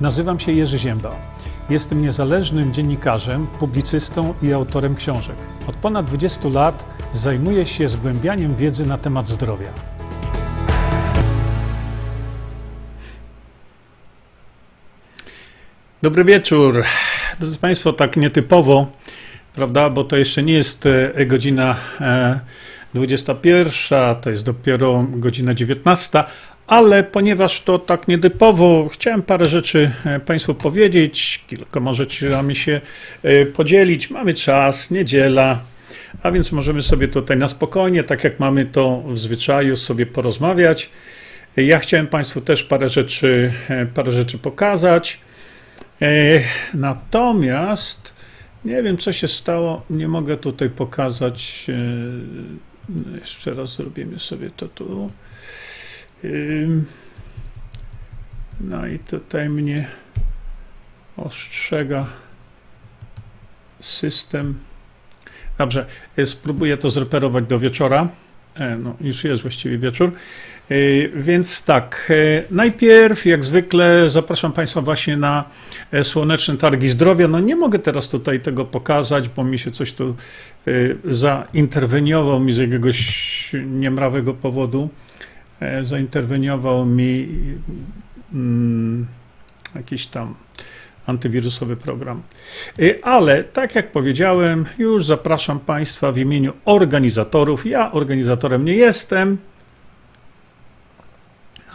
[0.00, 1.16] Nazywam się Jerzy Ziemba.
[1.70, 5.36] Jestem niezależnym dziennikarzem, publicystą i autorem książek.
[5.66, 9.68] Od ponad 20 lat zajmuję się zgłębianiem wiedzy na temat zdrowia.
[16.02, 16.84] Dobry wieczór.
[17.40, 18.86] Drodzy Państwo, tak nietypowo,
[19.54, 21.76] prawda, bo to jeszcze nie jest e, godzina
[22.94, 26.24] 21, to jest dopiero godzina 19,
[26.68, 32.80] ale ponieważ to tak nietypowo, chciałem parę rzeczy e, Państwu powiedzieć, kilkoma rzeczami się
[33.22, 34.10] e, podzielić.
[34.10, 35.58] Mamy czas, niedziela,
[36.22, 40.90] a więc możemy sobie tutaj na spokojnie, tak jak mamy to w zwyczaju, sobie porozmawiać.
[41.56, 43.52] Ja chciałem Państwu też parę rzeczy,
[43.94, 45.20] parę rzeczy pokazać.
[46.74, 48.14] Natomiast
[48.64, 49.82] nie wiem, co się stało.
[49.90, 51.66] Nie mogę tutaj pokazać.
[52.88, 55.08] No jeszcze raz zrobimy sobie to tu.
[58.60, 59.88] No i tutaj mnie
[61.16, 62.06] ostrzega
[63.80, 64.58] system.
[65.58, 65.86] Dobrze,
[66.24, 68.08] spróbuję to zreperować do wieczora.
[68.54, 70.12] E, no, już jest właściwie wieczór.
[70.70, 70.74] E,
[71.08, 75.44] więc tak, e, najpierw jak zwykle zapraszam Państwa właśnie na
[76.02, 77.28] Słoneczne Targi Zdrowia.
[77.28, 80.16] No nie mogę teraz tutaj tego pokazać, bo mi się coś tu
[81.04, 84.88] zainterweniował mi z jakiegoś niemrawego powodu.
[85.82, 87.28] Zainterweniował mi
[88.32, 89.06] mm,
[89.74, 90.34] jakiś tam
[91.06, 92.22] antywirusowy program.
[93.02, 97.66] Ale tak jak powiedziałem, już zapraszam Państwa w imieniu organizatorów.
[97.66, 99.38] Ja organizatorem nie jestem,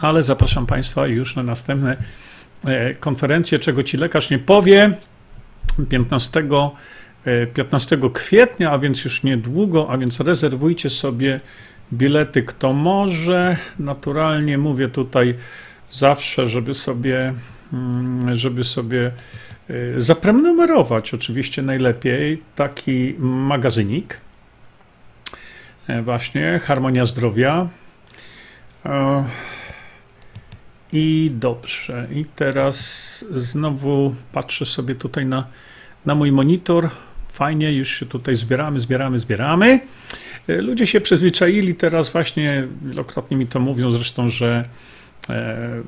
[0.00, 1.96] ale zapraszam Państwa już na następne
[2.64, 4.92] e, konferencje, czego Ci lekarz nie powie.
[5.88, 6.44] 15,
[7.54, 11.40] 15 e, kwietnia, a więc już niedługo, a więc rezerwujcie sobie
[11.92, 13.56] bilety, kto może.
[13.78, 15.34] Naturalnie mówię tutaj
[15.90, 17.34] zawsze, żeby sobie,
[17.72, 19.12] mm, żeby sobie
[19.70, 24.20] e, zaprenumerować oczywiście najlepiej taki magazynik.
[26.04, 27.68] Właśnie Harmonia Zdrowia.
[30.92, 32.06] I dobrze.
[32.12, 35.46] I teraz znowu patrzę sobie tutaj na,
[36.06, 36.90] na mój monitor.
[37.32, 39.80] Fajnie, już się tutaj zbieramy, zbieramy, zbieramy.
[40.48, 44.68] E, ludzie się przyzwyczaili teraz właśnie, wielokrotnie mi to mówią zresztą, że
[45.30, 45.82] e,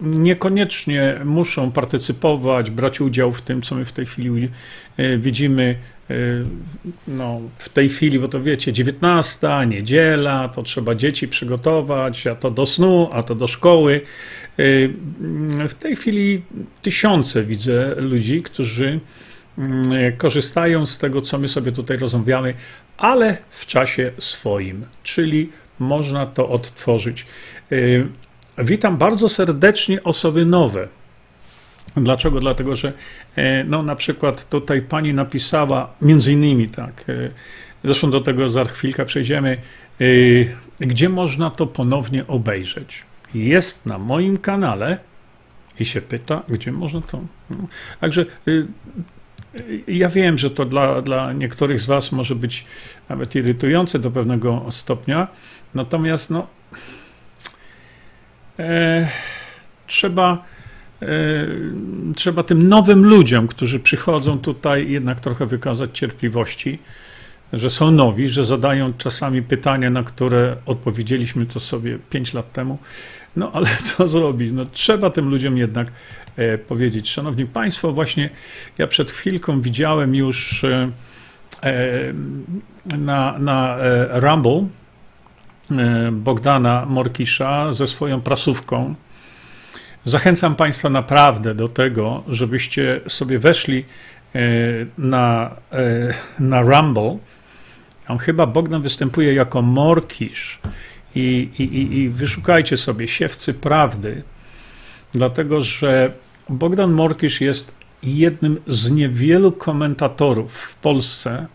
[0.00, 4.48] niekoniecznie muszą partycypować, brać udział w tym, co my w tej chwili
[4.96, 5.76] e, widzimy
[7.08, 12.50] no, w tej chwili, bo to wiecie, 19, niedziela, to trzeba dzieci przygotować, a to
[12.50, 14.00] do snu, a to do szkoły.
[15.68, 16.42] W tej chwili
[16.82, 19.00] tysiące widzę ludzi, którzy
[19.58, 22.54] y, korzystają z tego, co my sobie tutaj rozmawiamy,
[23.00, 27.26] ale w czasie swoim, czyli można to odtworzyć.
[28.58, 30.88] Witam bardzo serdecznie osoby nowe.
[31.96, 32.40] Dlaczego?
[32.40, 32.92] Dlatego, że
[33.36, 37.30] e, no, na przykład tutaj pani napisała, między innymi tak, e,
[37.84, 39.58] zresztą do tego za chwilkę przejdziemy,
[40.00, 43.02] e, gdzie można to ponownie obejrzeć.
[43.34, 44.98] Jest na moim kanale
[45.80, 47.20] i się pyta, gdzie można to.
[47.50, 47.56] No.
[48.00, 48.26] Także
[49.88, 52.64] ja wiem, że to dla, dla niektórych z Was może być
[53.08, 55.28] nawet irytujące do pewnego stopnia,
[55.74, 56.46] natomiast no,
[58.58, 59.08] e,
[59.86, 60.44] trzeba
[61.02, 61.46] E,
[62.16, 66.78] trzeba tym nowym ludziom, którzy przychodzą tutaj, jednak trochę wykazać cierpliwości,
[67.52, 72.78] że są nowi, że zadają czasami pytania, na które odpowiedzieliśmy to sobie 5 lat temu.
[73.36, 74.52] No ale co zrobić?
[74.52, 75.92] No, trzeba tym ludziom jednak
[76.68, 77.10] powiedzieć.
[77.10, 78.30] Szanowni Państwo, właśnie
[78.78, 80.90] ja przed chwilką widziałem już e,
[82.98, 83.76] na, na
[84.10, 84.66] Rumble
[86.12, 88.94] Bogdana Morkisza ze swoją prasówką
[90.04, 93.84] Zachęcam Państwa naprawdę do tego, żebyście sobie weszli
[94.34, 94.40] e,
[94.98, 97.18] na, e, na Rumble.
[98.06, 100.58] Tam chyba Bogdan występuje jako Morkisz
[101.14, 104.22] i, i, i wyszukajcie sobie siewcy prawdy,
[105.12, 106.12] dlatego że
[106.50, 111.46] Bogdan Morkisz jest jednym z niewielu komentatorów w Polsce,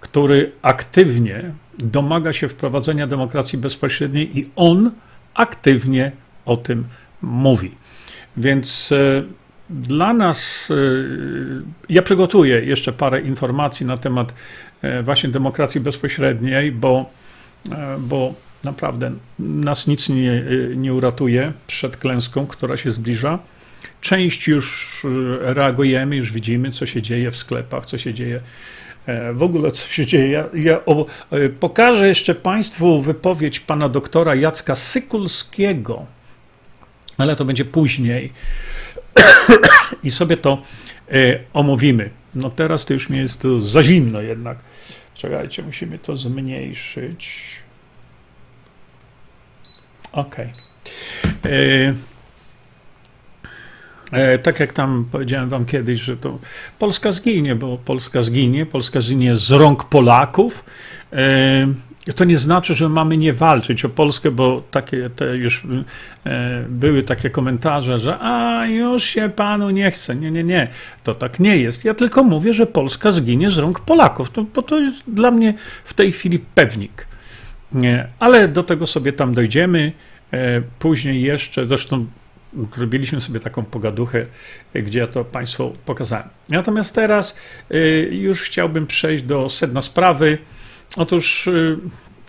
[0.00, 4.90] który aktywnie domaga się wprowadzenia demokracji bezpośredniej i on
[5.34, 6.12] aktywnie
[6.46, 6.84] o tym
[7.22, 7.74] mówi.
[8.36, 9.22] Więc e,
[9.70, 10.74] dla nas, e,
[11.88, 14.34] ja przygotuję jeszcze parę informacji na temat
[14.82, 17.10] e, właśnie demokracji bezpośredniej, bo,
[17.98, 18.34] bo
[18.64, 20.44] naprawdę nas nic nie,
[20.76, 23.38] nie uratuje przed klęską, która się zbliża.
[24.00, 25.06] Część już
[25.40, 28.40] reagujemy, już widzimy, co się dzieje w sklepach, co się dzieje
[29.32, 30.28] w ogóle, co się dzieje.
[30.28, 31.06] Ja, ja o,
[31.60, 36.06] pokażę jeszcze Państwu wypowiedź pana doktora Jacka Sykulskiego
[37.20, 38.32] ale to będzie później.
[40.04, 40.62] i sobie to
[41.52, 42.10] omówimy.
[42.34, 44.58] No teraz to już mi jest za zimno jednak.
[45.14, 47.42] Czekajcie, musimy to zmniejszyć.
[50.12, 50.38] Ok.
[50.38, 50.48] E,
[51.44, 51.94] e,
[54.42, 56.38] tak jak tam powiedziałem wam kiedyś, że to
[56.78, 60.64] Polska zginie, bo Polska zginie, Polska zginie z rąk Polaków.
[61.12, 61.66] E,
[62.16, 65.62] to nie znaczy, że mamy nie walczyć o Polskę, bo takie te już
[66.26, 70.16] e, były takie komentarze, że a już się panu nie chce.
[70.16, 70.68] Nie, nie, nie.
[71.04, 71.84] To tak nie jest.
[71.84, 74.30] Ja tylko mówię, że Polska zginie z rąk Polaków.
[74.30, 75.54] To, bo to jest dla mnie
[75.84, 77.06] w tej chwili pewnik.
[78.18, 79.92] Ale do tego sobie tam dojdziemy.
[80.32, 82.06] E, później jeszcze, zresztą
[82.76, 84.26] zrobiliśmy sobie taką pogaduchę,
[84.74, 86.28] gdzie ja to Państwu pokazałem.
[86.48, 87.36] Natomiast teraz
[87.70, 90.38] e, już chciałbym przejść do sedna sprawy.
[90.96, 91.78] Otóż y,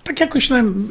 [0.04, 0.90] tak jakoś nam,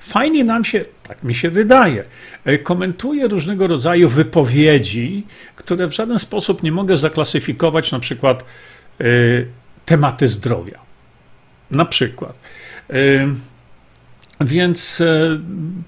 [0.00, 2.04] fajnie nam się, tak mi się wydaje,
[2.48, 5.26] y, komentuje różnego rodzaju wypowiedzi,
[5.56, 8.44] które w żaden sposób nie mogę zaklasyfikować, na przykład
[9.00, 9.46] y,
[9.84, 10.78] tematy zdrowia.
[11.70, 12.34] Na przykład.
[14.40, 15.02] Więc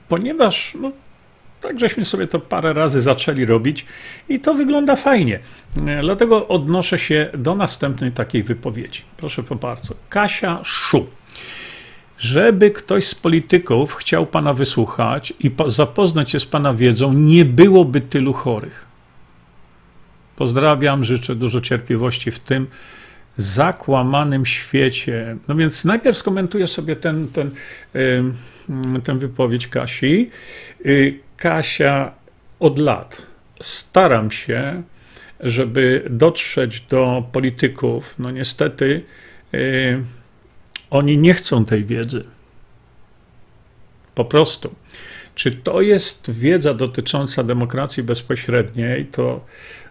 [0.09, 0.93] ponieważ no,
[1.61, 3.87] tak żeśmy sobie to parę razy zaczęli robić
[4.29, 5.39] i to wygląda fajnie.
[6.01, 9.03] Dlatego odnoszę się do następnej takiej wypowiedzi.
[9.17, 9.95] Proszę bardzo.
[10.09, 11.07] Kasia Szu.
[12.19, 18.01] Żeby ktoś z polityków chciał pana wysłuchać i zapoznać się z pana wiedzą, nie byłoby
[18.01, 18.85] tylu chorych.
[20.37, 22.67] Pozdrawiam, życzę dużo cierpliwości w tym
[23.37, 25.37] zakłamanym świecie.
[25.49, 27.51] No więc najpierw skomentuję sobie ten, ten,
[29.05, 30.31] ten wypowiedź Kasi.
[30.87, 32.13] Y, Kasia
[32.61, 33.23] od lat
[33.61, 34.83] staram się,
[35.41, 38.15] żeby dotrzeć do polityków.
[38.19, 39.03] No niestety
[39.55, 40.03] y,
[40.91, 42.25] oni nie chcą tej wiedzy.
[44.15, 44.75] Po prostu.
[45.35, 49.45] Czy to jest wiedza dotycząca demokracji bezpośredniej, to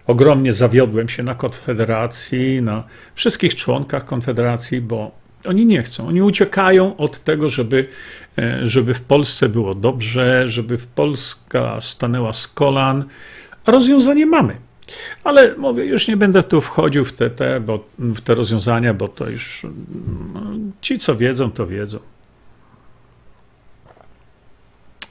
[0.08, 2.84] ogromnie zawiodłem się na Konfederacji, na
[3.16, 5.12] wszystkich członkach Konfederacji, bo
[5.48, 6.08] oni nie chcą.
[6.08, 7.88] Oni uciekają od tego, żeby,
[8.38, 13.04] e, żeby w Polsce było dobrze, żeby Polska stanęła z kolan,
[13.66, 14.56] a rozwiązanie mamy.
[15.24, 19.08] Ale mówię, już nie będę tu wchodził w te, te, bo, w te rozwiązania, bo
[19.08, 19.66] to już
[20.34, 20.42] no,
[20.82, 22.00] ci, co wiedzą, to wiedzą.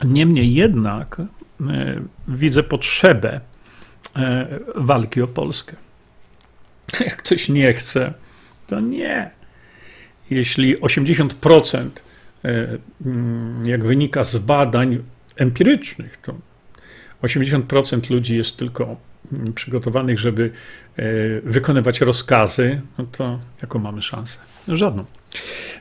[0.05, 1.25] Niemniej jednak e,
[2.29, 3.41] widzę potrzebę
[4.17, 5.77] e, walki o Polskę.
[7.01, 8.15] Jak ktoś nie chce,
[8.67, 9.38] to nie.
[10.31, 12.03] Jeśli 80%,
[12.45, 14.99] e, mm, jak wynika z badań
[15.37, 16.35] empirycznych, to
[17.23, 18.97] 80% ludzi jest tylko
[19.55, 20.51] przygotowanych, żeby
[20.97, 21.03] e,
[21.41, 24.39] wykonywać rozkazy, no to jaką mamy szansę?
[24.69, 25.05] No żadną.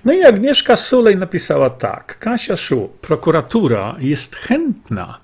[0.05, 2.19] No i Agnieszka Sulej napisała tak.
[2.19, 5.19] Kasia Szu, prokuratura jest chętna,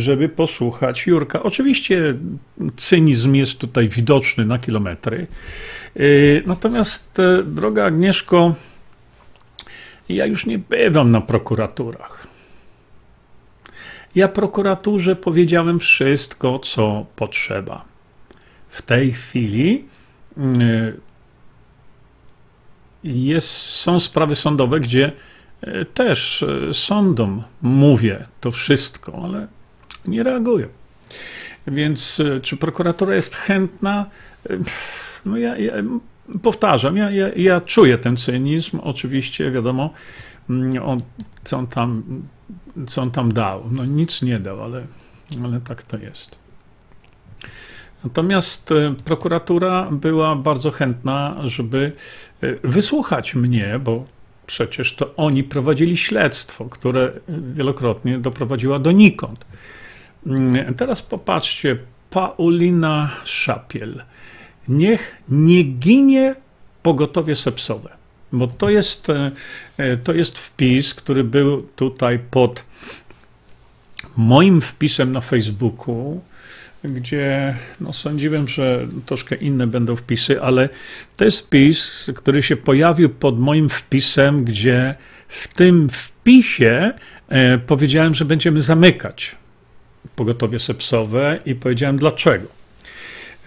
[0.00, 1.42] żeby posłuchać Jurka.
[1.42, 2.14] Oczywiście
[2.76, 5.26] cynizm jest tutaj widoczny na kilometry.
[5.96, 6.00] E,
[6.46, 8.54] natomiast, e, droga Agnieszko,
[10.08, 12.26] ja już nie bywam na prokuraturach.
[14.14, 17.84] Ja prokuraturze powiedziałem wszystko, co potrzeba.
[18.68, 19.84] W tej chwili
[20.38, 21.00] y,
[23.04, 25.12] jest, są sprawy sądowe, gdzie
[25.66, 29.46] y, też y, sądom mówię to wszystko, ale
[30.06, 30.66] nie reagują.
[31.66, 34.06] Więc czy prokuratura jest chętna?
[35.26, 35.72] No ja, ja
[36.42, 39.90] powtarzam, ja, ja, ja, czuję ten cynizm, oczywiście, wiadomo,
[40.50, 41.00] mm,
[41.44, 42.02] co on tam
[42.86, 43.64] co on tam dał.
[43.70, 44.86] No nic nie dał, ale,
[45.44, 46.38] ale tak to jest.
[48.04, 51.92] Natomiast e, prokuratura była bardzo chętna, żeby
[52.40, 54.04] e, wysłuchać mnie, bo
[54.46, 59.44] przecież to oni prowadzili śledztwo, które wielokrotnie doprowadziło donikąd.
[60.26, 61.78] Mm, teraz popatrzcie,
[62.10, 64.02] Paulina Szapiel.
[64.68, 66.34] Niech nie ginie
[66.82, 68.00] pogotowie sepsowe
[68.32, 69.30] bo to jest, e,
[69.76, 72.64] e, to jest wpis, który był tutaj pod
[74.16, 76.20] moim wpisem na Facebooku,
[76.84, 80.68] gdzie no, sądziłem, że troszkę inne będą wpisy, ale
[81.16, 84.94] to jest wpis, który się pojawił pod moim wpisem, gdzie
[85.28, 86.92] w tym wpisie
[87.28, 89.36] e, powiedziałem, że będziemy zamykać
[90.16, 92.46] pogotowie sepsowe i powiedziałem dlaczego.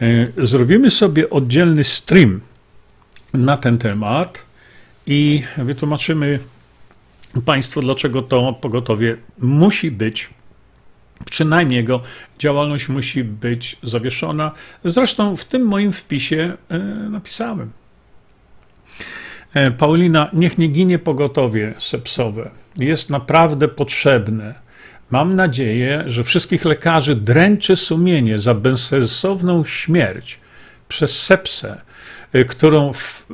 [0.01, 2.41] E, zrobimy sobie oddzielny stream
[3.33, 4.45] na ten temat
[5.07, 6.39] i wytłumaczymy
[7.45, 10.29] Państwu, dlaczego to pogotowie musi być,
[11.31, 12.01] przynajmniej jego
[12.39, 14.51] działalność musi być zawieszona.
[14.85, 16.79] Zresztą w tym moim wpisie e,
[17.09, 17.71] napisałem.
[19.53, 22.49] E, Paulina, niech nie ginie pogotowie sepsowe.
[22.77, 24.63] Jest naprawdę potrzebne.
[25.13, 30.39] Mam nadzieję, że wszystkich lekarzy dręczy sumienie za bezsensowną śmierć
[30.87, 31.81] przez sepsę,
[32.35, 33.25] y, którą w,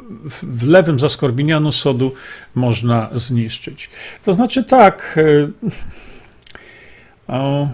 [0.44, 2.14] w lewym zaskorbinianu sodu
[2.56, 3.90] można zniszczyć.
[4.24, 5.16] To znaczy tak.
[5.18, 5.52] Y,
[7.28, 7.70] o,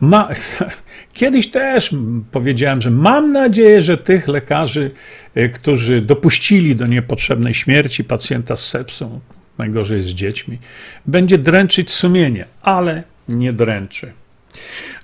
[0.00, 0.28] ma,
[1.20, 1.90] kiedyś też
[2.30, 4.90] powiedziałem, że mam nadzieję, że tych lekarzy,
[5.36, 9.20] y, którzy dopuścili do niepotrzebnej śmierci pacjenta z sepsą,
[9.58, 10.58] najgorzej z dziećmi,
[11.06, 14.12] będzie dręczyć sumienie, ale nie dręczy.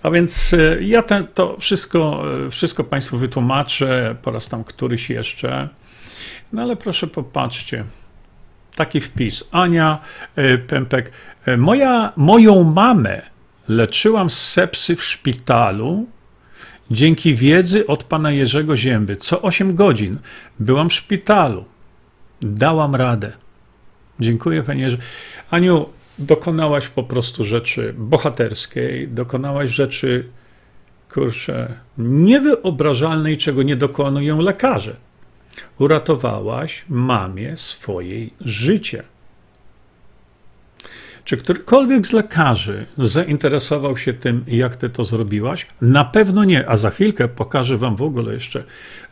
[0.03, 5.11] A więc e, ja ten, to wszystko, e, wszystko Państwu wytłumaczę po raz tam któryś
[5.11, 5.69] jeszcze.
[6.53, 7.85] No ale proszę popatrzcie.
[8.77, 9.45] Taki wpis.
[9.51, 9.99] Ania
[10.37, 11.13] e, Pępek.
[11.59, 13.23] Moja, moją mamę
[13.69, 16.07] leczyłam z sepsy w szpitalu
[16.91, 19.17] dzięki wiedzy od pana Jerzego Zięby.
[19.17, 20.19] Co 8 godzin
[20.59, 21.65] byłam w szpitalu.
[22.41, 23.33] Dałam radę.
[24.21, 24.99] Dziękuję, panie Jerzy.
[25.51, 30.29] Aniu, dokonałaś po prostu rzeczy bohaterskiej, dokonałaś rzeczy,
[31.11, 34.97] kurczę, niewyobrażalnej, czego nie dokonują lekarze.
[35.79, 39.03] Uratowałaś mamie swojej życie.
[41.25, 45.67] Czy którykolwiek z lekarzy zainteresował się tym, jak ty to zrobiłaś?
[45.81, 48.65] Na pewno nie, a za chwilkę pokażę wam w ogóle jeszcze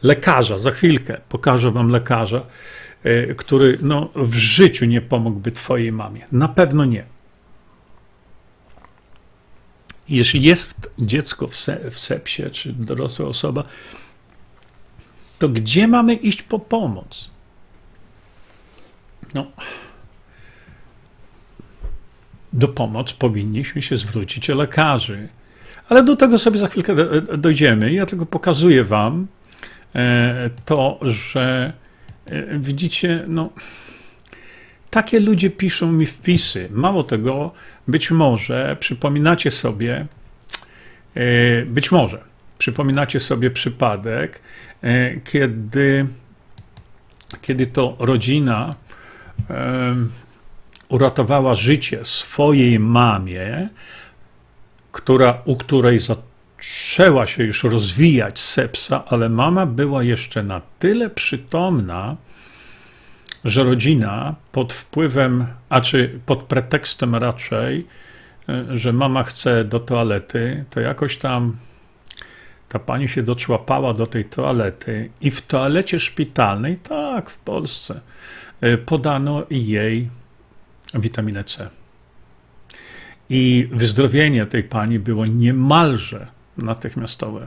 [0.02, 2.42] lekarza, za chwilkę pokażę wam lekarza,
[3.36, 6.26] który no, w życiu nie pomógłby Twojej mamie.
[6.32, 7.04] Na pewno nie.
[10.08, 13.64] Jeśli jest dziecko w, se, w sepsie, czy dorosła osoba,
[15.38, 17.30] to gdzie mamy iść po pomoc?
[19.34, 19.46] No,
[22.52, 25.28] do pomoc powinniśmy się zwrócić o lekarzy.
[25.88, 26.94] Ale do tego sobie za chwilkę
[27.38, 27.92] dojdziemy.
[27.92, 29.26] Ja tylko pokazuję Wam
[29.94, 31.83] e, to, że E,
[32.58, 33.50] widzicie, no,
[34.90, 36.68] takie ludzie piszą mi wpisy.
[36.70, 37.52] Mało tego,
[37.88, 40.06] być może przypominacie sobie,
[41.14, 44.40] e, być może przypominacie sobie przypadek,
[44.82, 46.06] e, kiedy,
[47.42, 48.74] kiedy to rodzina
[50.88, 53.68] uratowała życie swojej mamie,
[54.92, 56.00] która, u której
[56.64, 62.16] zaczęła się już rozwijać sepsa, ale mama była jeszcze na tyle przytomna,
[63.44, 67.86] że rodzina pod wpływem, a czy pod pretekstem raczej,
[68.48, 71.56] e, że mama chce do toalety, to jakoś tam
[72.68, 78.00] ta pani się doczłapała do tej toalety i w toalecie szpitalnej, tak, w Polsce,
[78.60, 80.08] e, podano jej
[80.94, 81.70] witaminę C.
[83.30, 87.46] I wyzdrowienie tej pani było niemalże natychmiastowe.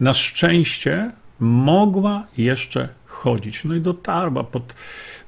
[0.00, 3.64] Na szczęście mogła jeszcze chodzić.
[3.64, 4.74] No i dotarła pod,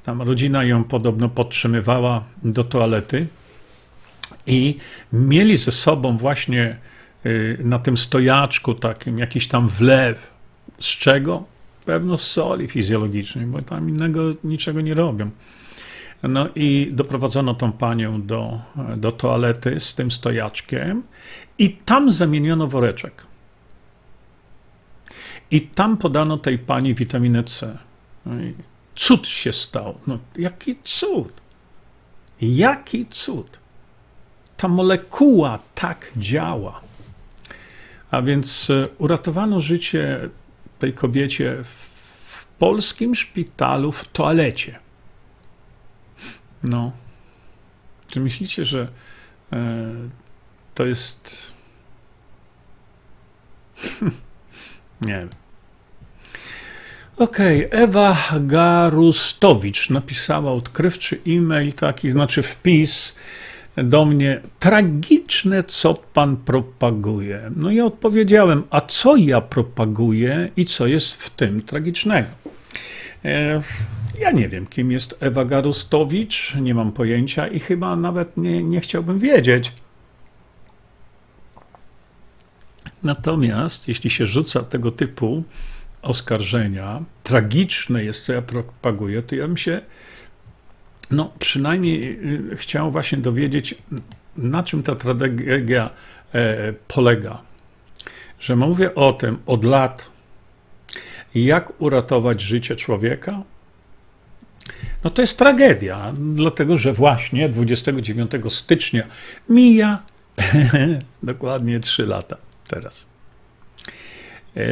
[0.05, 3.27] tam rodzina ją podobno podtrzymywała do toalety
[4.47, 4.79] i
[5.13, 6.77] mieli ze sobą właśnie
[7.27, 10.31] y, na tym stojaczku takim jakiś tam wlew.
[10.81, 11.45] Z czego?
[11.85, 15.31] Pewno z soli fizjologicznej, bo tam innego niczego nie robią.
[16.23, 18.61] No i doprowadzono tą panią do,
[18.97, 21.03] do toalety z tym stojaczkiem
[21.59, 23.27] i tam zamieniono woreczek.
[25.51, 27.79] I tam podano tej pani witaminę C.
[28.27, 28.33] No
[28.95, 29.99] cud się stał.
[30.07, 31.33] No, jaki cud?
[32.41, 33.59] Jaki cud?
[34.57, 36.81] Ta molekuła tak działa.
[38.11, 40.29] A więc e, uratowano życie
[40.79, 44.79] tej kobiecie w polskim szpitalu w toalecie.
[46.71, 46.93] No.
[48.09, 48.89] Czy myślicie, że
[49.53, 49.93] e,
[50.75, 51.53] to jest.
[55.01, 55.29] Nie wiem.
[57.17, 57.81] Okej, okay.
[57.81, 63.15] Ewa Garustowicz napisała odkrywczy e-mail, taki znaczy wpis
[63.77, 64.41] do mnie.
[64.59, 67.51] Tragiczne, co pan propaguje.
[67.57, 72.29] No ja odpowiedziałem, a co ja propaguję i co jest w tym tragicznego?
[73.25, 73.63] E,
[74.19, 78.81] ja nie wiem, kim jest Ewa Garustowicz, nie mam pojęcia i chyba nawet nie, nie
[78.81, 79.73] chciałbym wiedzieć.
[83.03, 85.45] Natomiast jeśli się rzuca tego typu
[86.03, 89.81] oskarżenia, tragiczne jest, co ja propaguję, to ja bym się,
[91.11, 92.19] no przynajmniej
[92.53, 93.75] y, chciał właśnie dowiedzieć,
[94.37, 95.91] na czym ta tragedia
[96.35, 97.43] e, polega.
[98.41, 100.11] Że mówię o tym od lat,
[101.35, 103.43] jak uratować życie człowieka,
[105.07, 109.03] no to jest tragedia, dlatego że właśnie 29 stycznia
[109.49, 110.03] mija
[111.23, 112.37] dokładnie 3 lata
[112.69, 113.07] teraz.
[114.57, 114.63] E,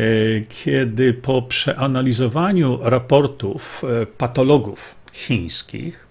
[0.48, 6.06] kiedy po przeanalizowaniu raportów e, patologów chińskich,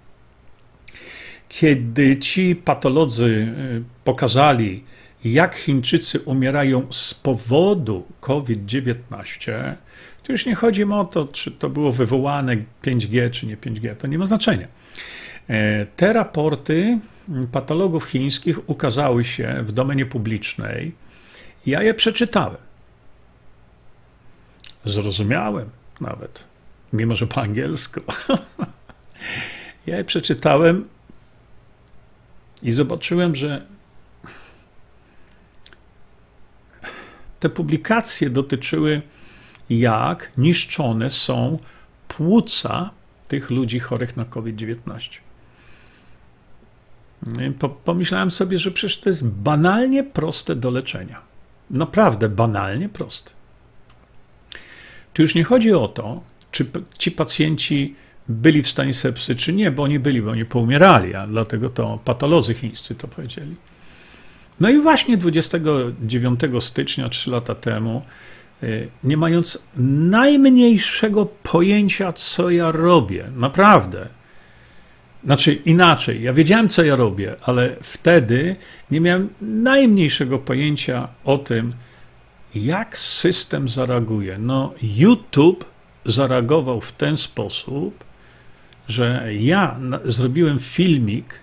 [1.49, 4.83] kiedy ci patolodzy y, pokazali,
[5.25, 9.75] jak Chińczycy umierają z powodu COVID-19,
[10.23, 14.07] to już nie chodzi o to, czy to było wywołane 5G, czy nie 5G, to
[14.07, 14.67] nie ma znaczenia.
[15.49, 16.99] E, te raporty
[17.51, 20.95] patologów chińskich ukazały się w domenie publicznej.
[21.65, 22.57] Ja je przeczytałem.
[24.85, 25.69] Zrozumiałem
[26.01, 26.43] nawet,
[26.93, 28.01] mimo że po angielsku.
[29.87, 30.87] ja je przeczytałem
[32.61, 33.65] i zobaczyłem, że
[37.39, 39.01] te publikacje dotyczyły,
[39.79, 41.59] jak niszczone są
[42.07, 42.89] płuca
[43.27, 45.17] tych ludzi chorych na COVID-19.
[47.85, 51.21] Pomyślałem sobie, że przecież to jest banalnie proste do leczenia.
[51.69, 53.31] Naprawdę banalnie proste.
[55.13, 56.65] Tu już nie chodzi o to, czy
[56.97, 57.95] ci pacjenci
[58.29, 61.99] byli w stanie sepsy, czy nie, bo oni byli, bo oni poumierali, a dlatego to
[62.05, 63.55] patolodzy chińscy to powiedzieli.
[64.59, 68.42] No i właśnie 29 stycznia, 3 lata temu, y,
[69.03, 74.07] nie mając najmniejszego pojęcia, co ja robię, naprawdę.
[75.23, 78.55] Znaczy inaczej, ja wiedziałem, co ja robię, ale wtedy
[78.91, 81.73] nie miałem najmniejszego pojęcia o tym,
[82.55, 84.37] jak system zareaguje.
[84.37, 85.65] No, YouTube
[86.05, 88.03] zareagował w ten sposób,
[88.87, 91.39] że ja zrobiłem filmik.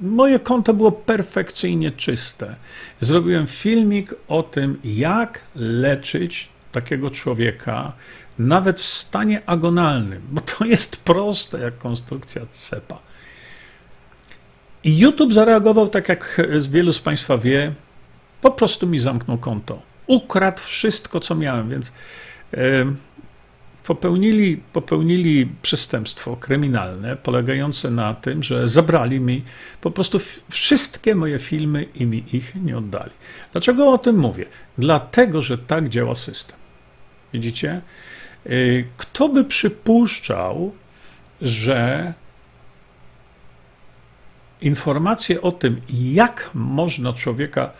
[0.00, 2.56] Moje konto było perfekcyjnie czyste.
[3.00, 7.92] Zrobiłem filmik o tym, jak leczyć takiego człowieka,
[8.38, 12.98] nawet w stanie agonalnym, bo to jest proste jak konstrukcja cepa.
[14.84, 17.72] I YouTube zareagował tak, jak wielu z Państwa wie,
[18.40, 19.82] po prostu mi zamknął konto.
[20.06, 21.92] Ukradł wszystko, co miałem, więc.
[23.84, 29.42] Popełnili, popełnili przestępstwo kryminalne polegające na tym, że zabrali mi
[29.80, 30.18] po prostu
[30.50, 33.10] wszystkie moje filmy i mi ich nie oddali.
[33.52, 34.46] Dlaczego o tym mówię?
[34.78, 36.56] Dlatego, że tak działa system.
[37.32, 37.80] Widzicie?
[38.46, 40.72] Y, kto by przypuszczał,
[41.42, 42.12] że
[44.60, 47.70] informacje o tym, jak można człowieka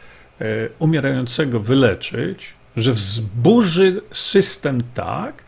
[0.41, 0.45] y,
[0.79, 5.45] umierającego wyleczyć, że wzburzy system tak,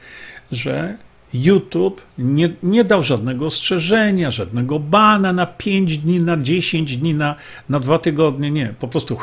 [0.52, 0.96] że
[1.34, 7.34] YouTube nie, nie dał żadnego ostrzeżenia, żadnego bana na 5 dni, na 10 dni, na,
[7.68, 8.50] na 2 tygodnie.
[8.50, 9.18] Nie, po prostu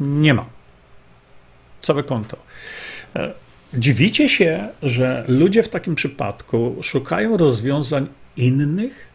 [0.00, 0.46] nie ma.
[1.82, 2.36] Całe konto.
[3.74, 9.08] Dziwicie się, że ludzie w takim przypadku szukają rozwiązań innych,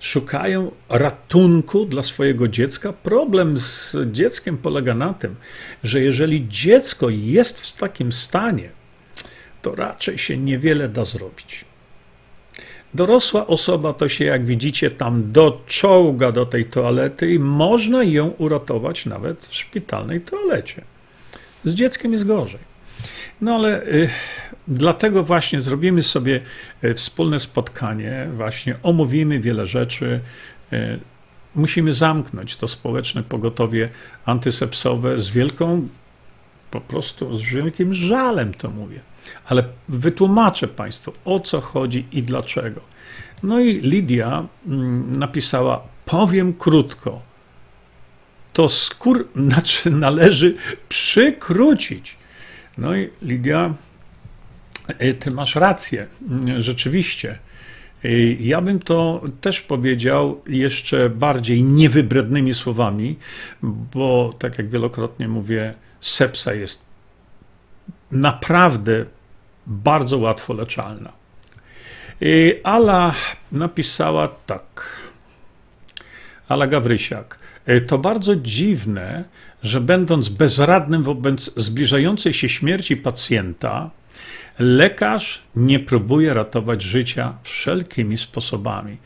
[0.00, 2.92] szukają ratunku dla swojego dziecka.
[2.92, 5.36] Problem z dzieckiem polega na tym,
[5.84, 8.70] że jeżeli dziecko jest w takim stanie,
[9.62, 11.64] to raczej się niewiele da zrobić.
[12.94, 19.06] Dorosła osoba to się, jak widzicie, tam doczołga do tej toalety i można ją uratować
[19.06, 20.82] nawet w szpitalnej toalecie.
[21.64, 22.67] Z dzieckiem jest gorzej.
[23.40, 24.10] No ale y,
[24.68, 26.40] dlatego właśnie zrobimy sobie
[26.84, 30.20] y, wspólne spotkanie, właśnie omówimy wiele rzeczy.
[30.72, 31.00] Y,
[31.54, 33.88] musimy zamknąć to społeczne pogotowie
[34.24, 35.88] antysepsowe z wielką,
[36.70, 39.00] po prostu z wielkim żalem to mówię
[39.44, 42.80] ale wytłumaczę Państwu o co chodzi i dlaczego.
[43.42, 47.22] No i Lidia mm, napisała: Powiem krótko.
[48.52, 50.56] To skór znaczy należy
[50.88, 52.17] przykrócić.
[52.78, 53.74] No i Lidia,
[54.88, 57.38] e, ty masz rację, mm, rzeczywiście.
[58.04, 63.16] E, ja bym to też powiedział jeszcze bardziej niewybrednymi słowami,
[63.62, 66.82] bo tak jak wielokrotnie mówię, sepsa jest
[68.10, 69.04] naprawdę
[69.66, 71.12] bardzo łatwo leczalna.
[72.62, 73.14] Ala
[73.52, 74.98] napisała tak.
[76.48, 77.38] Ala Gawrysiak.
[77.86, 79.24] To bardzo dziwne,
[79.62, 83.90] że będąc bezradnym wobec zbliżającej się śmierci pacjenta,
[84.58, 88.96] lekarz nie próbuje ratować życia wszelkimi sposobami.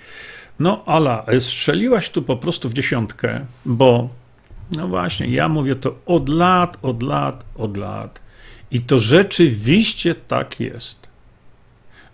[0.58, 4.08] No, Ala, strzeliłaś tu po prostu w dziesiątkę, bo
[4.76, 8.20] no właśnie, ja mówię to od lat, od lat, od lat.
[8.70, 11.08] I to rzeczywiście tak jest.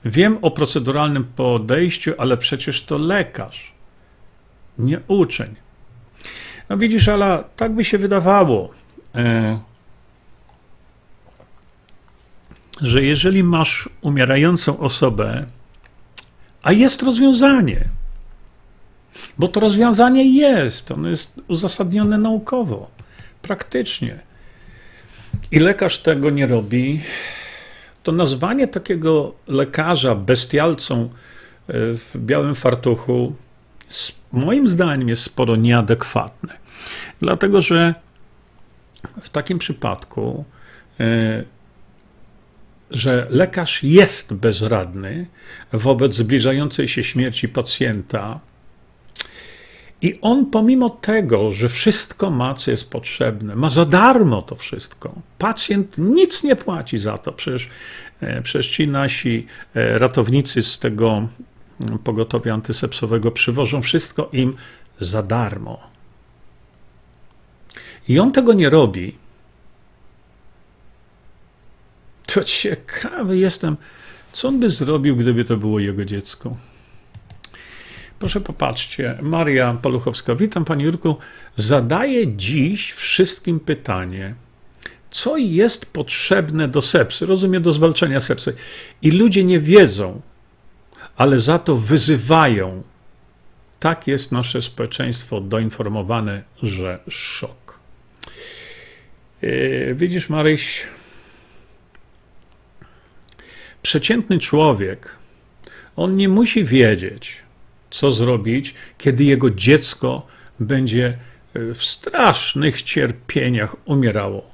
[0.05, 3.72] Wiem o proceduralnym podejściu, ale przecież to lekarz,
[4.79, 5.55] nie uczeń.
[6.68, 8.70] No widzisz, ale tak by się wydawało,
[9.14, 9.59] e,
[12.81, 15.46] że jeżeli masz umierającą osobę,
[16.62, 17.85] a jest rozwiązanie,
[19.38, 22.90] bo to rozwiązanie jest, ono jest uzasadnione naukowo,
[23.42, 24.18] praktycznie.
[25.50, 27.00] I lekarz tego nie robi,
[28.02, 31.09] to nazwanie takiego lekarza bestialcą e,
[31.94, 33.33] w białym fartuchu
[34.33, 36.55] moim zdaniem jest sporo nieadekwatne.
[37.20, 37.94] Dlatego, że
[39.22, 40.44] w takim przypadku,
[41.01, 41.44] e,
[42.90, 45.27] że lekarz jest bezradny
[45.72, 48.40] wobec zbliżającej się śmierci pacjenta,
[50.03, 55.14] i on, pomimo tego, że wszystko ma, co jest potrzebne, ma za darmo to wszystko,
[55.38, 57.33] pacjent nic nie płaci za to.
[57.33, 57.68] Przecież,
[58.20, 61.29] e, przecież ci nasi e, ratownicy z tego
[62.04, 64.56] pogotowia antysepsowego przywożą wszystko im
[65.00, 65.80] za darmo.
[68.08, 69.14] I on tego nie robi.
[72.26, 73.76] To ciekawy jestem,
[74.32, 76.56] co on by zrobił, gdyby to było jego dziecko.
[78.18, 81.16] Proszę popatrzcie, Maria Paluchowska, witam Pani Jurku.
[81.56, 84.34] Zadaję dziś wszystkim pytanie,
[85.10, 88.54] co jest potrzebne do sepsy, rozumiem, do zwalczenia sepsy.
[89.02, 90.20] I ludzie nie wiedzą,
[91.18, 92.83] ale za to wyzywają.
[93.81, 97.78] Tak jest nasze społeczeństwo doinformowane, że szok.
[99.42, 100.87] Yy, widzisz, Maryś,
[103.83, 105.16] przeciętny człowiek,
[105.96, 107.37] on nie musi wiedzieć,
[107.90, 110.26] co zrobić, kiedy jego dziecko
[110.61, 111.18] będzie
[111.54, 114.50] e, w strasznych cierpieniach umierało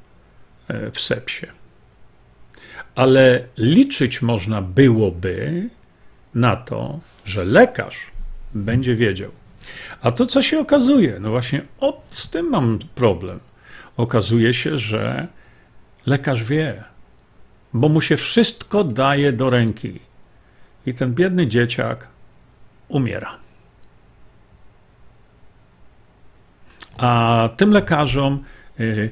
[0.69, 1.47] e, w sepsie.
[2.95, 5.69] Ale liczyć można byłoby
[6.35, 7.97] na to, że lekarz
[8.55, 9.31] będzie wiedział.
[10.03, 13.41] A to, co się okazuje, no właśnie od, z tym mam problem.
[13.97, 15.29] Okazuje się, że
[16.07, 16.85] lekarz wie,
[17.73, 20.01] bo mu się wszystko daje do ręki.
[20.87, 22.09] I ten biedny dzieciak
[22.89, 23.37] umiera.
[26.99, 28.45] A tym lekarzom
[28.81, 29.11] y,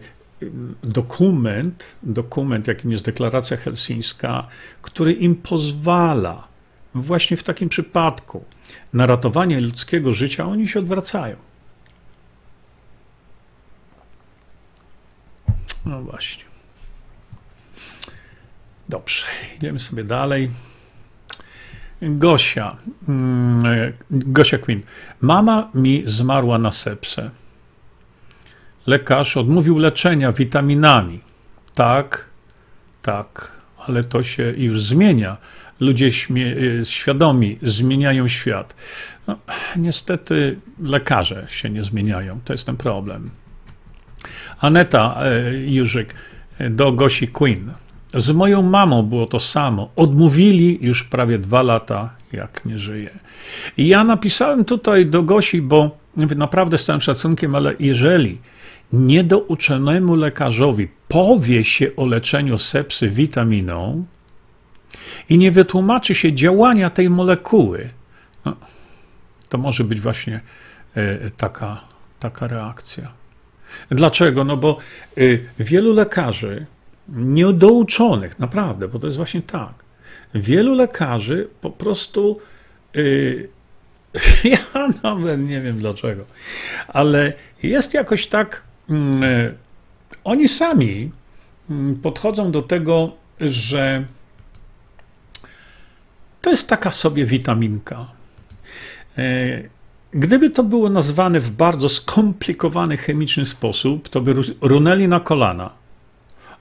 [0.82, 4.46] dokument, dokument, jakim jest deklaracja helsińska,
[4.82, 6.51] który im pozwala
[6.94, 8.44] właśnie w takim przypadku
[8.92, 11.36] na ratowanie ludzkiego życia, oni się odwracają.
[15.86, 16.44] No właśnie.
[18.88, 19.26] Dobrze,
[19.56, 20.50] idziemy sobie dalej.
[22.02, 22.76] Gosia,
[23.08, 24.82] mm, Gosia Queen.
[25.20, 27.30] Mama mi zmarła na sepsę.
[28.86, 31.20] Lekarz odmówił leczenia witaminami.
[31.74, 32.26] Tak,
[33.02, 35.36] tak, ale to się już zmienia.
[35.82, 38.74] Ludzie y, świadomi zmieniają świat.
[39.26, 39.38] No,
[39.76, 42.40] niestety lekarze się nie zmieniają.
[42.44, 43.30] To jest ten problem.
[44.60, 46.14] Aneta e, Jurzyk
[46.70, 47.72] do Gosi Queen.
[48.14, 49.90] Z moją mamą było to samo.
[49.96, 53.10] Odmówili już prawie dwa lata, jak nie żyje.
[53.76, 55.98] I ja napisałem tutaj do Gosi, bo
[56.36, 58.38] naprawdę z całym szacunkiem, ale jeżeli
[58.92, 64.04] niedouczonemu lekarzowi powie się o leczeniu sepsy witaminą
[65.28, 67.88] i nie wytłumaczy się działania tej molekuły,
[68.44, 68.56] no,
[69.48, 70.40] to może być właśnie
[70.94, 71.80] e, taka,
[72.20, 73.12] taka reakcja.
[73.90, 74.44] Dlaczego?
[74.44, 74.78] No bo
[75.16, 75.20] e,
[75.58, 76.66] wielu lekarzy
[77.08, 79.84] niedouczonych, naprawdę, bo to jest właśnie tak.
[80.34, 82.40] Wielu lekarzy po prostu.
[82.94, 83.48] Yy,
[84.44, 86.24] ja nawet nie wiem dlaczego,
[86.88, 88.62] ale jest jakoś tak.
[88.88, 88.96] Yy,
[90.24, 91.10] oni sami
[91.70, 94.04] yy, podchodzą do tego, że
[96.42, 98.06] to jest taka sobie witaminka.
[99.18, 99.70] Y,
[100.12, 105.82] gdyby to było nazwane w bardzo skomplikowany chemiczny sposób, to by runęli na kolana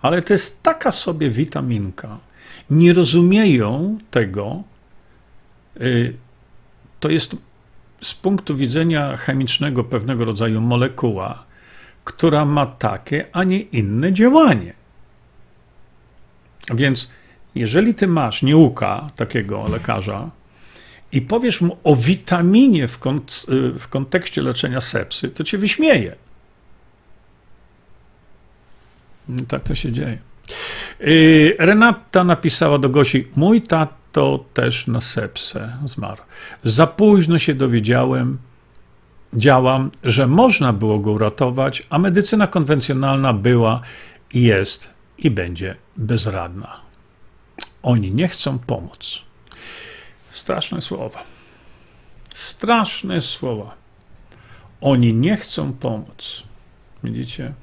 [0.02, 2.18] ale to jest taka sobie witaminka.
[2.70, 4.64] Nie rozumieją tego.
[5.82, 6.14] Y,
[7.00, 7.36] to jest
[8.02, 11.46] z punktu widzenia chemicznego pewnego rodzaju molekuła,
[12.04, 14.74] która ma takie, a nie inne działanie.
[16.74, 17.12] Więc
[17.56, 20.30] jeżeli ty masz nieuka takiego lekarza
[21.12, 23.00] i powiesz mu o witaminie w,
[23.80, 26.16] w kontekście leczenia sepsy, to cię wyśmieje.
[29.48, 30.18] Tak to się dzieje.
[31.02, 36.22] Y, Renata napisała do Gosi: Mój tato też na sepsę zmarł.
[36.64, 38.38] Za późno się dowiedziałem,
[39.34, 43.82] działam, że można było go uratować, a medycyna konwencjonalna była,
[44.34, 46.91] jest i będzie bezradna.
[47.84, 49.22] Oni nie chcą pomóc.
[50.30, 51.24] Straszne słowa.
[52.34, 53.76] Straszne słowa.
[54.82, 56.44] Oni nie chcą pomóc.
[57.04, 57.54] Widzicie?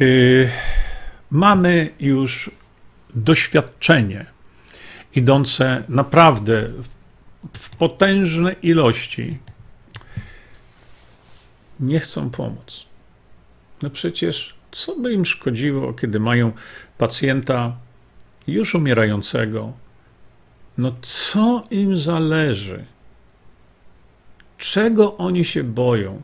[0.00, 0.50] Y,
[1.30, 2.50] mamy już
[3.14, 4.26] doświadczenie
[5.14, 6.68] idące naprawdę
[7.52, 9.38] w potężne ilości.
[11.80, 12.86] Nie chcą pomóc.
[13.82, 16.52] No przecież co by im szkodziło, kiedy mają
[16.98, 17.76] pacjenta
[18.46, 19.72] już umierającego?
[20.78, 22.84] No co im zależy?
[24.64, 26.22] czego oni się boją?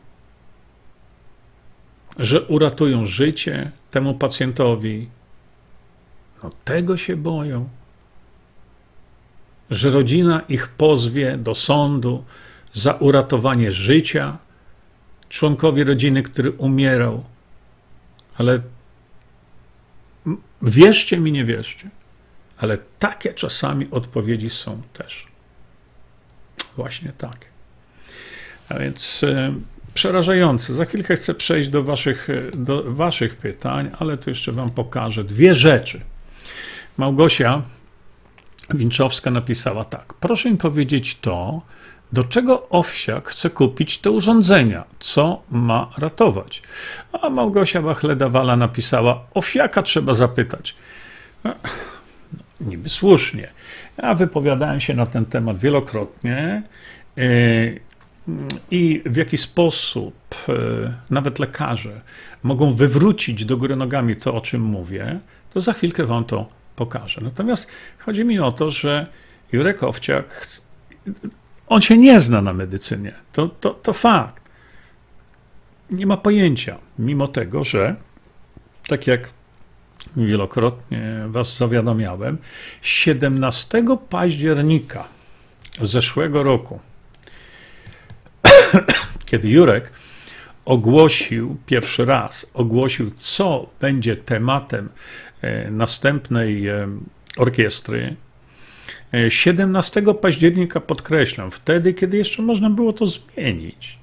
[2.19, 5.09] Że uratują życie temu pacjentowi.
[6.43, 7.69] No tego się boją.
[9.69, 12.23] Że rodzina ich pozwie do sądu
[12.73, 14.37] za uratowanie życia
[15.29, 17.23] członkowi rodziny, który umierał.
[18.37, 18.61] Ale
[20.61, 21.89] wierzcie mi, nie wierzcie,
[22.57, 25.27] ale takie czasami odpowiedzi są też.
[26.75, 27.45] Właśnie tak.
[28.69, 29.53] A więc e,
[29.93, 30.73] przerażające.
[30.73, 35.23] Za chwilkę chcę przejść do waszych, e, do waszych pytań, ale tu jeszcze wam pokażę
[35.23, 36.01] dwie rzeczy.
[36.97, 37.61] Małgosia
[38.73, 40.13] Winczowska napisała tak.
[40.13, 41.61] Proszę mi powiedzieć to,
[42.13, 44.83] do czego Owsiak chce kupić te urządzenia?
[44.99, 46.61] Co ma ratować?
[47.21, 50.75] A Małgosia Bachleda-Wala napisała, Owsiaka trzeba zapytać.
[51.43, 51.55] No,
[52.61, 53.51] niby słusznie.
[53.97, 56.63] Ja wypowiadałem się na ten temat wielokrotnie
[57.17, 57.23] e,
[58.71, 60.15] i w jaki sposób
[60.49, 60.53] e,
[61.09, 62.01] nawet lekarze
[62.43, 65.19] mogą wywrócić do góry nogami to, o czym mówię,
[65.53, 67.21] to za chwilkę wam to pokażę.
[67.23, 69.07] Natomiast chodzi mi o to, że
[69.51, 70.47] Jurek Owsiak
[71.71, 73.13] on się nie zna na medycynie.
[73.33, 74.43] To, to, to fakt.
[75.91, 77.95] Nie ma pojęcia, mimo tego, że
[78.87, 79.29] tak jak
[80.17, 82.37] wielokrotnie Was zawiadamiałem,
[82.81, 85.07] 17 października
[85.81, 86.79] zeszłego roku,
[89.25, 89.91] kiedy Jurek
[90.65, 94.89] ogłosił pierwszy raz, ogłosił, co będzie tematem
[95.41, 96.87] e, następnej e,
[97.37, 98.15] orkiestry,
[99.29, 103.99] 17 października podkreślam, wtedy, kiedy jeszcze można było to zmienić.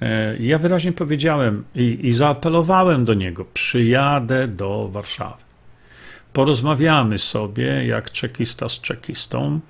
[0.00, 5.42] E, ja wyraźnie powiedziałem i, i zaapelowałem do niego: przyjadę do Warszawy.
[6.32, 9.60] Porozmawiamy sobie, jak czekista z czekistą.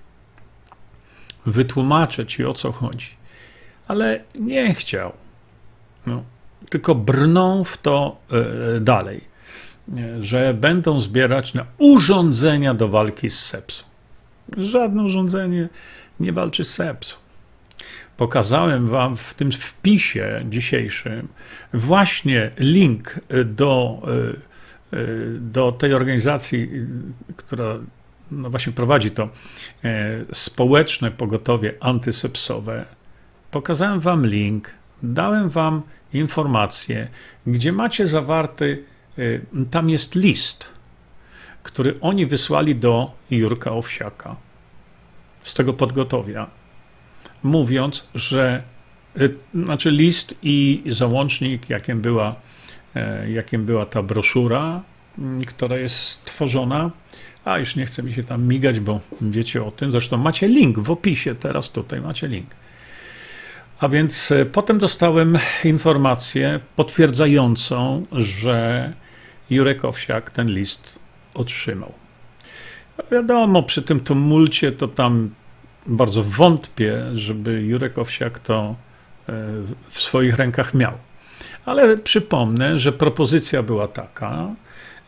[1.47, 3.09] Wytłumaczę ci o co chodzi.
[3.89, 5.13] Ale nie chciał.
[6.07, 6.23] No,
[6.69, 8.17] tylko brną w to
[8.77, 9.21] e, dalej,
[9.97, 13.86] e, że będą zbierać na urządzenia do walki z sepsą.
[14.57, 15.69] Żadne urządzenie
[16.21, 17.17] nie walczy z sepsą.
[18.17, 21.29] Pokazałem Wam w tym wpisie dzisiejszym
[21.75, 24.03] właśnie link do,
[24.93, 25.07] e, e,
[25.39, 26.71] do tej organizacji,
[27.37, 27.79] która
[28.31, 29.29] no właśnie prowadzi to
[29.85, 32.85] e, społeczne pogotowie antysepsowe.
[33.51, 34.71] Pokazałem Wam link,
[35.03, 35.83] dałem Wam
[36.13, 37.09] informację,
[37.47, 38.85] gdzie macie zawarty,
[39.71, 40.76] tam jest list
[41.67, 44.37] który oni wysłali do Jurka Owsiaka
[45.43, 46.47] z tego podgotowia,
[47.43, 48.63] mówiąc, że
[49.21, 52.35] y, znaczy list i załącznik, jakim była,
[52.95, 54.83] e, jakim była ta broszura,
[55.19, 56.91] mm, która jest stworzona.
[57.45, 59.93] A już nie chcę mi się tam migać, bo wiecie o tym.
[59.93, 62.51] Zresztą macie link w opisie, teraz tutaj macie link.
[63.81, 68.93] A więc e, potem dostałem informację potwierdzającą, że
[69.51, 71.06] Jurek Owsiak ten list
[71.37, 71.93] otrzymał.
[73.13, 75.31] Wiadomo, przy tym tumulcie to tam
[75.87, 78.75] bardzo wątpię, żeby Jurek Owsiak to
[79.29, 79.33] e,
[79.89, 80.93] w swoich rękach miał.
[81.65, 84.49] Ale przypomnę, że propozycja była taka,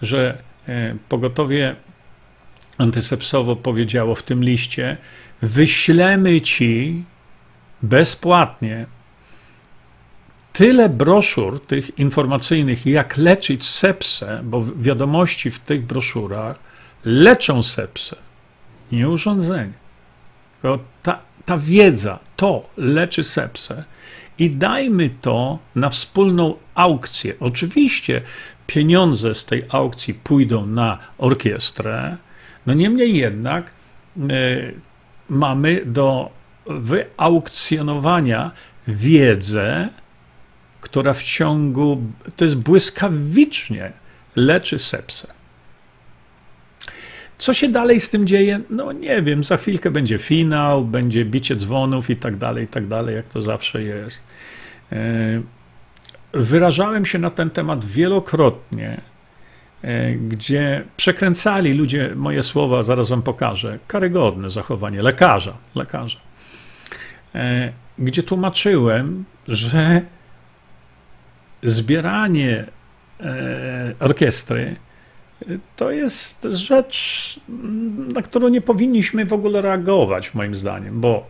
[0.02, 0.38] że
[0.68, 1.76] e, pogotowie
[2.78, 4.96] antysepsowo powiedziało w tym liście:
[5.42, 7.04] wyślemy ci
[7.82, 8.86] bezpłatnie
[10.52, 16.58] tyle broszur tych informacyjnych, jak leczyć sepsę, bo wiadomości w tych broszurach
[17.04, 18.16] leczą sepsę,
[18.92, 19.72] nie urządzenie.
[21.02, 23.84] Ta, ta wiedza, to leczy sepsę
[24.38, 27.34] i dajmy to na wspólną aukcję.
[27.40, 28.22] Oczywiście
[28.66, 32.16] pieniądze z tej aukcji pójdą na orkiestrę,
[32.66, 33.70] no niemniej jednak
[34.16, 34.74] y,
[35.28, 36.30] mamy do
[36.66, 38.50] wyaukcjonowania
[38.88, 39.88] wiedzę,
[40.80, 42.02] która w ciągu,
[42.36, 43.92] to jest błyskawicznie,
[44.36, 45.38] leczy sepsę.
[47.38, 48.60] Co się dalej z tym dzieje?
[48.70, 52.86] No nie wiem, za chwilkę będzie finał, będzie bicie dzwonów i tak dalej, i tak
[52.86, 54.24] dalej, jak to zawsze jest.
[54.92, 54.96] E,
[56.32, 59.00] wyrażałem się na ten temat wielokrotnie,
[59.82, 66.20] e, gdzie przekręcali ludzie moje słowa, zaraz wam pokażę, karygodne zachowanie lekarza, lekarza,
[67.34, 70.02] e, gdzie tłumaczyłem, że
[71.62, 72.64] zbieranie
[73.20, 74.76] e, orkiestry
[75.76, 77.40] to jest rzecz,
[78.14, 81.26] na którą nie powinniśmy w ogóle reagować, moim zdaniem, bo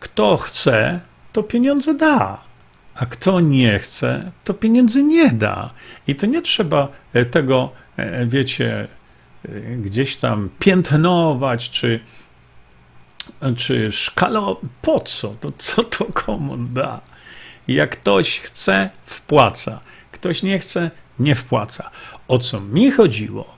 [0.00, 1.00] kto chce,
[1.32, 2.40] to pieniądze da,
[2.94, 5.70] a kto nie chce, to pieniędzy nie da.
[6.06, 8.88] I to nie trzeba e, tego, e, wiecie,
[9.82, 12.00] gdzieś tam piętnować, czy
[13.56, 14.40] czy szkala,
[14.82, 15.34] po co?
[15.40, 17.00] To co to komu da?
[17.68, 19.80] Jak ktoś chce, wpłaca.
[20.12, 21.90] Ktoś nie chce, nie wpłaca.
[22.28, 23.54] O co mi chodziło,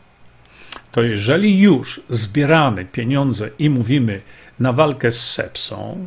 [0.92, 4.20] to jeżeli już zbieramy pieniądze i mówimy
[4.58, 6.06] na walkę z sepsą,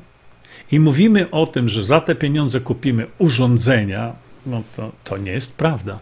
[0.72, 4.14] i mówimy o tym, że za te pieniądze kupimy urządzenia,
[4.46, 6.00] no to, to nie jest prawda.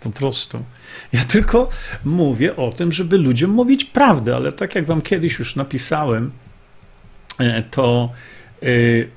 [0.00, 0.64] Po prostu.
[1.12, 1.68] Ja tylko
[2.04, 6.30] mówię o tym, żeby ludziom mówić prawdę, ale tak jak wam kiedyś już napisałem,
[7.38, 8.12] e, to
[8.62, 9.08] yy,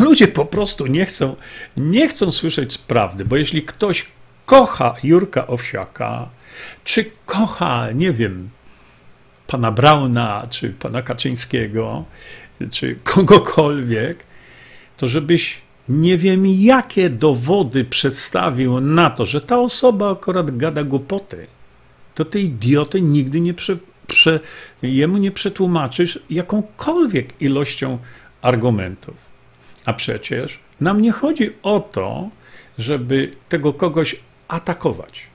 [0.00, 1.36] ludzie po prostu nie chcą,
[1.76, 4.06] nie chcą słyszeć prawdy, bo jeśli ktoś
[4.46, 6.28] kocha Jurka Owsiaka,
[6.84, 8.50] czy kocha, nie wiem,
[9.46, 12.04] pana Brauna, czy pana Kaczyńskiego,
[12.70, 14.24] czy kogokolwiek,
[14.96, 21.46] to żebyś nie wiem jakie dowody przedstawił na to, że ta osoba akurat gada głupoty,
[22.14, 24.40] to tej idioty nigdy nie prze, prze,
[24.82, 27.98] jemu nie przetłumaczysz jakąkolwiek ilością
[28.42, 29.33] argumentów.
[29.86, 32.28] A przecież nam nie chodzi o to,
[32.78, 34.16] żeby tego kogoś
[34.48, 35.26] atakować.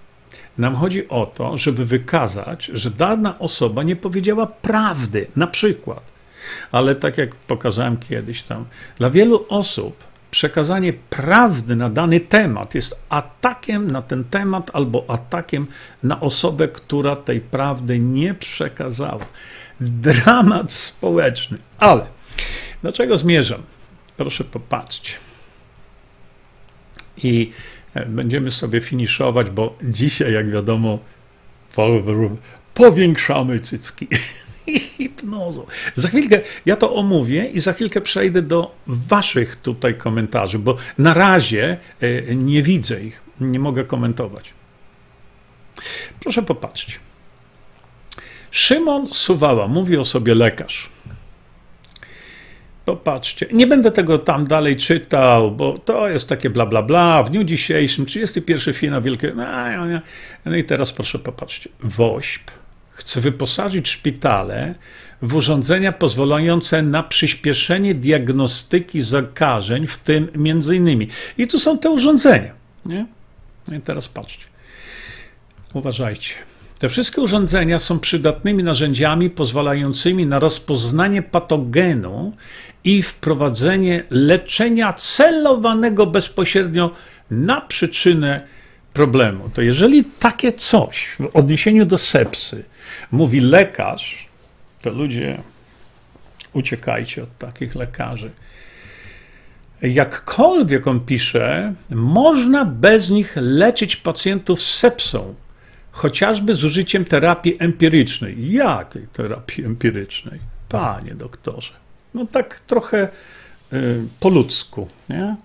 [0.57, 6.03] Nam chodzi o to, żeby wykazać, że dana osoba nie powiedziała prawdy, na przykład.
[6.71, 8.65] Ale tak jak pokazałem kiedyś tam,
[8.97, 15.67] dla wielu osób przekazanie prawdy na dany temat jest atakiem na ten temat albo atakiem
[16.03, 19.25] na osobę, która tej prawdy nie przekazała.
[19.81, 21.57] Dramat społeczny.
[21.77, 22.05] Ale
[22.83, 23.63] do czego zmierzam?
[24.19, 25.13] Proszę popatrzcie.
[27.23, 27.51] I
[27.93, 30.99] e, będziemy sobie finiszować, bo dzisiaj, jak wiadomo,
[32.73, 34.08] powiększamy cycki.
[34.97, 35.65] hipnozą.
[35.93, 41.13] Za chwilkę ja to omówię i za chwilkę przejdę do Waszych tutaj komentarzy, bo na
[41.13, 44.53] razie e, nie widzę ich, nie mogę komentować.
[46.19, 46.99] Proszę popatrzeć.
[48.51, 50.89] Szymon Suwała mówi o sobie lekarz.
[52.89, 57.23] Popatrzcie, nie będę tego tam dalej czytał, bo to jest takie bla bla bla.
[57.23, 59.34] W dniu dzisiejszym, 31 finał Wielkie.
[59.36, 59.45] No,
[60.45, 61.69] no i teraz proszę popatrzcie.
[61.80, 62.52] WOŚP
[62.91, 64.75] chce wyposażyć szpitale
[65.21, 71.08] w urządzenia pozwalające na przyspieszenie diagnostyki zakażeń, w tym między innymi.
[71.38, 72.54] I tu są te urządzenia.
[72.86, 73.06] Nie?
[73.67, 74.45] No i teraz patrzcie.
[75.73, 76.34] Uważajcie.
[76.79, 82.33] Te wszystkie urządzenia są przydatnymi narzędziami pozwalającymi na rozpoznanie patogenu
[82.83, 86.91] i wprowadzenie leczenia celowanego bezpośrednio
[87.31, 88.47] na przyczynę
[88.93, 89.49] problemu.
[89.53, 92.63] To jeżeli takie coś w odniesieniu do sepsy
[93.11, 94.27] mówi lekarz,
[94.81, 95.41] to ludzie
[96.53, 98.31] uciekajcie od takich lekarzy.
[99.81, 105.35] Jakkolwiek on pisze, można bez nich leczyć pacjentów z sepsą,
[105.99, 108.51] chociażby z użyciem terapii empirycznej.
[108.51, 110.39] Jakiej terapii empirycznej?
[110.69, 111.73] Panie doktorze.
[112.13, 113.07] No tak trochę
[113.73, 115.35] y, po ludzku, nie?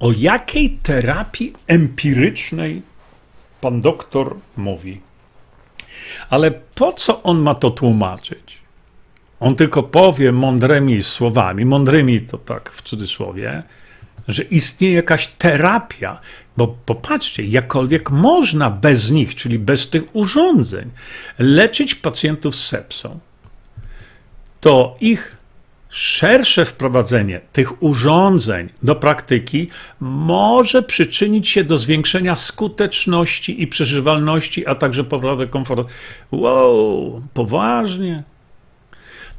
[0.00, 2.82] O jakiej terapii empirycznej
[3.60, 5.00] pan doktor mówi?
[6.30, 8.58] Ale po co on ma to tłumaczyć?
[9.40, 13.62] On tylko powie mądrymi słowami, mądrymi to tak w cudzysłowie,
[14.28, 16.20] że istnieje jakaś terapia,
[16.56, 20.90] bo popatrzcie, jakkolwiek można bez nich, czyli bez tych urządzeń,
[21.38, 23.18] leczyć pacjentów z sepsą,
[24.60, 25.36] to ich
[25.90, 29.68] szersze wprowadzenie tych urządzeń do praktyki
[30.00, 35.84] może przyczynić się do zwiększenia skuteczności i przeżywalności, a także poprawy komfortu.
[36.30, 38.22] Wow, poważnie.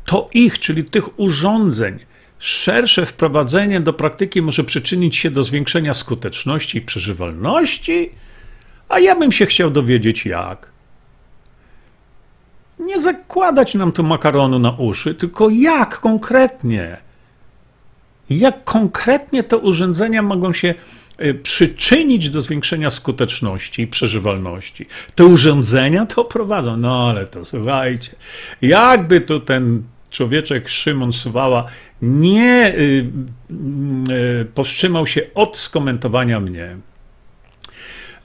[0.05, 1.99] To ich, czyli tych urządzeń,
[2.41, 8.09] szersze wprowadzenie do praktyki może przyczynić się do zwiększenia skuteczności i przeżywalności?
[8.89, 10.71] A ja bym się chciał dowiedzieć jak
[12.81, 16.97] nie zakładać nam tu makaronu na uszy, tylko jak konkretnie.
[18.29, 20.73] Jak konkretnie te urządzenia mogą się
[21.21, 24.85] y, przyczynić do zwiększenia skuteczności i przeżywalności.
[25.15, 26.77] Te urządzenia to prowadzą.
[26.77, 28.11] No ale to słuchajcie,
[28.61, 31.65] jakby tu ten człowieczek Szymon Suwała
[32.01, 33.05] nie y,
[34.41, 36.77] y, powstrzymał się od skomentowania mnie.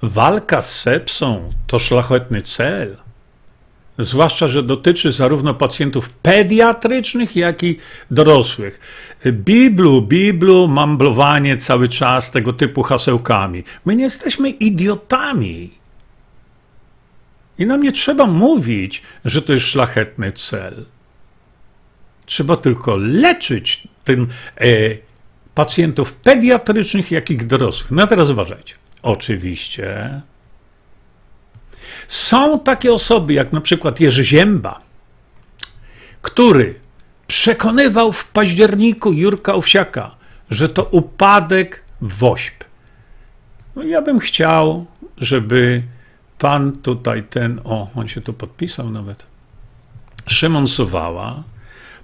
[0.03, 2.97] Walka z sepsą to szlachetny cel
[3.99, 7.77] zwłaszcza, że dotyczy zarówno pacjentów pediatrycznych, jak i
[8.11, 8.81] dorosłych.
[9.27, 13.65] Biblu, Biblu, mamblowanie cały czas tego typu hasełkami.
[13.85, 15.71] My nie jesteśmy idiotami.
[17.59, 20.85] I nam nie trzeba mówić, że to jest szlachetny cel.
[22.27, 24.67] Trzeba tylko leczyć tym e,
[25.55, 27.91] pacjentów pediatrycznych, jak i dorosłych.
[27.91, 28.75] No a teraz uważajcie.
[29.03, 30.21] Oczywiście
[32.09, 34.81] są takie osoby, jak na przykład Jerzy Zięba,
[36.23, 36.75] który
[37.27, 40.15] przekonywał w październiku Jurka Owsiaka,
[40.51, 42.65] że to upadek WOŚP.
[43.77, 44.87] No ja bym chciał,
[45.19, 45.83] żeby
[46.39, 49.27] pan tutaj ten, o, on się tu podpisał nawet,
[50.27, 51.43] Szymon Suwała,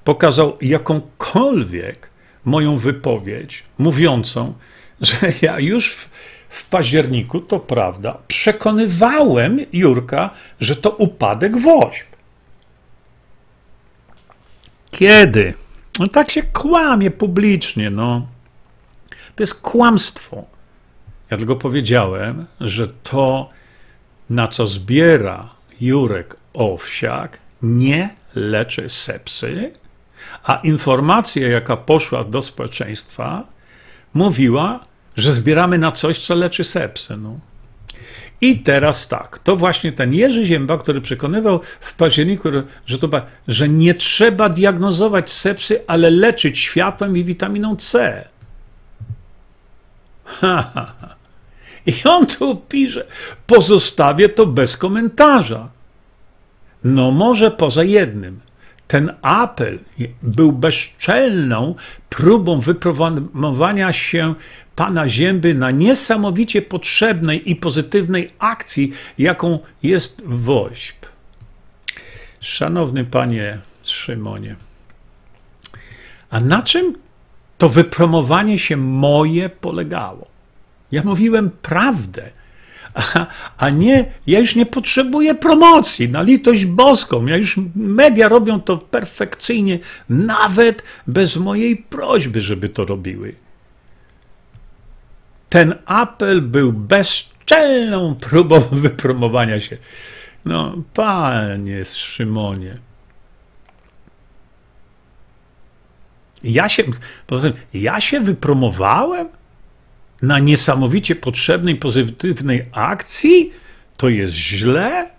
[0.05, 2.11] pokazał jakąkolwiek
[2.45, 4.55] moją wypowiedź mówiącą,
[5.01, 6.09] że ja już w,
[6.49, 10.31] w październiku, to prawda, przekonywałem Jurka,
[10.61, 12.07] że to upadek WOŚP.
[14.91, 15.55] Kiedy?
[15.99, 18.27] No tak się kłamie publicznie, no.
[19.37, 20.45] To jest kłamstwo.
[21.31, 23.49] Ja tylko powiedziałem, że to,
[24.31, 25.49] na co zbiera
[25.81, 29.73] Jurek Owsiak, nie leczy sepsy,
[30.45, 33.45] a informacja, jaka poszła do społeczeństwa,
[34.15, 34.81] mówiła,
[35.17, 37.17] że zbieramy na coś, co leczy sepsę.
[37.17, 37.39] No.
[38.41, 42.49] I teraz tak, to właśnie ten Jerzy Zięba, który przekonywał w październiku,
[42.87, 43.09] że, to,
[43.49, 48.25] że nie trzeba diagnozować sepsy, ale leczyć światłem i witaminą C.
[50.25, 51.15] Ha, ha, ha.
[51.87, 53.07] I on tu pisze,
[53.47, 55.69] pozostawię to bez komentarza.
[56.85, 58.41] No może poza jednym.
[58.89, 59.79] Ten apel
[60.23, 61.75] był bezczelną
[62.09, 64.35] próbą wypromowania się
[64.77, 71.07] pana Zięby na niesamowicie potrzebnej i pozytywnej akcji, jaką jest WOŚP.
[72.41, 74.57] Szanowny panie Szymonie,
[76.31, 76.95] a na czym
[77.59, 80.27] to wypromowanie się moje polegało?
[80.93, 82.31] Ja mówiłem prawdę
[83.57, 87.27] a, nie, ja już nie potrzebuję promocji, na litość boską.
[87.27, 89.79] Ja już media robią to perfekcyjnie,
[90.09, 93.35] nawet bez mojej prośby, żeby to robiły.
[95.49, 99.77] Ten apel był bezczelną próbą wypromowania się.
[100.45, 102.77] No, panie Szymonie.
[106.45, 106.85] Ja się,
[107.27, 109.29] poza tym, ja się wypromowałem?
[110.23, 113.53] Na niesamowicie potrzebnej, pozytywnej akcji,
[113.97, 115.11] to jest źle?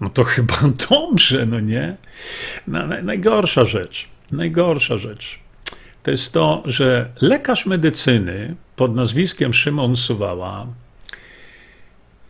[0.00, 0.54] No to chyba
[0.90, 1.96] dobrze, no nie?
[2.66, 5.38] No, najgorsza rzecz, najgorsza rzecz
[6.08, 10.66] to jest to, że lekarz medycyny pod nazwiskiem Szymon Suwała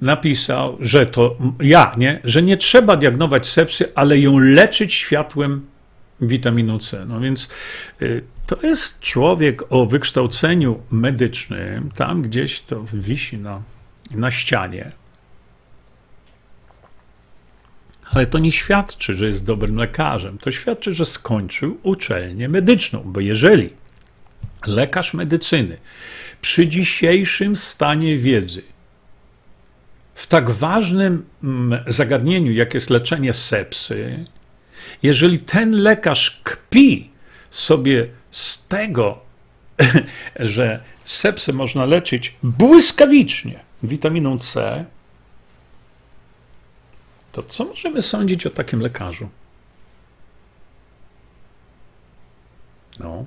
[0.00, 5.66] napisał, że to ja, nie, że nie trzeba diagnować sepsy, ale ją leczyć światłem
[6.20, 7.06] witaminą C.
[7.06, 7.48] No więc
[8.02, 13.62] y, to jest człowiek o wykształceniu medycznym, tam gdzieś to wisi na,
[14.10, 14.92] na ścianie.
[18.10, 20.38] Ale to nie świadczy, że jest dobrym lekarzem.
[20.38, 23.70] To świadczy, że skończył uczelnię medyczną, bo jeżeli
[24.66, 25.78] lekarz medycyny
[26.40, 28.62] przy dzisiejszym stanie wiedzy,
[30.14, 34.24] w tak ważnym mm, zagadnieniu, jak jest leczenie sepsy,
[35.02, 37.10] jeżeli ten lekarz kpi
[37.50, 39.18] sobie z tego,
[40.36, 44.84] że sepsę można leczyć błyskawicznie witaminą C,
[47.32, 49.28] to co możemy sądzić o takim lekarzu?
[52.98, 53.24] No.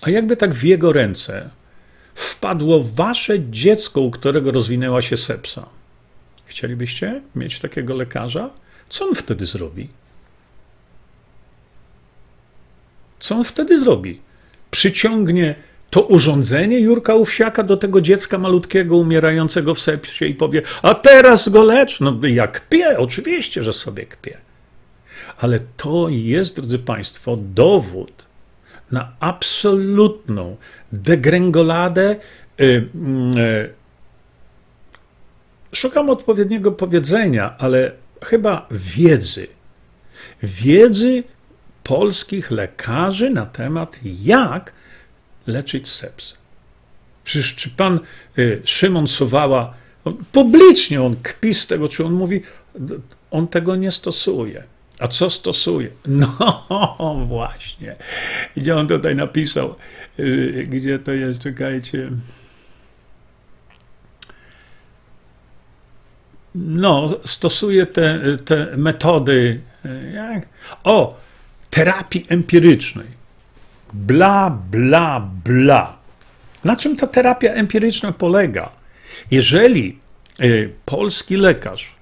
[0.00, 1.50] A jakby tak w jego ręce
[2.14, 5.66] wpadło wasze dziecko, u którego rozwinęła się sepsa?
[6.46, 8.50] Chcielibyście mieć takiego lekarza?
[8.90, 9.88] Co on wtedy zrobi?
[13.20, 14.20] Co on wtedy zrobi?
[14.70, 15.54] Przyciągnie
[15.90, 21.48] to urządzenie Jurka Owsiaka do tego dziecka malutkiego umierającego w sepsie i powie, a teraz
[21.48, 22.00] go lecz.
[22.00, 24.38] No jak kpie, oczywiście, że sobie kpie.
[25.38, 28.26] Ale to jest, drodzy Państwo, dowód
[28.90, 30.56] na absolutną
[30.92, 32.16] degrengoladę.
[32.60, 32.64] Y,
[33.36, 33.74] y,
[35.72, 37.92] szukam odpowiedniego powiedzenia, ale
[38.24, 39.46] chyba wiedzy.
[40.42, 41.22] Wiedzy
[41.84, 44.72] polskich lekarzy na temat, jak
[45.46, 46.34] leczyć sepsę.
[47.24, 48.00] Przecież czy pan
[48.38, 49.74] y, Szymon Sowała,
[50.32, 52.42] publicznie on kpi z tego, czy on mówi,
[53.30, 54.64] on tego nie stosuje.
[54.98, 55.90] A co stosuje?
[56.06, 56.66] No
[57.28, 57.96] właśnie.
[58.56, 59.76] Gdzie on tutaj napisał,
[60.18, 62.10] y, gdzie to jest, czekajcie.
[66.54, 69.60] No, stosuje te, te metody.
[69.84, 70.48] Y, jak?
[70.84, 71.16] O,
[71.70, 73.06] terapii empirycznej.
[73.92, 75.96] Bla, bla, bla.
[76.64, 78.70] Na czym ta terapia empiryczna polega?
[79.30, 79.98] Jeżeli
[80.40, 81.94] y, polski lekarz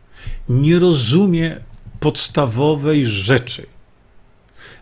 [0.49, 1.57] nie rozumie
[2.01, 3.66] podstawowej rzeczy,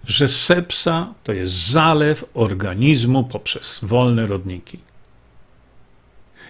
[0.04, 4.78] że sepsa to jest zalew organizmu poprzez wolne rodniki.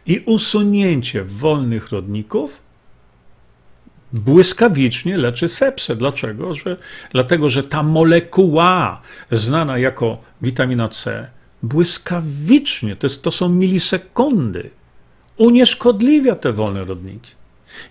[0.07, 2.66] I usunięcie wolnych rodników
[4.13, 5.97] błyskawicznie leczy sepsę.
[5.97, 6.55] Dlaczego?
[6.55, 6.77] Że,
[7.13, 11.31] dlatego, że ta molekuła znana jako witamina C
[11.63, 14.71] błyskawicznie, to, jest, to są milisekundy,
[15.37, 17.33] unieszkodliwia te wolne rodniki.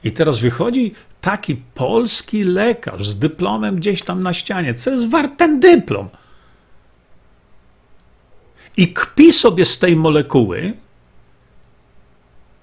[0.04, 4.74] I teraz wychodzi taki polski lekarz z dyplomem gdzieś tam na ścianie.
[4.74, 6.10] Co jest wart ten dyplom?
[8.78, 10.74] I kpi sobie z tej molekuły,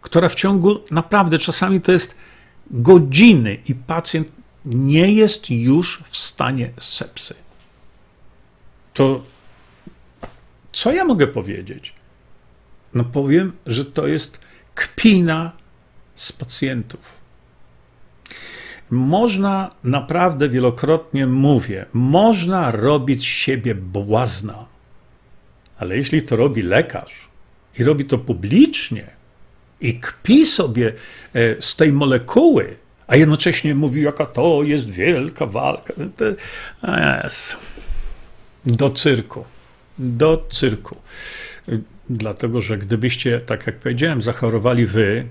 [0.01, 2.19] która w ciągu naprawdę czasami to jest
[2.73, 4.29] godziny i pacjent
[4.65, 7.35] nie jest już w stanie sepsy.
[8.95, 9.23] To
[10.73, 11.95] co ja mogę powiedzieć?
[12.95, 14.41] No powiem, że to jest
[14.75, 15.53] kpina
[16.15, 17.23] z pacjentów.
[18.91, 24.67] Można naprawdę wielokrotnie mówię, można robić siebie błazna,
[25.79, 27.29] ale jeśli to robi lekarz
[27.79, 29.11] i robi to publicznie
[29.83, 30.93] i kpi sobie
[31.35, 32.77] e, z tej molekuły,
[33.07, 35.95] a jednocześnie mówi, jaka to jest wielka walka,
[37.25, 37.57] jest
[38.67, 39.45] do cyrku,
[39.99, 40.97] do cyrku.
[42.11, 45.27] Dlatego, że gdybyście, tak jak powiedziałem, zachorowali wy,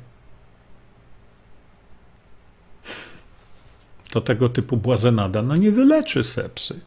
[4.09, 6.79] to tego typu błazenada no nie wyleczy sepsy.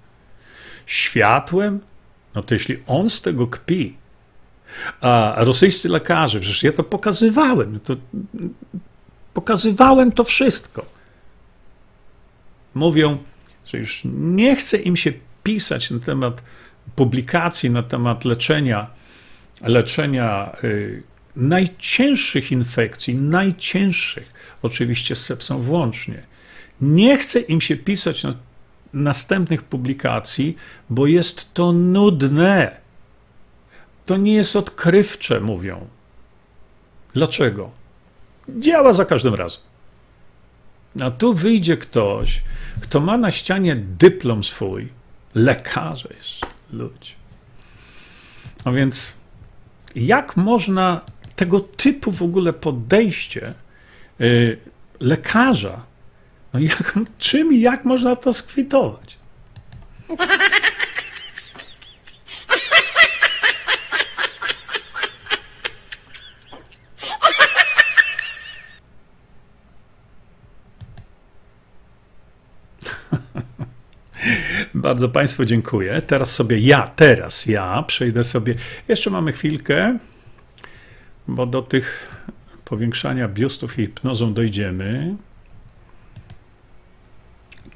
[0.86, 1.80] Światłem,
[2.34, 3.96] no to jeśli on z tego kpi,
[5.00, 7.96] a rosyjscy lekarze, przecież ja to pokazywałem, to,
[9.34, 10.86] pokazywałem to wszystko.
[12.74, 13.18] Mówią,
[13.66, 15.12] że już nie chce im się
[15.42, 16.42] pisać na temat
[16.96, 18.86] publikacji, na temat leczenia,
[19.62, 21.02] leczenia y,
[21.36, 26.34] najcięższych infekcji, najcięższych, oczywiście z sepsą włącznie
[26.80, 28.34] nie chce im się pisać na
[28.92, 30.56] następnych publikacji,
[30.90, 32.83] bo jest to nudne.
[34.06, 35.86] To nie jest odkrywcze, mówią.
[37.14, 37.70] Dlaczego?
[38.48, 39.62] Działa za każdym razem.
[41.00, 42.42] A tu wyjdzie ktoś,
[42.80, 44.88] kto ma na ścianie dyplom swój,
[45.34, 47.12] lekarze jeszcze, ludzie.
[48.64, 49.12] No więc,
[49.94, 51.00] jak można
[51.36, 53.54] tego typu w ogóle podejście
[54.18, 54.58] yy,
[55.00, 55.82] lekarza
[56.54, 59.18] no jak, czym i jak można to skwitować?
[74.84, 76.02] Bardzo Państwu dziękuję.
[76.02, 78.54] Teraz sobie ja, teraz ja przejdę sobie.
[78.88, 79.98] Jeszcze mamy chwilkę,
[81.28, 82.16] bo do tych
[82.64, 85.14] powiększania biustów hipnozą dojdziemy.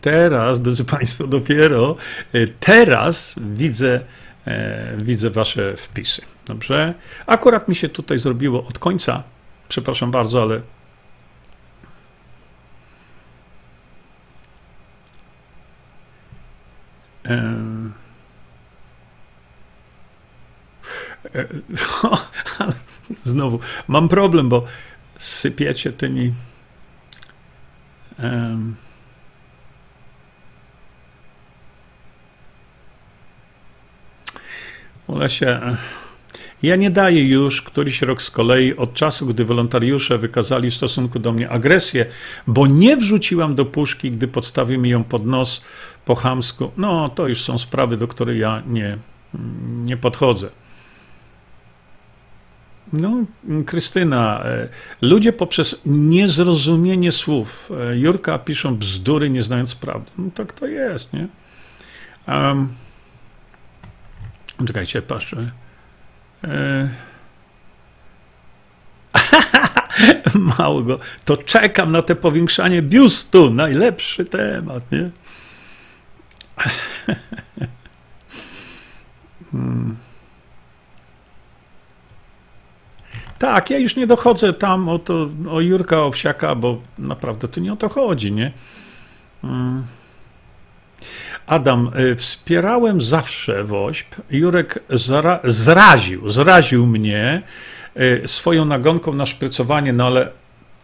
[0.00, 1.96] Teraz, drodzy Państwo, dopiero
[2.32, 4.00] e, teraz widzę,
[4.46, 6.22] e, widzę Wasze wpisy.
[6.46, 6.94] Dobrze?
[7.26, 9.22] Akurat mi się tutaj zrobiło od końca.
[9.68, 10.60] Przepraszam bardzo, ale
[23.24, 24.64] Znowu, mam problem, bo
[25.18, 26.34] sypiecie tymi.
[28.18, 28.76] Um,
[35.08, 35.60] Olesie,
[36.62, 41.18] ja nie daję już któryś rok z kolei od czasu, gdy wolontariusze wykazali w stosunku
[41.18, 42.06] do mnie agresję,
[42.46, 45.62] bo nie wrzuciłam do puszki, gdy podstawił mi ją pod nos
[46.04, 46.70] po chamsku.
[46.76, 48.98] No, to już są sprawy, do których ja nie,
[49.84, 50.48] nie podchodzę.
[52.92, 53.24] No,
[53.66, 54.68] Krystyna, e,
[55.00, 60.10] ludzie poprzez niezrozumienie słów e, Jurka piszą bzdury, nie znając prawdy.
[60.18, 61.28] No tak to jest, nie?
[62.28, 62.68] Um,
[64.66, 65.50] Czekajcie, patrzę.
[66.44, 66.88] E...
[70.58, 70.98] Mało go.
[71.24, 73.50] To czekam na te powiększanie biustu.
[73.50, 75.10] Najlepszy temat, nie?
[79.52, 79.96] hmm.
[83.38, 87.72] Tak, ja już nie dochodzę tam o, to, o Jurka Owsiaka, bo naprawdę to nie
[87.72, 88.52] o to chodzi, nie?
[89.42, 89.84] Hmm.
[91.48, 94.16] Adam, y, wspierałem zawsze WOŚP.
[94.30, 97.42] Jurek zra zraził, zraził mnie
[97.96, 100.30] y, swoją nagonką na szprycowanie, no ale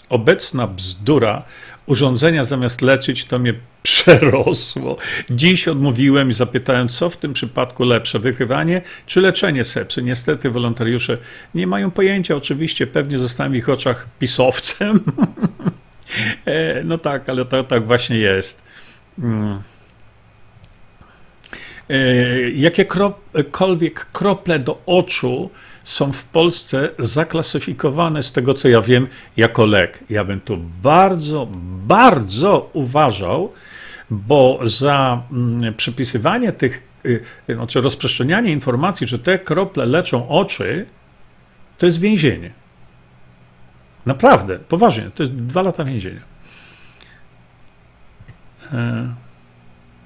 [0.08, 1.42] obecna bzdura
[1.86, 4.96] urządzenia zamiast leczyć, to mnie przerosło.
[5.30, 10.02] Dziś odmówiłem i zapytałem, co w tym przypadku lepsze, wykrywanie czy leczenie sepsy.
[10.02, 11.18] Niestety wolontariusze
[11.54, 15.00] nie mają pojęcia, oczywiście pewnie zostałem w ich oczach pisowcem.
[16.46, 18.62] E, no tak, ale to tak właśnie jest.
[19.18, 19.58] Mm.
[22.54, 25.50] Jakiekolwiek krople do oczu
[25.84, 29.06] są w Polsce zaklasyfikowane, z tego co ja wiem,
[29.36, 30.04] jako lek.
[30.10, 31.48] Ja bym tu bardzo,
[31.86, 33.52] bardzo uważał,
[34.10, 40.86] bo za mm, przypisywanie tych, y, znaczy rozprzestrzenianie informacji, że te krople leczą oczy,
[41.78, 42.50] to jest więzienie.
[44.06, 46.20] Naprawdę, poważnie, to jest dwa lata więzienia.
[48.72, 49.14] E,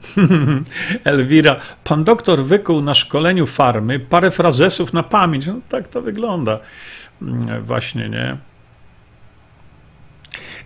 [1.04, 5.46] Elwira, pan doktor wykuł na szkoleniu farmy parę frazesów na pamięć.
[5.46, 6.58] No, tak to wygląda.
[7.22, 8.36] Mm, właśnie, nie?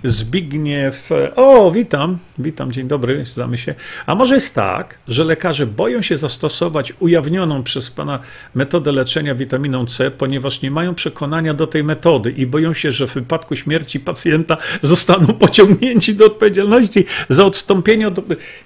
[0.04, 1.10] Zbigniew.
[1.36, 3.74] O, witam, witam, dzień dobry, znamy się.
[4.06, 8.18] A może jest tak, że lekarze boją się zastosować ujawnioną przez pana
[8.54, 13.06] metodę leczenia witaminą C, ponieważ nie mają przekonania do tej metody i boją się, że
[13.06, 18.20] w wypadku śmierci pacjenta zostaną pociągnięci do odpowiedzialności za odstąpienie od.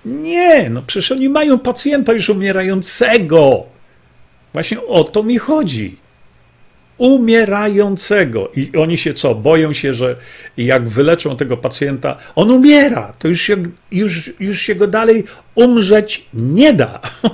[0.04, 3.62] Nie, no przecież oni mają pacjenta już umierającego.
[4.52, 6.05] Właśnie o to mi chodzi
[6.98, 8.52] umierającego.
[8.56, 9.34] I oni się co?
[9.34, 10.16] Boją się, że
[10.56, 13.12] jak wyleczą tego pacjenta, on umiera.
[13.18, 13.56] To już się,
[13.90, 15.24] już, już się go dalej
[15.54, 17.00] umrzeć nie da.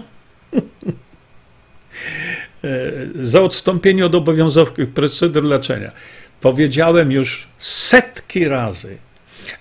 [3.23, 5.93] Za odstąpienie od obowiązkowych procedur leczenia.
[6.41, 8.99] Powiedziałem już setki razy,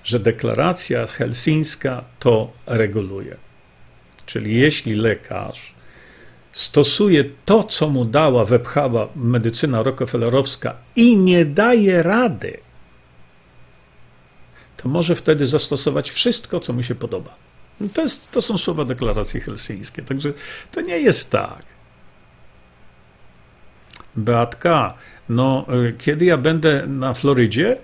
[0.04, 3.36] że deklaracja helsińska to reguluje.
[4.26, 5.74] Czyli jeśli lekarz
[6.52, 12.58] stosuje to, co mu dała, wepchała medycyna rockefellerowska i nie daje rady,
[14.78, 17.36] to może wtedy zastosować wszystko, co mu się podoba.
[17.94, 20.34] To, jest, to są słowa deklaracji helsińskie, także
[20.72, 21.66] to nie jest tak.
[24.16, 24.94] Beatka,
[25.30, 27.78] no y, kiedy ja będę na Florydzie?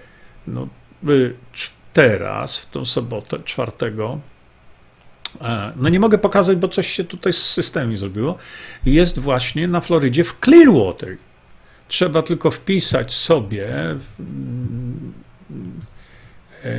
[0.47, 0.67] No
[1.09, 1.33] y,
[1.93, 4.19] teraz, w tą sobotę, czwartego,
[5.75, 8.37] no nie mogę pokazać, bo coś się tutaj z systemem zrobiło.
[8.85, 11.17] Jest właśnie na Florydzie w Clearwater.
[11.87, 14.21] Trzeba tylko wpisać sobie w,
[16.63, 16.71] e,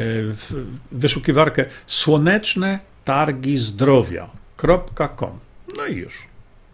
[0.92, 5.38] wyszukiwarkę słoneczne targi zdrowia.com.
[5.76, 6.18] No i już.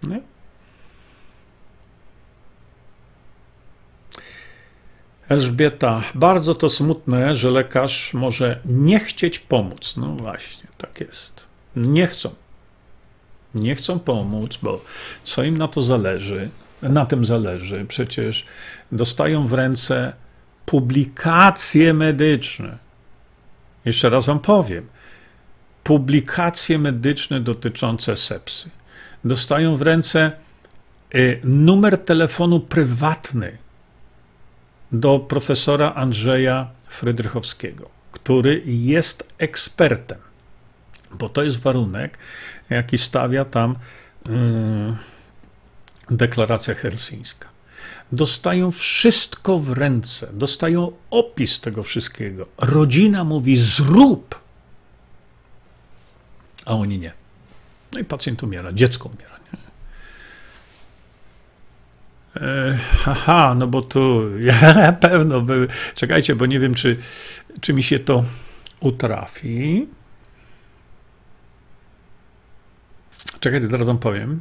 [0.03, 0.21] Nie?
[5.29, 9.97] Elżbieta, bardzo to smutne, że lekarz może nie chcieć pomóc.
[9.97, 11.44] No właśnie, tak jest
[11.77, 12.35] nie chcą.
[13.55, 14.85] Nie chcą pomóc, bo
[15.25, 16.51] co im na to zależy?
[16.83, 17.85] Na tym zależy.
[17.89, 18.45] Przecież
[18.93, 20.13] dostają w ręce
[20.67, 22.79] publikacje medyczne.
[23.85, 24.87] Jeszcze raz wam powiem.
[25.85, 28.71] Publikacje medyczne dotyczące sepsy.
[29.25, 30.33] Dostają w ręce
[31.15, 33.59] y, numer telefonu prywatny
[34.93, 40.19] do profesora Andrzeja Frydrychowskiego, który jest ekspertem
[41.15, 42.19] bo to jest warunek,
[42.71, 43.77] jaki stawia tam
[44.27, 44.97] yy,
[46.11, 47.49] deklaracja helsińska.
[48.13, 52.47] Dostają wszystko w ręce, dostają opis tego wszystkiego.
[52.59, 54.41] Rodzina mówi: zrób,
[56.65, 57.13] a oni nie.
[57.93, 59.39] No i pacjent umiera, dziecko umiera.
[59.53, 59.59] Nie?
[62.43, 65.69] E, haha, no bo tu ja pewno były.
[65.95, 66.97] Czekajcie, bo nie wiem, czy,
[67.61, 68.25] czy mi się to
[68.81, 69.87] utrafi.
[73.45, 74.41] Czekajcie, zaraz wam powiem.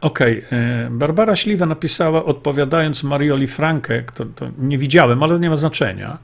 [0.00, 0.58] Okej, okay.
[0.58, 6.18] E, Barbara Śliwa napisała, odpowiadając Marioli Frankę, to, to nie widziałem, ale nie ma znaczenia,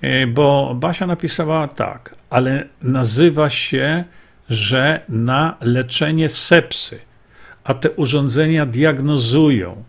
[0.00, 4.04] e, bo Basia napisała tak, ale nazywa się,
[4.48, 6.98] że na leczenie sepsy,
[7.64, 9.84] a te urządzenia diagnozują.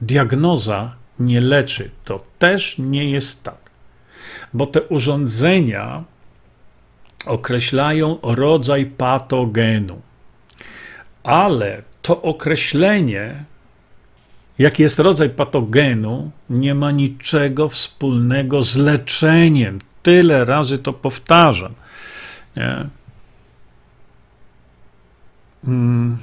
[0.00, 1.90] Diagnoza nie leczy.
[2.04, 3.70] To też nie jest tak,
[4.52, 6.04] bo te urządzenia
[7.26, 10.02] określają rodzaj patogenu.
[11.22, 13.44] Ale to określenie,
[14.58, 19.78] jaki jest rodzaj patogenu, nie ma niczego wspólnego z leczeniem.
[20.02, 21.74] Tyle razy to powtarzam.
[22.56, 22.88] Nie?
[25.64, 26.18] Hmm.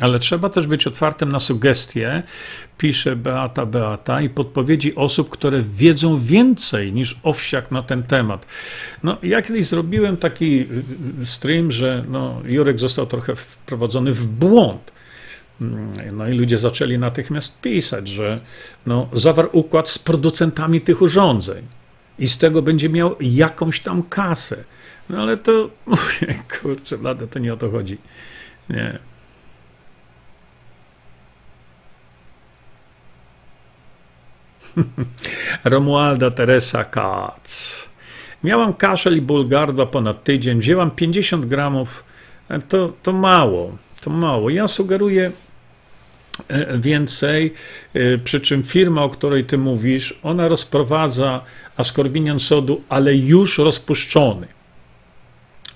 [0.00, 2.22] Ale trzeba też być otwartym na sugestie,
[2.78, 8.46] pisze Beata Beata, i podpowiedzi osób, które wiedzą więcej niż owsiak na ten temat.
[9.02, 10.66] No, ja kiedyś zrobiłem taki
[11.22, 14.92] y, stream, że no, Jurek został trochę wprowadzony w błąd.
[15.60, 18.40] Mm, no i ludzie zaczęli natychmiast pisać, że
[18.86, 21.66] no, zawarł układ z producentami tych urządzeń
[22.18, 24.64] i z tego będzie miał jakąś tam kasę.
[25.10, 27.98] No ale to, mówię, kurczę, blade, to nie o to chodzi.
[28.70, 29.09] Nie.
[35.64, 37.90] Romualda Teresa Kac.
[38.44, 40.58] Miałam kaszel i ból gardła ponad tydzień.
[40.58, 42.04] Wzięłam 50 gramów.
[42.68, 44.50] To, to mało, to mało.
[44.50, 45.30] Ja sugeruję
[46.48, 47.52] e, więcej,
[47.94, 51.40] e, przy czym firma, o której ty mówisz, ona rozprowadza
[51.76, 54.46] askorbinian sodu, ale już rozpuszczony.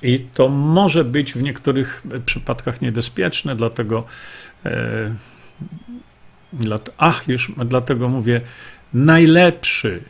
[0.02, 4.05] I to może być w niektórych przypadkach niebezpieczne, dlatego,
[4.64, 5.14] e,
[6.98, 8.40] ach, już dlatego mówię,
[8.95, 10.03] najlepszy,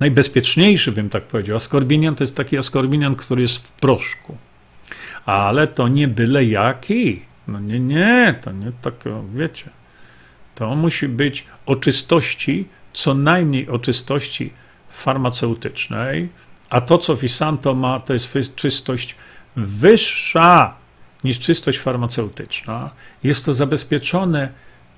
[0.00, 4.36] najbezpieczniejszy, bym tak powiedział, askorbinian to jest taki askorbinian, który jest w proszku.
[5.26, 7.22] Ale to nie byle jaki.
[7.48, 8.94] No nie, nie, to nie tak,
[9.34, 9.70] wiecie.
[10.54, 14.52] To musi być oczystości, co najmniej oczystości
[14.90, 16.28] farmaceutycznej,
[16.70, 19.16] a to, co Visanto ma, to jest czystość
[19.56, 20.74] wyższa
[21.24, 22.90] niż czystość farmaceutyczna.
[23.22, 24.48] Jest to zabezpieczone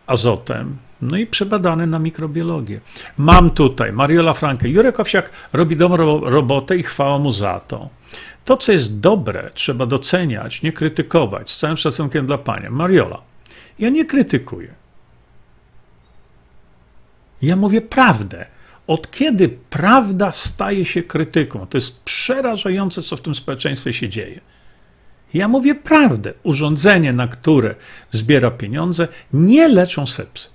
[0.07, 2.81] azotem, no i przebadane na mikrobiologię.
[3.17, 4.69] Mam tutaj Mariola Frankę.
[4.69, 7.89] Jurek Owsiak robi dobrą robotę i chwała mu za to.
[8.45, 11.51] To, co jest dobre, trzeba doceniać, nie krytykować.
[11.51, 12.71] Z całym szacunkiem dla Pania.
[12.71, 13.23] Mariola,
[13.79, 14.75] ja nie krytykuję.
[17.43, 18.47] Ja mówię prawdę.
[18.87, 21.67] Od kiedy prawda staje się krytyką?
[21.67, 24.41] To jest przerażające, co w tym społeczeństwie się dzieje.
[25.35, 26.32] Ja mówię prawdę.
[26.43, 27.74] Urządzenie, na które
[28.11, 30.49] zbiera pieniądze, nie leczą sepsy.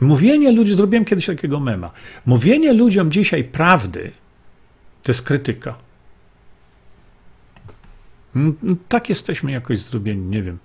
[0.00, 1.90] Mówienie ludziom, zrobiłem kiedyś takiego mema.
[2.26, 4.12] Mówienie ludziom dzisiaj prawdy
[5.02, 5.74] to jest krytyka.
[8.36, 8.56] Mm,
[8.88, 10.58] tak jesteśmy jakoś zrobieni, nie wiem.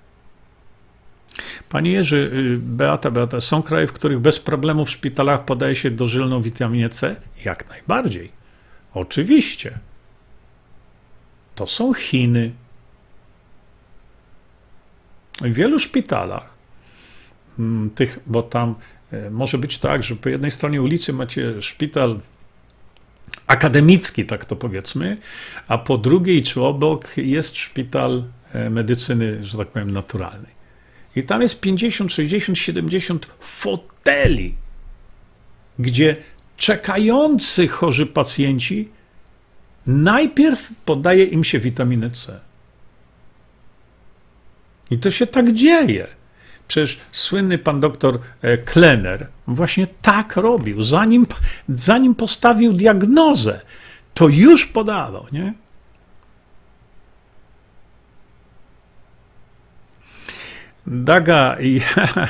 [1.69, 5.91] Panie Jerzy, y, Beata, Beata, są kraje, w których bez problemu w szpitalach podaje się
[5.91, 7.15] dożylną witaminie C?
[7.45, 8.31] Jak najbardziej.
[8.93, 9.79] Oczywiście.
[11.55, 12.51] To są Chiny.
[15.41, 16.53] W wielu szpitalach,
[17.59, 18.75] mm, tych, bo tam
[19.11, 22.19] e, może być tak, że po jednej stronie ulicy macie szpital
[23.47, 25.17] akademicki, tak to powiedzmy,
[25.67, 28.23] a po drugiej czy obok jest szpital
[28.53, 30.53] e, medycyny, że tak powiem, naturalnej.
[31.15, 34.55] I tam jest 50, 60, 70 foteli,
[35.79, 36.15] gdzie
[36.57, 38.89] czekający chorzy pacjenci
[39.87, 42.39] najpierw podaje im się witaminę C.
[44.91, 46.07] I to się tak dzieje.
[46.67, 50.83] Przecież słynny pan doktor e, Klenner właśnie tak robił.
[50.83, 51.27] Zanim,
[51.69, 53.61] zanim postawił diagnozę,
[54.13, 55.53] to już podawał, nie?
[60.87, 61.57] Daga,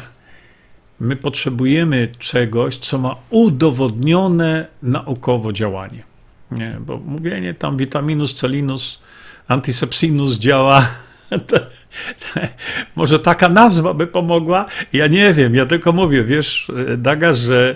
[1.00, 6.13] my potrzebujemy czegoś, co ma udowodnione naukowo działanie.
[6.54, 9.00] Nie, bo mówienie tam witaminus, celinus,
[9.48, 10.88] antisepsinus działa.
[11.48, 11.58] To,
[12.20, 12.40] to,
[12.96, 14.66] może taka nazwa by pomogła?
[14.94, 17.76] Ja nie wiem, ja tylko mówię, wiesz, Daga, że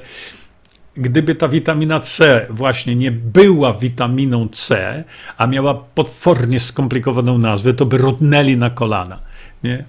[0.97, 5.03] gdyby ta witamina C właśnie nie była witaminą C,
[5.38, 9.19] a miała potwornie skomplikowaną nazwę, to by rodnęli na kolana.
[9.63, 9.84] Nie?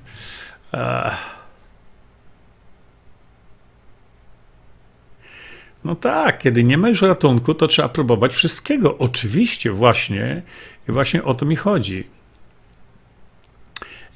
[5.84, 8.98] No tak, kiedy nie ma już ratunku, to trzeba próbować wszystkiego.
[8.98, 10.42] Oczywiście, właśnie,
[10.88, 12.04] właśnie o to mi chodzi.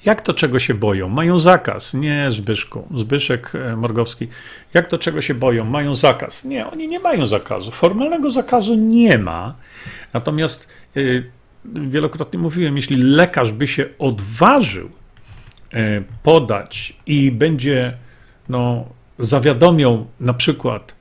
[0.05, 1.09] Jak to czego się boją?
[1.09, 1.95] Mają zakaz.
[1.95, 2.89] Nie, Zbyszku.
[2.95, 4.29] Zbyszek e, Morgowski.
[4.75, 5.65] Jak to czego się boją?
[5.65, 6.45] Mają zakaz.
[6.45, 7.71] Nie, oni nie mają zakazu.
[7.71, 9.55] Formalnego zakazu nie ma.
[10.13, 11.31] Natomiast yy,
[11.65, 14.91] wielokrotnie mówiłem, jeśli lekarz by się odważył
[15.75, 17.97] E, podać i będzie
[18.49, 18.85] no,
[19.19, 20.95] zawiadomią na przykład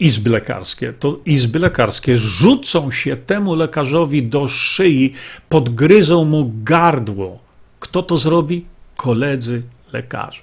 [0.00, 5.12] izby lekarskie, to izby lekarskie rzucą się temu lekarzowi do szyi,
[5.48, 7.38] podgryzą mu gardło.
[7.80, 8.64] Kto to zrobi?
[8.96, 10.42] Koledzy lekarze.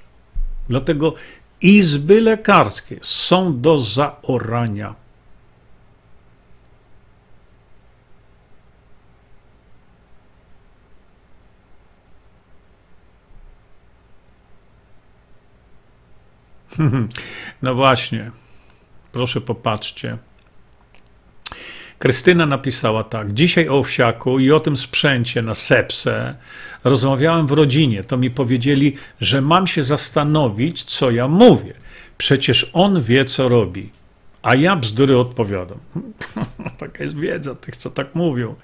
[0.69, 1.13] Dlatego
[1.61, 4.95] izby lekarskie są do zaorania.
[17.61, 18.31] No właśnie,
[19.11, 20.17] proszę popatrzcie.
[21.99, 23.33] Krystyna napisała tak.
[23.33, 26.35] Dzisiaj o owsiaku i o tym sprzęcie na sepsę
[26.83, 28.03] rozmawiałem w rodzinie.
[28.03, 31.73] To mi powiedzieli, że mam się zastanowić, co ja mówię.
[32.17, 33.89] Przecież on wie, co robi.
[34.41, 35.79] A ja bzdury odpowiadam.
[36.77, 38.55] Taka jest wiedza tych, co tak mówią.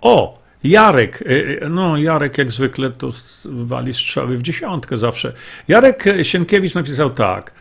[0.00, 3.08] O, Jarek, y, y, no Jarek jak zwykle to
[3.44, 5.32] wali strzały w dziesiątkę zawsze.
[5.68, 7.52] Jarek Sienkiewicz napisał tak,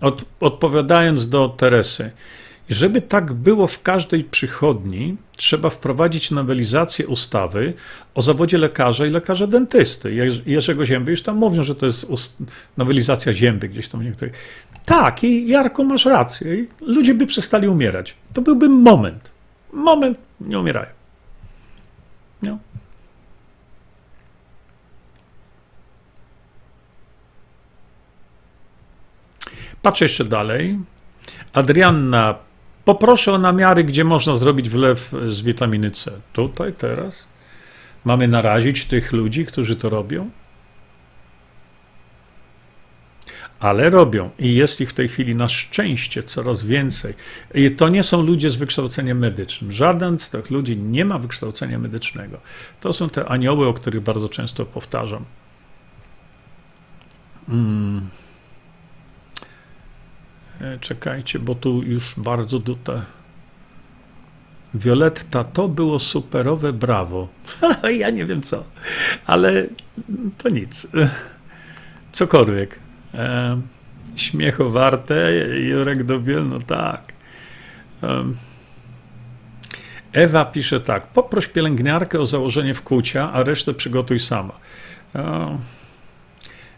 [0.00, 2.10] od, odpowiadając do Teresy.
[2.70, 7.72] Żeby tak było w każdej przychodni, trzeba wprowadzić nowelizację ustawy
[8.14, 10.14] o zawodzie lekarza i lekarza dentysty.
[10.46, 12.06] Jerzego Zięby już tam mówią, że to jest
[12.76, 14.34] nowelizacja Zięby gdzieś tam niektórych.
[14.84, 16.64] Tak, i Jarku, masz rację.
[16.80, 18.14] Ludzie by przestali umierać.
[18.32, 19.30] To byłby moment.
[19.72, 20.86] Moment, nie umierają.
[22.42, 22.58] No.
[29.86, 30.78] Patrzę jeszcze dalej.
[31.52, 32.34] Adrianna,
[32.84, 36.12] poproszę o namiary, gdzie można zrobić wlew z witaminy C.
[36.32, 37.28] Tutaj, teraz.
[38.04, 40.30] Mamy narazić tych ludzi, którzy to robią?
[43.60, 47.14] ale robią i jest ich w tej chwili na szczęście coraz więcej.
[47.54, 49.72] I to nie są ludzie z wykształceniem medycznym.
[49.72, 52.40] Żaden z tych ludzi nie ma wykształcenia medycznego.
[52.80, 55.24] To są te anioły, o których bardzo często powtarzam.
[57.46, 58.25] Hmm.
[60.60, 63.00] E, czekajcie, bo tu już bardzo tutaj.
[64.74, 67.28] Violetta, to było superowe brawo.
[67.98, 68.64] ja nie wiem co,
[69.26, 69.66] ale
[70.38, 70.86] to nic.
[72.12, 72.78] Cokolwiek.
[73.14, 73.60] E,
[74.16, 77.12] śmiechu warte, Jurek Dobiel, no tak.
[78.02, 78.24] E,
[80.12, 84.52] Ewa pisze tak, poproś pielęgniarkę o założenie wkłucia, a resztę przygotuj sama.
[85.14, 85.58] E,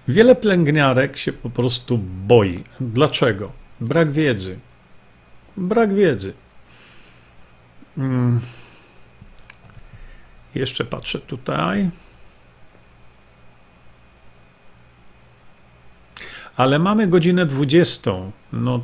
[0.08, 2.64] wiele pielęgniarek się po prostu boi.
[2.80, 3.52] Dlaczego?
[3.80, 4.58] Brak wiedzy.
[5.56, 6.32] Brak wiedzy.
[7.96, 8.40] Hmm.
[10.54, 11.90] Jeszcze patrzę tutaj.
[16.58, 18.10] ale mamy godzinę 20.
[18.52, 18.80] No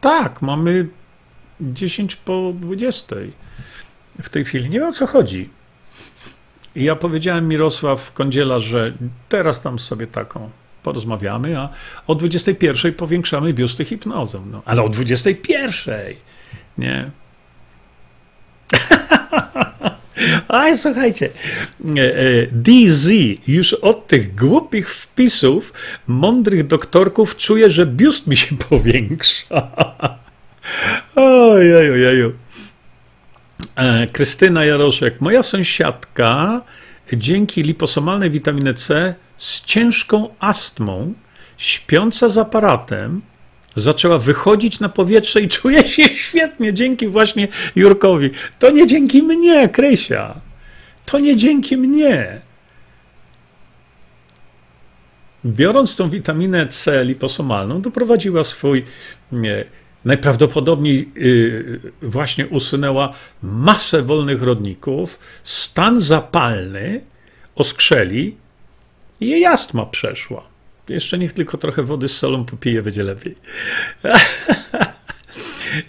[0.00, 0.88] tak, mamy
[1.60, 3.16] 10 po 20
[4.22, 4.70] w tej chwili.
[4.70, 5.50] Nie wiem o co chodzi.
[6.74, 8.92] I ja powiedziałem Mirosław Kądziela, że
[9.28, 10.50] teraz tam sobie taką
[10.86, 11.68] porozmawiamy, a
[12.06, 14.46] o 21 powiększamy biusty hipnozą.
[14.50, 16.14] No, ale o 21!
[16.78, 17.10] Nie.
[20.48, 21.28] Ale słuchajcie,
[21.96, 23.10] e, e, DZ
[23.48, 25.72] już od tych głupich wpisów
[26.06, 29.70] mądrych doktorków czuje, że biust mi się powiększa.
[31.16, 32.32] Ojeju, ojeju.
[34.12, 36.60] Krystyna Jaroszek, moja sąsiadka
[37.12, 41.14] dzięki liposomalnej witaminie C z ciężką astmą,
[41.56, 43.22] śpiąca z aparatem,
[43.76, 48.30] zaczęła wychodzić na powietrze i czuje się świetnie dzięki właśnie Jurkowi.
[48.58, 50.40] To nie dzięki mnie, Krysia.
[51.06, 52.40] To nie dzięki mnie.
[55.44, 58.84] Biorąc tą witaminę C liposomalną, doprowadziła swój
[59.32, 59.64] nie,
[60.04, 63.12] najprawdopodobniej yy, właśnie usunęła
[63.42, 67.00] masę wolnych rodników, stan zapalny
[67.54, 68.36] oskrzeli
[69.20, 70.42] i jej astma przeszła.
[70.88, 73.34] Jeszcze niech tylko trochę wody z solą popije, będzie lepiej.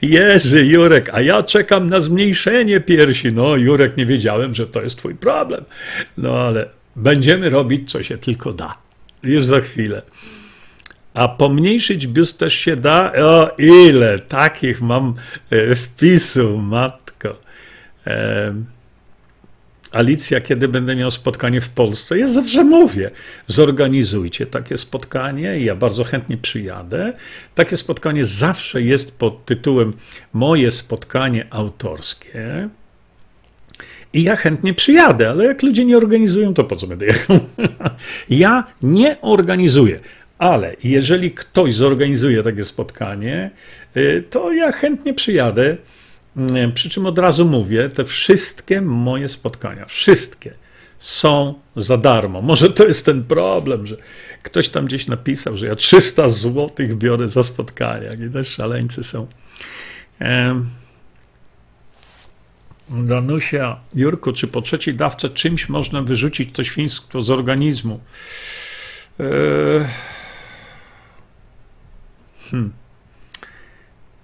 [0.02, 3.34] Jerzy, Jurek, a ja czekam na zmniejszenie piersi.
[3.34, 5.66] No, Jurek, nie wiedziałem, że to jest twój problem.
[6.18, 8.78] No, ale będziemy robić, co się tylko da.
[9.24, 10.02] Już za chwilę.
[11.14, 13.14] A pomniejszyć biust też się da?
[13.14, 15.16] O, ile takich mam
[15.50, 17.36] e, wpisów, matko.
[19.92, 23.12] Alicja, kiedy będę miał spotkanie w Polsce, ja zawsze mówię,
[23.48, 27.14] zorganizujcie takie spotkanie, ja bardzo chętnie przyjadę.
[27.56, 29.94] Takie spotkanie zawsze jest pod tytułem
[30.34, 32.70] Moje spotkanie autorskie.
[34.14, 37.40] I ja chętnie przyjadę, ale jak ludzie nie organizują, to po co będę jechał?
[38.30, 40.00] ja nie organizuję,
[40.38, 43.52] ale jeżeli ktoś zorganizuje takie spotkanie,
[43.98, 45.78] y, to ja chętnie przyjadę.
[46.74, 50.54] Przy czym od razu mówię, te wszystkie moje spotkania, wszystkie
[51.00, 52.42] są za darmo.
[52.42, 53.98] Może to jest ten problem, że
[54.44, 58.14] ktoś tam gdzieś napisał, że ja 300 zł biorę za spotkania.
[58.14, 59.28] I też szaleńcy są.
[62.90, 68.00] Danusia, Jurku, czy po trzeciej dawce czymś można wyrzucić to świństwo z organizmu?
[69.20, 69.24] E,
[72.52, 72.74] hmm.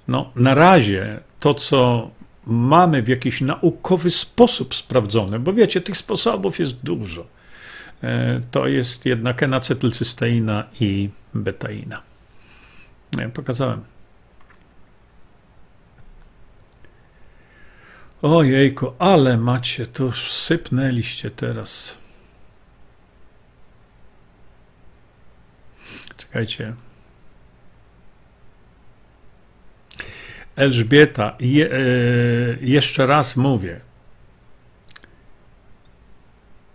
[0.08, 2.12] No, na razie to, co
[2.46, 7.28] mamy w jakiś naukowy sposób sprawdzone, bo wiecie, tych sposobów jest dużo.
[8.04, 12.02] E, to jest jednak enacetylcysteina i betaina.
[13.18, 13.84] Ja pokazałem.
[18.22, 21.98] Ojejku, ale macie, to sypnęliście teraz.
[26.18, 26.74] Czekajcie.
[30.56, 31.78] Elżbieta, je, e,
[32.62, 33.80] jeszcze raz mówię.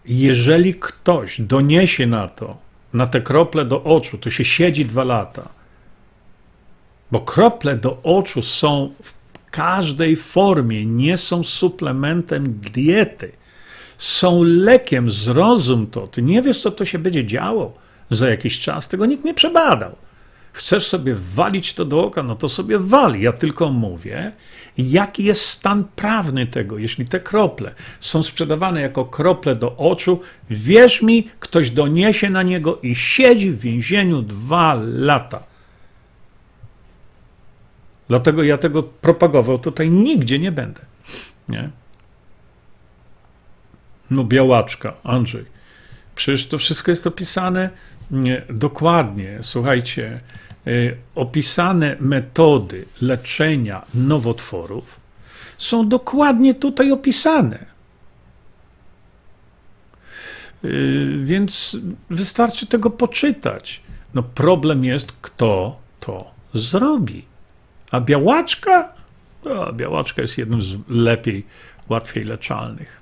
[0.04, 2.58] Jeżeli ktoś doniesie na to,
[2.92, 5.48] na te krople do oczu, to się siedzi dwa lata.
[7.10, 9.12] Bo krople do oczu są w
[9.50, 13.32] każdej formie, nie są suplementem diety.
[13.98, 16.06] Są lekiem, zrozum to.
[16.06, 17.74] Ty nie wiesz, co to się będzie działo
[18.10, 19.96] za jakiś czas, tego nikt nie przebadał.
[20.58, 23.22] Chcesz sobie walić to do oka, no to sobie wali.
[23.22, 24.32] Ja tylko mówię,
[24.78, 26.78] jaki jest stan prawny tego.
[26.78, 32.78] Jeśli te krople są sprzedawane jako krople do oczu, wierz mi, ktoś doniesie na niego
[32.82, 35.42] i siedzi w więzieniu dwa lata.
[38.08, 40.80] Dlatego ja tego propagował tutaj nigdzie nie będę.
[41.48, 41.70] Nie?
[44.10, 45.44] No białaczka, Andrzej.
[46.14, 47.70] Przecież to wszystko jest opisane
[48.10, 49.38] nie, dokładnie.
[49.42, 50.20] Słuchajcie,
[51.14, 55.00] opisane metody leczenia nowotworów
[55.58, 57.66] są dokładnie tutaj opisane.
[60.64, 61.76] Y, więc
[62.10, 63.82] wystarczy tego poczytać.
[64.14, 67.24] No problem jest, kto to zrobi.
[67.90, 68.92] A białaczka?
[69.44, 71.46] No, białaczka jest jednym z lepiej,
[71.88, 73.00] łatwiej leczalnych.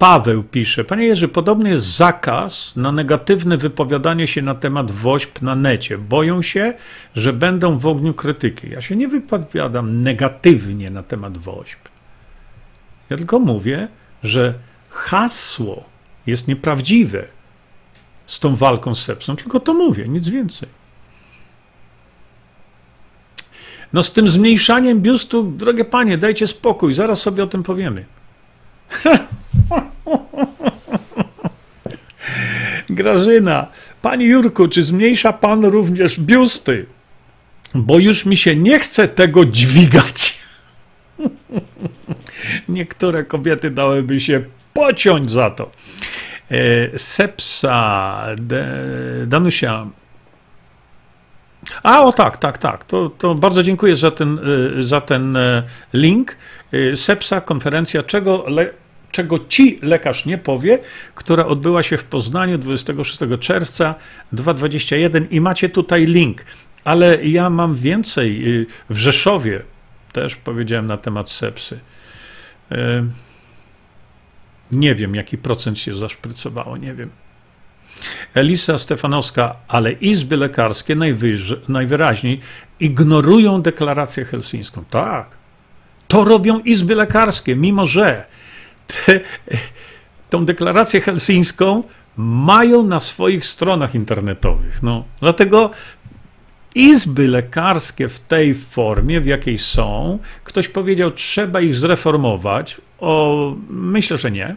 [0.00, 5.54] Paweł pisze, panie Jerzy, podobny jest zakaz na negatywne wypowiadanie się na temat woźb na
[5.54, 5.98] necie.
[5.98, 6.74] Boją się,
[7.14, 8.70] że będą w ogniu krytyki.
[8.70, 11.78] Ja się nie wypowiadam negatywnie na temat woźb.
[13.10, 13.88] Ja tylko mówię,
[14.22, 14.54] że
[14.90, 15.84] hasło
[16.26, 17.24] jest nieprawdziwe
[18.26, 20.68] z tą walką z sepsą, tylko to mówię, nic więcej.
[23.92, 28.04] No z tym zmniejszaniem biustu, drogie panie, dajcie spokój, zaraz sobie o tym powiemy.
[32.90, 33.66] Grażyna,
[34.02, 36.86] panie Jurku, czy zmniejsza pan również biusty?
[37.74, 40.38] Bo już mi się nie chce tego dźwigać.
[42.68, 45.70] Niektóre kobiety dałyby się pociąć za to.
[46.50, 48.26] E, sepsa,
[49.26, 49.86] Danusia,
[51.82, 52.84] a, o tak, tak, tak.
[52.84, 54.38] To, to bardzo dziękuję za ten,
[54.78, 55.62] y, za ten e,
[55.92, 56.36] link.
[56.94, 58.70] SEPSA, konferencja, czego, le,
[59.10, 60.78] czego ci lekarz nie powie,
[61.14, 63.94] która odbyła się w Poznaniu 26 czerwca
[64.32, 66.44] 2021 i macie tutaj link.
[66.84, 68.48] Ale ja mam więcej.
[68.48, 69.62] Y, w Rzeszowie
[70.12, 71.80] też powiedziałem na temat sepsy.
[74.72, 77.10] Nie wiem, jaki procent się zaszprycowało, nie wiem.
[78.34, 80.96] Elisa Stefanowska, ale izby lekarskie
[81.68, 82.40] najwyraźniej
[82.80, 84.84] ignorują deklarację helsińską.
[84.90, 85.36] Tak,
[86.08, 88.24] to robią izby lekarskie, mimo że
[89.06, 89.20] te,
[90.30, 91.82] tą deklarację helsińską
[92.16, 94.82] mają na swoich stronach internetowych.
[94.82, 95.70] No, dlatego
[96.74, 102.80] izby lekarskie w tej formie, w jakiej są, ktoś powiedział, trzeba ich zreformować.
[102.98, 104.56] O, myślę, że nie.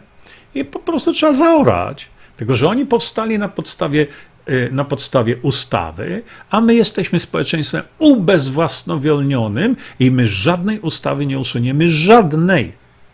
[0.54, 2.08] I po prostu trzeba zaorać.
[2.36, 4.06] Tylko, że oni powstali na podstawie,
[4.48, 11.90] y, na podstawie ustawy, a my jesteśmy społeczeństwem ubezwłasnowolnionym i my żadnej ustawy nie usuniemy,
[11.90, 12.72] żadnej,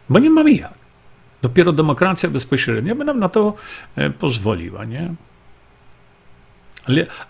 [0.09, 0.80] bo nie mamy jak.
[1.43, 3.55] Dopiero demokracja bezpośrednia by nam na to
[3.97, 5.15] e, pozwoliła, nie?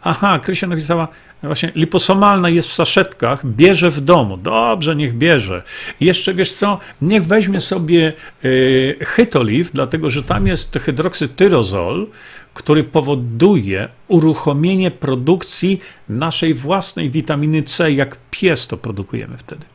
[0.03, 1.09] Aha, Krysia napisała,
[1.43, 4.37] właśnie liposomalna jest w saszetkach, bierze w domu.
[4.37, 5.63] Dobrze, niech bierze.
[6.01, 8.13] jeszcze wiesz co, niech weźmie sobie
[8.45, 12.07] y, dlatego że tam jest hydroksytyrozol,
[12.55, 19.67] który powoduje uruchomienie produkcji naszej własnej witaminy C, jak pies to produkujemy wtedy.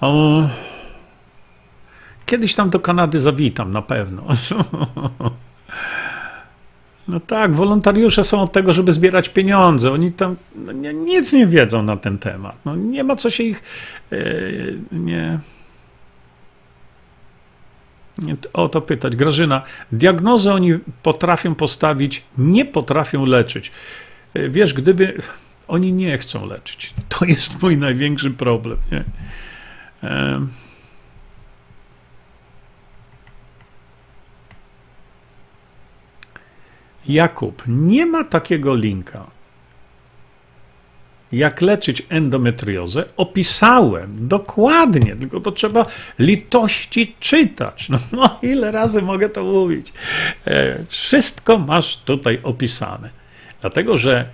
[0.00, 0.42] O,
[2.26, 4.22] kiedyś tam do Kanady zawitam, na pewno.
[7.08, 9.92] No tak, wolontariusze są od tego, żeby zbierać pieniądze.
[9.92, 12.56] Oni tam no, nie, nic nie wiedzą na ten temat.
[12.64, 13.62] No, nie ma co się ich
[14.10, 15.38] yy, nie,
[18.18, 19.16] nie o to pytać.
[19.16, 19.62] Grażyna,
[19.92, 23.72] diagnozę oni potrafią postawić, nie potrafią leczyć.
[24.34, 25.18] Yy, wiesz, gdyby
[25.68, 28.78] oni nie chcą leczyć, to jest mój największy problem.
[28.92, 29.04] Nie?
[30.02, 30.63] Yy.
[37.08, 39.26] Jakub, nie ma takiego linka.
[41.32, 45.86] Jak leczyć endometriozę, opisałem dokładnie, tylko to trzeba
[46.18, 47.88] litości czytać.
[47.88, 49.92] No, no ile razy mogę to mówić?
[50.46, 53.10] E, wszystko masz tutaj opisane.
[53.60, 54.28] Dlatego, że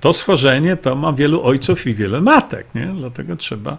[0.00, 2.86] to schorzenie to ma wielu ojców i wiele matek, nie?
[2.86, 3.78] dlatego trzeba.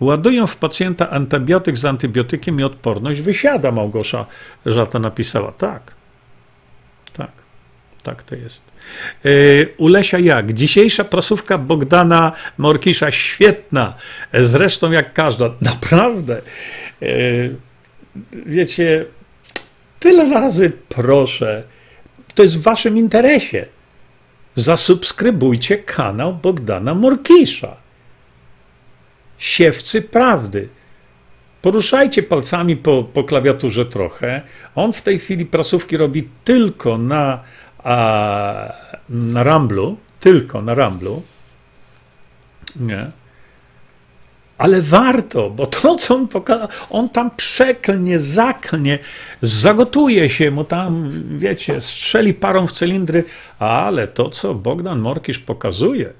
[0.00, 4.26] Ładują w pacjenta antybiotyk z antybiotykiem i odporność wysiada, Małgosia
[4.66, 5.52] Żata napisała.
[5.52, 5.99] Tak.
[7.12, 7.30] Tak,
[8.02, 8.62] tak to jest.
[9.24, 10.52] Yy, Ulesia jak?
[10.52, 13.94] Dzisiejsza prasówka Bogdana Morkisza świetna.
[14.34, 15.50] Zresztą jak każda.
[15.60, 16.42] Naprawdę.
[17.00, 17.56] Yy,
[18.32, 19.04] wiecie,
[20.00, 21.62] tyle razy proszę.
[22.34, 23.66] to jest w waszym interesie.
[24.54, 27.76] Zasubskrybujcie kanał Bogdana Morkisza.
[29.38, 30.68] Siewcy prawdy.
[31.62, 34.42] Poruszajcie palcami po, po klawiaturze trochę.
[34.74, 37.40] On w tej chwili prasówki robi tylko na,
[37.78, 38.72] a,
[39.08, 41.22] na Ramblu, tylko na Ramblu.
[42.76, 43.06] Nie.
[44.58, 48.98] Ale warto, bo to, co on pokazał, on tam przeklnie, zaklnie,
[49.40, 51.08] zagotuje się mu tam,
[51.38, 53.24] wiecie, strzeli parą w cylindry,
[53.58, 56.12] ale to, co Bogdan Morkisz pokazuje,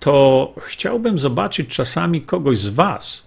[0.00, 3.22] to chciałbym zobaczyć czasami kogoś z Was,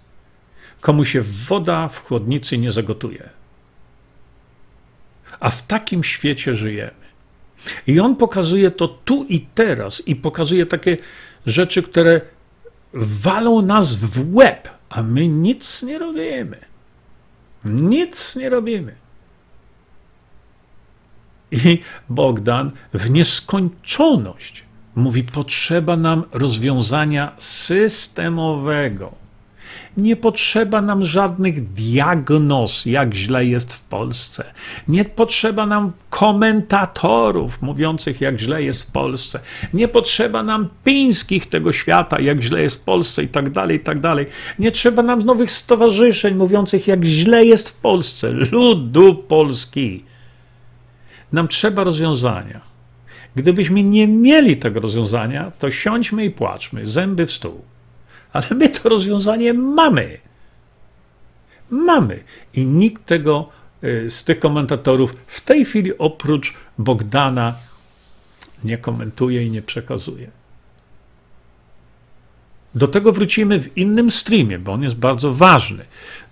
[0.80, 3.28] komu się woda w chłodnicy nie zagotuje.
[5.40, 7.10] A w takim świecie żyjemy.
[7.86, 10.96] I on pokazuje to tu i teraz i pokazuje takie
[11.46, 12.20] rzeczy, które
[12.94, 16.58] walą nas w łeb, a my nic nie robimy.
[17.64, 18.94] Nic nie robimy.
[21.52, 24.64] I Bogdan w nieskończoność
[24.94, 29.20] mówi: Potrzeba nam rozwiązania systemowego.
[29.96, 34.44] Nie potrzeba nam żadnych diagnoz, jak źle jest w Polsce.
[34.88, 39.40] Nie potrzeba nam komentatorów mówiących, jak źle jest w Polsce.
[39.74, 43.80] Nie potrzeba nam pińskich tego świata, jak źle jest w Polsce i tak dalej, i
[43.80, 44.26] tak dalej.
[44.58, 48.30] Nie trzeba nam nowych stowarzyszeń mówiących, jak źle jest w Polsce.
[48.30, 50.04] Ludu Polski.
[51.32, 52.69] Nam trzeba rozwiązania.
[53.36, 57.64] Gdybyśmy nie mieli tego rozwiązania, to siądźmy i płaczmy, zęby w stół.
[58.32, 60.18] Ale my to rozwiązanie mamy.
[61.70, 62.24] Mamy.
[62.54, 63.48] I nikt tego
[63.84, 67.54] y, z tych komentatorów w tej chwili oprócz Bogdana
[68.64, 70.30] nie komentuje i nie przekazuje.
[72.74, 75.84] Do tego wrócimy w innym streamie, bo on jest bardzo ważny,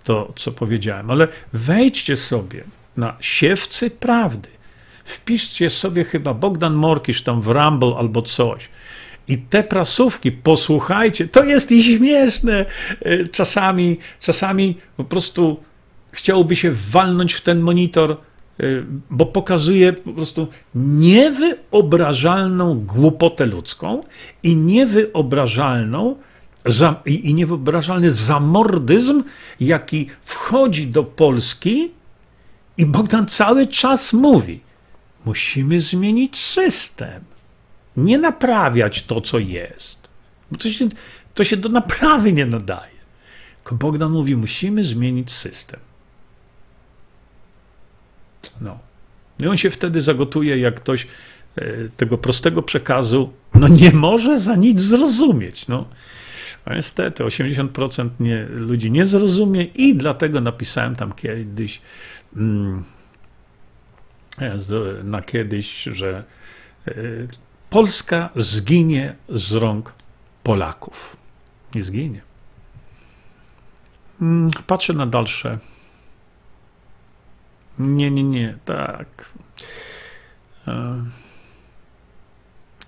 [0.05, 2.65] to co powiedziałem, ale wejdźcie sobie
[2.97, 4.49] na siewcy prawdy.
[5.09, 8.69] Wpiszcie sobie chyba Bogdan Morkisz tam w Rumble albo coś.
[9.29, 12.67] I te prasówki, posłuchajcie, to jest i śmieszne.
[13.01, 15.61] E, czasami, czasami po prostu
[16.13, 18.17] chciałoby się walnąć w ten monitor, e,
[19.11, 24.01] bo pokazuje po prostu niewyobrażalną głupotę ludzką
[24.43, 26.17] i niewyobrażalną
[27.07, 29.23] i niewyobrażalny zamordyzm,
[29.61, 31.91] jaki wchodzi do Polski
[32.79, 34.68] i Bogdan cały czas mówi,
[35.29, 37.25] musimy zmienić system
[37.97, 39.99] nie naprawiać to, co jest.
[40.51, 40.89] Bo to się,
[41.35, 42.99] to się do naprawy nie nadaje.
[43.73, 45.81] Bogdan mówi, musimy zmienić system.
[48.61, 48.79] No.
[49.41, 51.07] I on się wtedy zagotuje, jak ktoś
[51.57, 55.69] e, tego prostego przekazu no nie może za nic zrozumieć.
[55.69, 55.89] No.
[56.65, 61.81] A niestety 80% nie, ludzi nie zrozumie i dlatego napisałem tam kiedyś
[62.37, 62.85] mm,
[65.05, 66.25] na kiedyś, że
[66.89, 66.93] e,
[67.71, 69.93] Polska zginie z rąk
[70.43, 71.17] Polaków.
[71.75, 72.21] Nie zginie.
[74.21, 75.59] Mm, patrzę na dalsze.
[77.79, 79.31] Nie, nie, nie, tak.
[80.69, 81.03] E,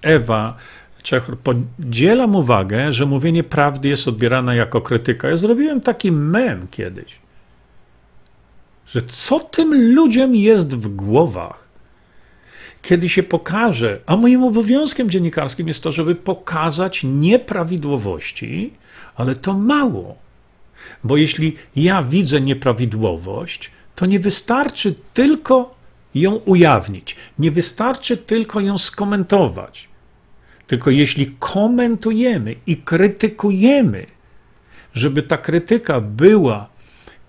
[0.03, 0.57] Ewa
[1.03, 5.29] Czechor, podzielam uwagę, że mówienie prawdy jest odbierane jako krytyka.
[5.29, 7.20] Ja zrobiłem taki mem kiedyś,
[8.95, 11.71] że co tym ludziom jest w głowach?
[12.83, 18.73] kiedy się pokaże, a moim obowiązkiem dziennikarskim jest to, żeby pokazać nieprawidłowości,
[19.15, 20.17] ale to mało.
[21.05, 25.75] Bo jeśli ja widzę nieprawidłowość, to nie wystarczy tylko
[26.15, 29.89] ją ujawnić, nie wystarczy tylko ją skomentować.
[30.67, 34.07] Tylko jeśli komentujemy i krytykujemy,
[34.95, 36.69] żeby ta krytyka była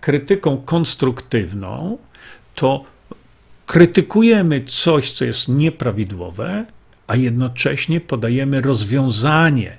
[0.01, 1.97] krytyką konstruktywną,
[2.55, 2.85] to
[3.65, 6.65] krytykujemy coś, co jest nieprawidłowe,
[7.07, 9.77] a jednocześnie podajemy rozwiązanie,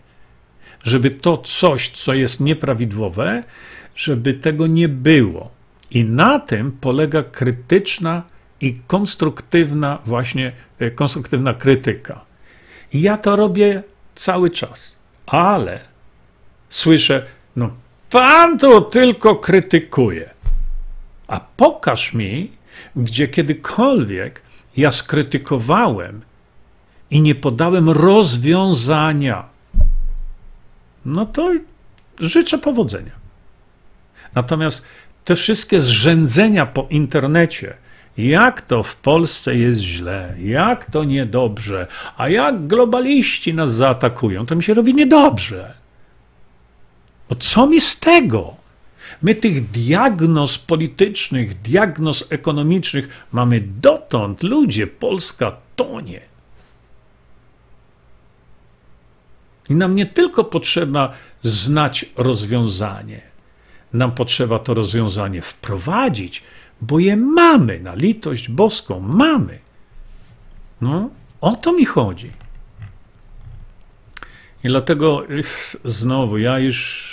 [0.83, 3.43] żeby to coś, co jest nieprawidłowe,
[3.97, 5.51] żeby tego nie było.
[5.91, 8.23] I na tym polega krytyczna
[8.61, 12.25] i konstruktywna, właśnie e, konstruktywna krytyka.
[12.93, 13.83] I ja to robię
[14.15, 15.81] cały czas, ale
[16.71, 17.27] słyszę,
[17.57, 17.71] no
[18.13, 20.31] pan to tylko krytykuje.
[21.27, 22.53] A pokaż mi,
[22.97, 24.43] gdzie kiedykolwiek
[24.77, 26.21] ja skrytykowałem
[27.11, 29.45] i nie podałem rozwiązania,
[31.05, 31.53] no to
[32.21, 33.13] życzę powodzenia.
[34.35, 34.83] Natomiast
[35.25, 37.75] te wszystkie zrzędzenia po internecie,
[38.17, 41.87] jak to w Polsce jest źle, jak to niedobrze,
[42.17, 45.82] a jak globaliści nas zaatakują, to mi się robi niedobrze.
[47.29, 48.57] Bo co mi z tego?
[49.23, 54.43] My tych diagnoz politycznych, diagnoz ekonomicznych mamy dotąd.
[54.43, 56.21] Ludzie, Polska tonie.
[59.69, 61.13] I nam nie tylko potrzeba
[61.43, 63.21] znać rozwiązanie,
[63.93, 66.43] nam potrzeba to rozwiązanie wprowadzić,
[66.81, 69.59] bo je mamy, na litość boską mamy.
[70.81, 72.31] No, o to mi chodzi.
[74.65, 75.23] I dlatego
[75.85, 77.12] znowu ja już.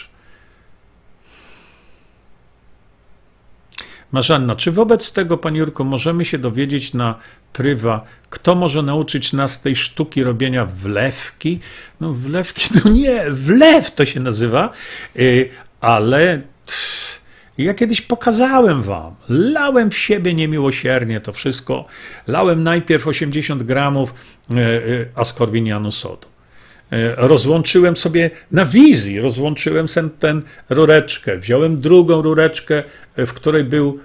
[4.11, 7.15] Marzanna, czy wobec tego, Pani Jurko, możemy się dowiedzieć na
[7.53, 11.59] prywa, kto może nauczyć nas tej sztuki robienia wlewki?
[12.01, 14.71] No, wlewki to nie, wlew to się nazywa,
[15.15, 15.49] y,
[15.81, 16.41] ale
[17.57, 21.85] ja kiedyś pokazałem wam, lałem w siebie niemiłosiernie to wszystko.
[22.27, 24.13] Lałem najpierw 80 gramów
[24.51, 26.27] y, y, askorbinianu sodu.
[27.15, 29.85] Rozłączyłem sobie na wizji, rozłączyłem
[30.19, 31.37] ten rureczkę.
[31.37, 32.83] Wziąłem drugą rureczkę,
[33.17, 33.99] w której był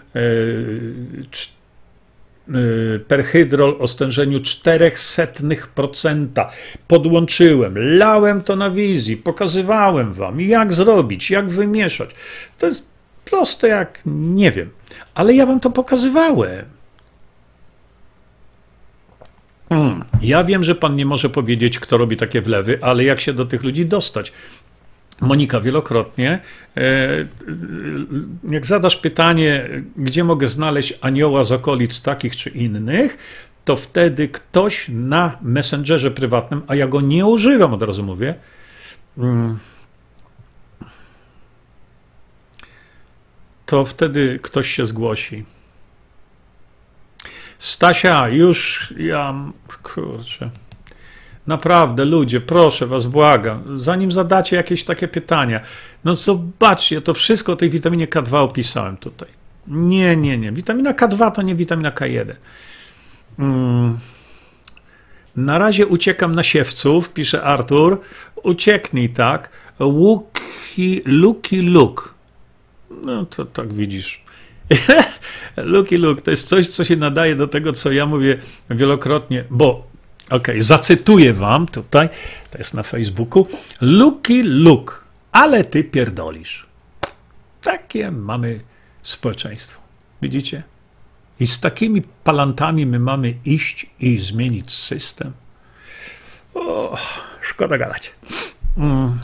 [2.49, 6.47] Y, perhydrol o stężeniu 0,04%.
[6.89, 12.11] Podłączyłem, lałem to na wizji, pokazywałem wam, jak zrobić, jak wymieszać.
[12.59, 12.87] To jest
[13.25, 14.71] proste jak nie wiem,
[15.15, 16.49] ale ja wam to pokazywałem.
[16.49, 16.75] Hmm.
[20.23, 23.47] Ja wiem, że pan nie może powiedzieć, kto robi takie wlewy, ale jak się do
[23.47, 24.33] tych ludzi dostać?
[25.21, 26.39] Monika wielokrotnie,
[26.77, 27.09] e,
[28.51, 33.19] jak zadasz pytanie, gdzie mogę znaleźć anioła z okolic takich czy innych,
[33.65, 38.35] to wtedy ktoś na messengerze prywatnym, a ja go nie używam, od razu mówię,
[39.19, 39.59] mm,
[43.67, 45.45] to wtedy ktoś się zgłosi.
[47.65, 49.35] Stasia, już ja,
[49.83, 50.51] kurczę.
[51.47, 55.61] Naprawdę, ludzie, proszę was, błagam, zanim zadacie jakieś takie pytania,
[56.05, 59.29] no zobaczcie, to wszystko o tej witaminie K2 opisałem tutaj.
[59.67, 60.53] Nie, nie, nie.
[60.53, 62.33] Witamina K2 to nie witamina K1.
[63.39, 63.99] Mm.
[65.37, 68.01] Na razie uciekam na siewców, pisze Artur.
[68.43, 69.51] Ucieknij, tak?
[69.81, 72.15] Łuki, luki, luk.
[72.91, 74.24] No to tak widzisz.
[75.57, 78.39] luki, luk to jest coś, co się nadaje do tego, co ja mówię
[78.71, 79.95] wielokrotnie, bo
[80.31, 82.09] Ok, zacytuję wam tutaj,
[82.51, 83.47] to jest na Facebooku.
[83.81, 86.67] Luki Luk, ale ty pierdolisz.
[87.63, 88.61] Takie mamy
[89.03, 89.81] społeczeństwo.
[90.23, 90.63] Widzicie?
[91.41, 95.33] I z takimi palantami my mamy iść i zmienić system.
[96.55, 96.99] O,
[97.43, 98.13] szkoda gadać.
[98.77, 99.19] Mm.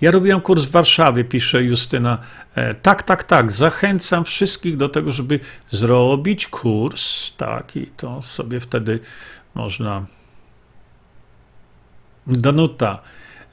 [0.00, 2.18] Ja robiłem kurs w Warszawie, pisze Justyna.
[2.54, 3.52] E, tak, tak, tak.
[3.52, 5.40] Zachęcam wszystkich do tego, żeby
[5.70, 7.32] zrobić kurs.
[7.36, 9.00] Tak, i to sobie wtedy
[9.54, 10.06] można.
[12.26, 13.02] Danuta.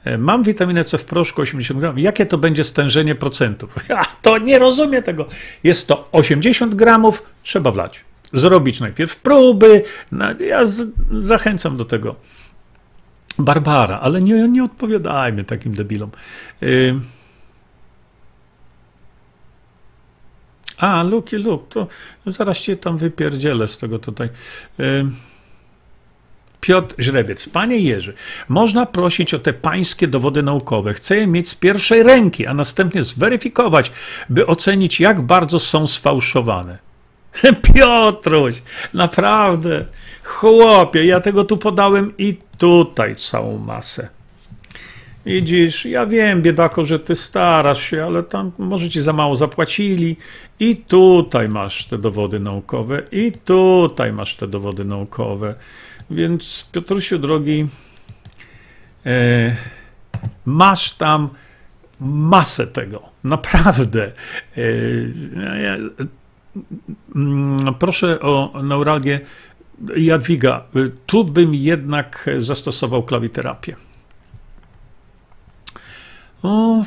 [0.04, 1.98] E, mam witaminę C w proszku 80 gram.
[1.98, 3.74] Jakie to będzie stężenie procentów?
[3.88, 5.26] Ja to nie rozumiem tego.
[5.64, 8.00] Jest to 80 gramów, trzeba wlać.
[8.32, 9.82] Zrobić najpierw próby.
[10.40, 10.62] Ja
[11.10, 12.16] zachęcam do tego.
[13.38, 16.10] Barbara, ale nie, nie odpowiadajmy takim debilom.
[16.60, 17.00] Yy.
[20.78, 21.86] A, Luki, Luk, to
[22.26, 24.28] zaraz cię tam wypierdzielę z tego tutaj.
[24.78, 25.06] Yy.
[26.62, 27.48] Piotr Źrebiec.
[27.48, 28.14] Panie Jerzy,
[28.48, 30.94] można prosić o te pańskie dowody naukowe.
[30.94, 33.92] Chcę je mieć z pierwszej ręki, a następnie zweryfikować,
[34.28, 36.78] by ocenić, jak bardzo są sfałszowane.
[37.74, 38.62] Piotruś,
[38.94, 39.86] naprawdę,
[40.24, 44.08] chłopie, ja tego tu podałem i tutaj całą masę.
[45.26, 50.16] Widzisz, ja wiem, biedako, że ty starasz się, ale tam może ci za mało zapłacili.
[50.60, 55.54] I tutaj masz te dowody naukowe, i tutaj masz te dowody naukowe.
[56.10, 57.66] Więc Piotrusiu drogi,
[59.06, 59.56] e,
[60.46, 61.28] masz tam
[62.00, 64.12] masę tego, naprawdę.
[64.56, 64.62] E,
[67.14, 69.20] mm, proszę o neuralgię
[69.96, 70.64] Jadwiga.
[71.06, 73.76] Tu bym jednak zastosował klawiterapię.
[76.42, 76.82] O,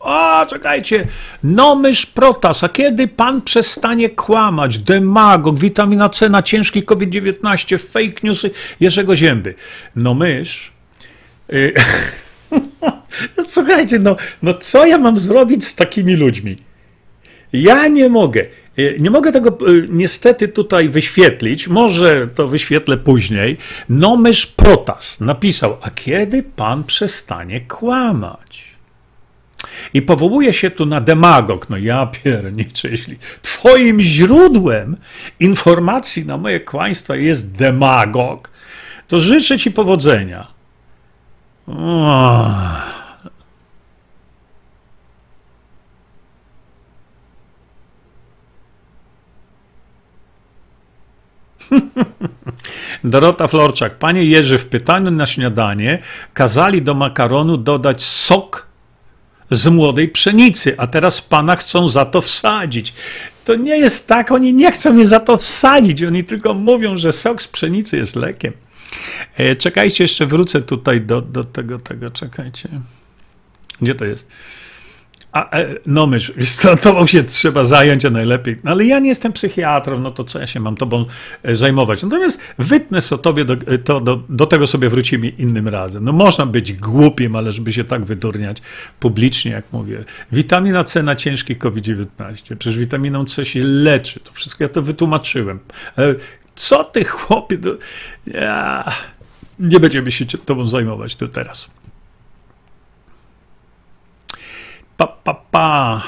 [0.00, 1.06] o, czekajcie,
[1.42, 4.78] nomysz protas, a kiedy pan przestanie kłamać?
[4.78, 8.50] Demagog, witamina C na ciężki COVID-19, fake newsy
[8.80, 9.54] Jerzego Zięby.
[9.96, 10.72] Nomysz...
[11.52, 11.74] Y
[13.36, 16.56] no, słuchajcie, no, no co ja mam zrobić z takimi ludźmi?
[17.52, 18.46] Ja nie mogę.
[18.78, 23.56] Y, nie mogę tego y, niestety tutaj wyświetlić, może to wyświetlę później.
[23.88, 28.64] Nomysz Protas napisał, a kiedy pan przestanie kłamać?
[29.94, 31.70] I powołuje się tu na demagog.
[31.70, 34.96] No ja pierniczę, jeśli twoim źródłem
[35.40, 38.50] informacji na moje kłaństwa jest demagog,
[39.08, 40.46] to życzę ci powodzenia.
[53.04, 53.98] Dorota Florczak.
[53.98, 55.98] Panie Jerzy, w pytaniu na śniadanie
[56.34, 58.66] kazali do makaronu dodać sok
[59.50, 62.94] z młodej pszenicy, a teraz pana chcą za to wsadzić.
[63.44, 67.12] To nie jest tak, oni nie chcą mnie za to wsadzić, oni tylko mówią, że
[67.12, 68.52] sok z pszenicy jest lekiem.
[69.36, 72.68] E, czekajcie, jeszcze wrócę tutaj do, do tego, tego, czekajcie.
[73.80, 74.30] Gdzie to jest?
[75.34, 78.58] A, e, no mysz, wiesz co, tobą się trzeba zająć, a najlepiej.
[78.64, 81.04] No ale ja nie jestem psychiatrą, no to co ja się mam tobą
[81.42, 82.02] e, zajmować?
[82.02, 86.04] Natomiast wytnę o tobie, do, e, to, do, do tego sobie wrócimy innym razem.
[86.04, 88.62] No można być głupim, ale żeby się tak wydurniać
[89.00, 90.04] publicznie, jak mówię.
[90.32, 92.06] Witamina C na ciężki COVID-19.
[92.58, 94.20] Przecież witaminą C się leczy.
[94.20, 95.58] To wszystko ja to wytłumaczyłem.
[96.54, 97.58] Co ty chłopie?
[97.58, 97.70] To...
[98.26, 98.92] Ja...
[99.58, 101.68] Nie będziemy się tobą zajmować tu teraz.
[104.96, 106.02] Pa, pa, pa.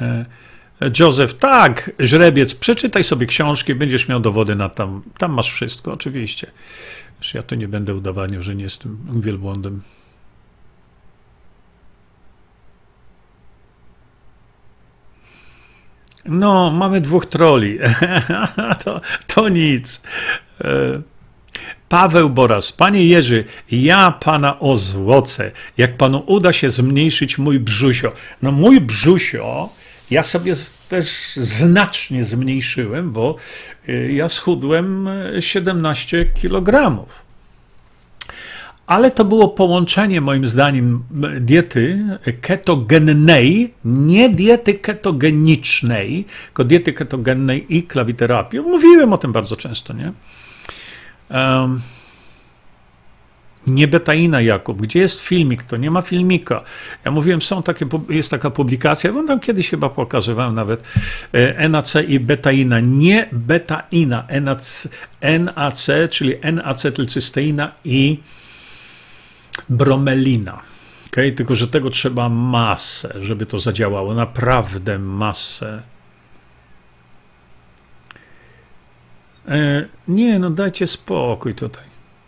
[0.00, 0.24] E,
[0.98, 5.02] Józef, tak, źrebiec, przeczytaj sobie książki, będziesz miał dowody na tam.
[5.18, 6.50] Tam masz wszystko, oczywiście.
[7.20, 9.82] Wiesz, ja tu nie będę udowadniał, że nie jestem wielbłądem.
[16.24, 17.78] No, mamy dwóch troli.
[18.84, 20.02] to, to nic.
[20.60, 21.02] E,
[21.88, 28.12] Paweł Boras, panie Jerzy, ja pana ozłocę, jak panu uda się zmniejszyć mój brzusio.
[28.42, 29.68] No mój brzusio
[30.10, 30.54] ja sobie
[30.88, 33.36] też znacznie zmniejszyłem, bo
[33.88, 35.08] y, ja schudłem
[35.40, 37.30] 17 kilogramów.
[38.86, 41.02] Ale to było połączenie, moim zdaniem,
[41.40, 42.04] diety
[42.40, 48.60] ketogennej, nie diety ketogenicznej, tylko diety ketogennej i klawiterapii.
[48.60, 50.12] Mówiłem o tym bardzo często, nie?
[53.66, 55.62] Nie betaina Jakub, gdzie jest filmik?
[55.62, 56.62] To nie ma filmika.
[57.04, 60.82] Ja mówiłem, są takie, jest taka publikacja, wam tam kiedyś chyba pokazywałem nawet,
[61.32, 64.88] e, NAC i betaina, nie betaina, NAC,
[65.40, 68.18] NAC czyli N-acetylcysteina i
[69.68, 70.60] bromelina.
[71.06, 71.32] Okay?
[71.32, 75.82] Tylko, że tego trzeba masę, żeby to zadziałało, naprawdę masę.
[79.48, 81.84] E, nie, no dajcie spokój tutaj.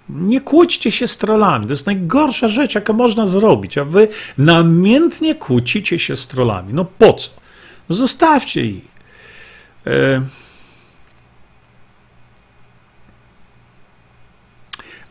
[0.09, 1.67] Nie kłóćcie się z trollami.
[1.67, 4.09] To jest najgorsza rzecz, jaka można zrobić, a wy
[4.39, 6.75] namiętnie kłócicie się z trollami.
[6.75, 7.31] No po co?
[7.89, 8.85] Zostawcie ich.
[9.87, 10.23] E...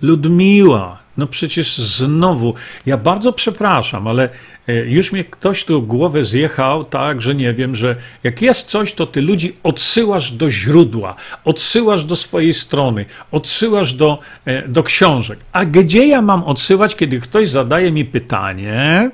[0.01, 2.53] Ludmiła, no przecież znowu,
[2.85, 4.30] ja bardzo przepraszam, ale
[4.68, 8.93] e, już mnie ktoś tu głowę zjechał, tak, że nie wiem, że jak jest coś,
[8.93, 11.15] to ty ludzi odsyłasz do źródła,
[11.45, 15.39] odsyłasz do swojej strony, odsyłasz do, e, do książek.
[15.52, 19.11] A gdzie ja mam odsyłać, kiedy ktoś zadaje mi pytanie,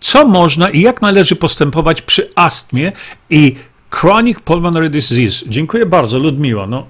[0.00, 2.92] co można i jak należy postępować przy astmie
[3.30, 3.54] i
[3.90, 5.44] chronic pulmonary disease?
[5.46, 6.66] Dziękuję bardzo, Ludmiła.
[6.66, 6.86] No,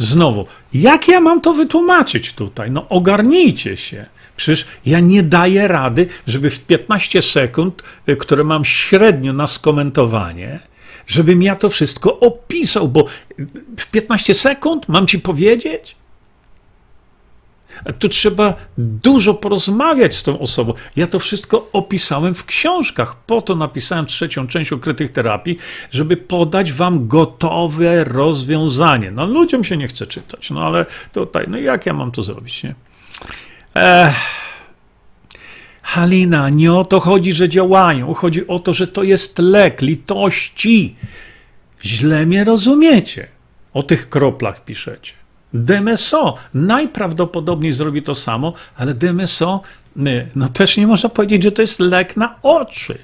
[0.00, 2.70] Znowu, jak ja mam to wytłumaczyć tutaj?
[2.70, 4.06] No ogarnijcie się.
[4.36, 10.58] Przecież ja nie daję rady, żeby w 15 sekund, y, które mam średnio na skomentowanie,
[11.06, 13.04] żebym ja to wszystko opisał, bo
[13.76, 15.96] w 15 sekund mam ci powiedzieć?
[17.98, 20.74] Tu trzeba dużo porozmawiać z tą osobą.
[20.96, 23.16] Ja to wszystko opisałem w książkach.
[23.16, 25.58] Po to napisałem trzecią część ukrytych terapii,
[25.90, 29.10] żeby podać wam gotowe rozwiązanie.
[29.10, 32.62] No ludziom się nie chce czytać, no ale tutaj, no jak ja mam to zrobić,
[32.62, 32.74] nie?
[33.74, 34.14] Ech.
[35.82, 38.14] Halina, nie o to chodzi, że działają.
[38.14, 40.96] Chodzi o to, że to jest lek litości.
[41.84, 43.28] Źle mnie rozumiecie.
[43.72, 45.19] O tych kroplach piszecie.
[45.54, 49.60] DMSO najprawdopodobniej zrobi to samo, ale DMSO,
[50.36, 52.98] no też nie można powiedzieć, że to jest lek na oczy.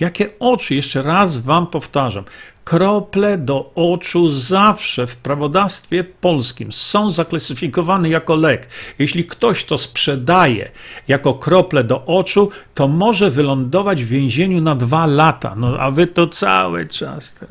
[0.00, 0.74] Jakie oczy?
[0.74, 2.24] Jeszcze raz wam powtarzam.
[2.64, 8.68] Krople do oczu zawsze w prawodawstwie polskim są zaklasyfikowane jako lek.
[8.98, 10.70] Jeśli ktoś to sprzedaje
[11.08, 15.54] jako krople do oczu, to może wylądować w więzieniu na dwa lata.
[15.56, 17.34] No a wy to cały czas.
[17.34, 17.48] Ten...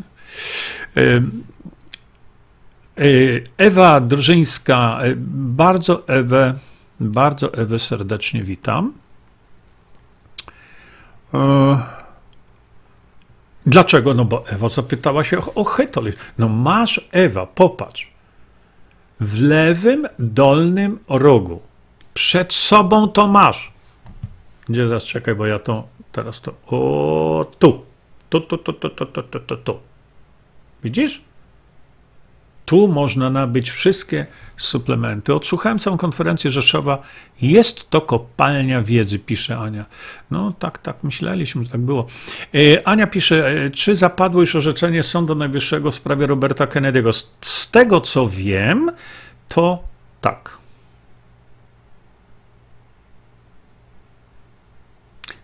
[2.99, 6.53] Y, Ewa Drużyńska, y, bardzo Ewę,
[6.99, 8.93] bardzo Ewę serdecznie witam.
[11.33, 11.37] Y,
[13.65, 14.13] dlaczego?
[14.13, 15.75] No bo Ewa zapytała się o, o
[16.37, 18.11] No masz Ewa, popatrz.
[19.19, 21.61] W lewym dolnym rogu.
[22.13, 23.71] Przed sobą to masz.
[24.69, 26.53] Gdzie teraz czekaj, bo ja to teraz to.
[26.67, 27.85] O, tu.
[28.29, 29.79] Tu, tu, tu, tu, tu, tu, tu, tu.
[30.83, 31.28] Widzisz?
[32.69, 34.25] Tu można nabyć wszystkie
[34.57, 35.33] suplementy.
[35.33, 37.01] Odsłuchałem całą konferencję Rzeszowa.
[37.41, 39.85] Jest to kopalnia wiedzy, pisze Ania.
[40.31, 42.07] No tak, tak, myśleliśmy, że tak było.
[42.55, 47.13] E, Ania pisze, e, czy zapadło już orzeczenie Sądu Najwyższego w sprawie Roberta Kennedy'ego?
[47.13, 48.91] Z, z tego co wiem,
[49.47, 49.83] to
[50.21, 50.58] tak.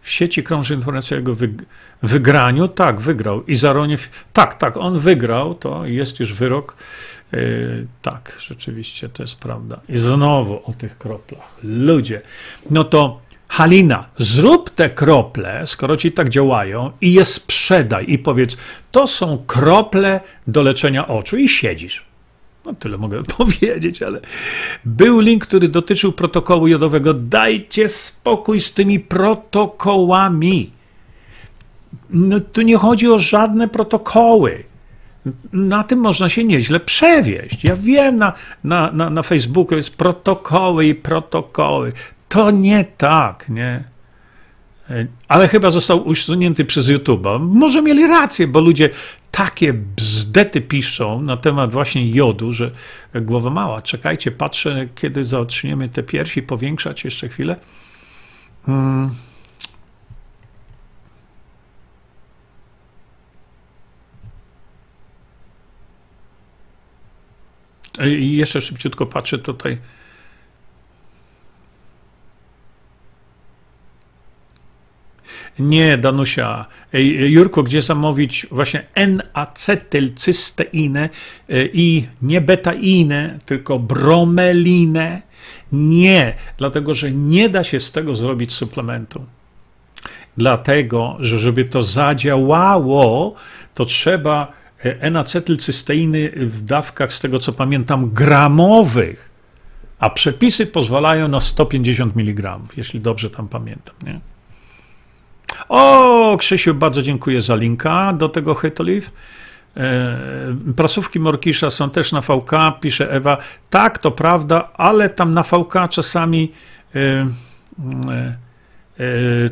[0.06, 1.36] W sieci krąży informacja o jego
[2.04, 2.68] wygraniu.
[2.68, 3.44] Tak, wygrał.
[3.44, 6.76] I Zaroniew, tak, tak, on wygrał, to jest już wyrok.
[7.32, 9.80] Yy, tak, rzeczywiście, to jest prawda.
[9.90, 11.58] I znowu o tych kroplach.
[11.64, 12.22] Ludzie,
[12.70, 18.58] no to Halina, zrób te krople, skoro ci tak działają, i je sprzedaj i powiedz,
[18.92, 22.06] to są krople do leczenia oczu i siedzisz.
[22.66, 24.22] No tyle mogę powiedzieć, ale
[24.86, 27.14] był link, który dotyczył protokołu jodowego.
[27.14, 30.72] Dajcie spokój z tymi protokołami.
[32.10, 34.64] No, tu nie chodzi o żadne protokoły.
[35.54, 37.64] Na tym można się nieźle przewieźć.
[37.64, 38.34] Ja wiem, na,
[38.64, 41.94] na, na, na Facebooku jest protokoły i protokoły.
[42.30, 43.84] To nie tak, nie?
[45.28, 47.40] Ale chyba został usunięty przez YouTube'a.
[47.40, 48.90] Może mieli rację, bo ludzie
[49.36, 52.72] takie bzdety piszą na temat właśnie jodu, że
[53.16, 53.82] głowa mała.
[53.82, 57.56] Czekajcie, patrzę, kiedy zaczniemy te piersi powiększać jeszcze chwilę.
[58.66, 59.10] Hmm.
[68.20, 69.78] I jeszcze szybciutko patrzę tutaj.
[75.60, 76.66] Nie, Danusia.
[77.28, 81.10] Jurko, gdzie zamówić właśnie N-acetylcysteinę
[81.50, 85.22] e, i nie betainę, tylko bromelinę?
[85.72, 89.26] Nie, dlatego że nie da się z tego zrobić suplementu.
[90.38, 93.36] Dlatego, że żeby to zadziałało,
[93.74, 94.54] to trzeba
[94.86, 99.30] e, N-acetylcysteiny w dawkach, z tego co pamiętam, gramowych,
[100.00, 103.96] a przepisy pozwalają na 150 mg, jeśli dobrze tam pamiętam.
[104.06, 104.20] Nie?
[105.70, 109.12] O, Krzysiu, bardzo dziękuję za linka do tego Hytolive.
[109.78, 110.18] E,
[110.76, 112.52] prasówki Morkisza są też na VK,
[112.82, 113.38] pisze Ewa.
[113.70, 116.52] Tak, to prawda, ale tam na VK czasami
[116.96, 117.26] e, e,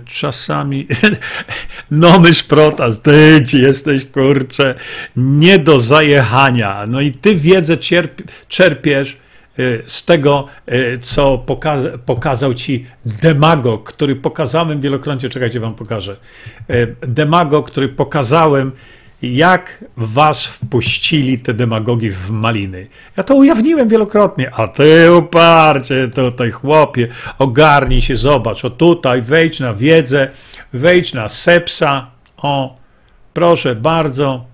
[0.06, 0.88] czasami
[1.92, 4.76] no mysz protast, ty jesteś kurczę
[5.16, 6.86] nie do zajechania.
[6.88, 9.18] No i ty wiedzę cierp, czerpiesz
[9.88, 16.16] z tego, y, co poka pokazał ci demagog, który pokazałem wielokrotnie, czekajcie, wam pokażę.
[16.70, 18.72] Y, demagog, który pokazałem,
[19.22, 22.88] jak was wpuścili te demagogi w maliny.
[23.18, 27.08] Ja to ujawniłem wielokrotnie, a ty uparcie tutaj, chłopie,
[27.40, 30.28] ogarnij się, zobacz, o tutaj, wejdź na wiedzę,
[30.74, 32.08] wejdź na sepsa,
[32.38, 32.78] o,
[33.34, 34.46] proszę bardzo,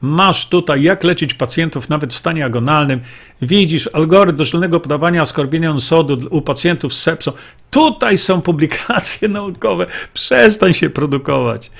[0.00, 3.00] Masz tutaj, jak leczyć pacjentów nawet w stanie agonalnym.
[3.42, 7.32] Widzisz algorytm dożylnego podawania askorbienionu sodu u pacjentów z sepsą.
[7.70, 9.86] Tutaj są publikacje naukowe.
[10.14, 11.70] Przestań się produkować.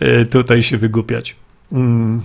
[0.00, 1.36] E, tutaj się wygłupiać.
[1.72, 2.22] Mm.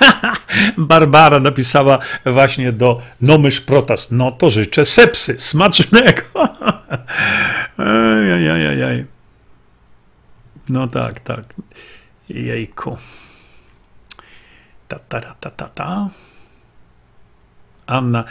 [0.78, 4.08] Barbara napisała właśnie do Nomysz Protas.
[4.10, 5.34] No to życzę sepsy.
[5.38, 6.22] Smacznego.
[7.76, 9.04] Ajajajaj.
[10.68, 11.44] No tak, tak.
[12.32, 12.98] Jejku.
[14.88, 16.08] Ta, ta, ta, ta, ta.
[17.86, 18.24] Anna,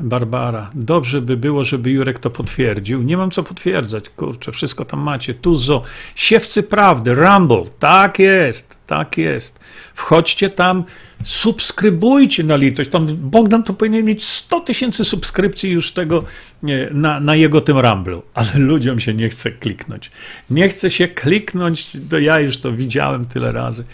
[0.00, 0.70] Barbara.
[0.74, 3.02] Dobrze by było, żeby Jurek to potwierdził.
[3.02, 5.34] Nie mam co potwierdzać, kurczę, wszystko tam macie.
[5.34, 5.82] Tuzo,
[6.14, 9.60] siewcy prawdy, Rumble, tak jest, tak jest.
[9.94, 10.84] Wchodźcie tam,
[11.24, 12.90] subskrybujcie na litość.
[12.90, 16.24] Tam Bogdan to powinien mieć 100 tysięcy subskrypcji już tego
[16.62, 20.10] nie, na, na jego tym Ramblu, ale ludziom się nie chce kliknąć.
[20.50, 23.84] Nie chce się kliknąć, to ja już to widziałem tyle razy.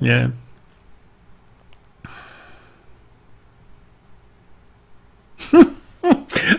[0.00, 0.30] Nie.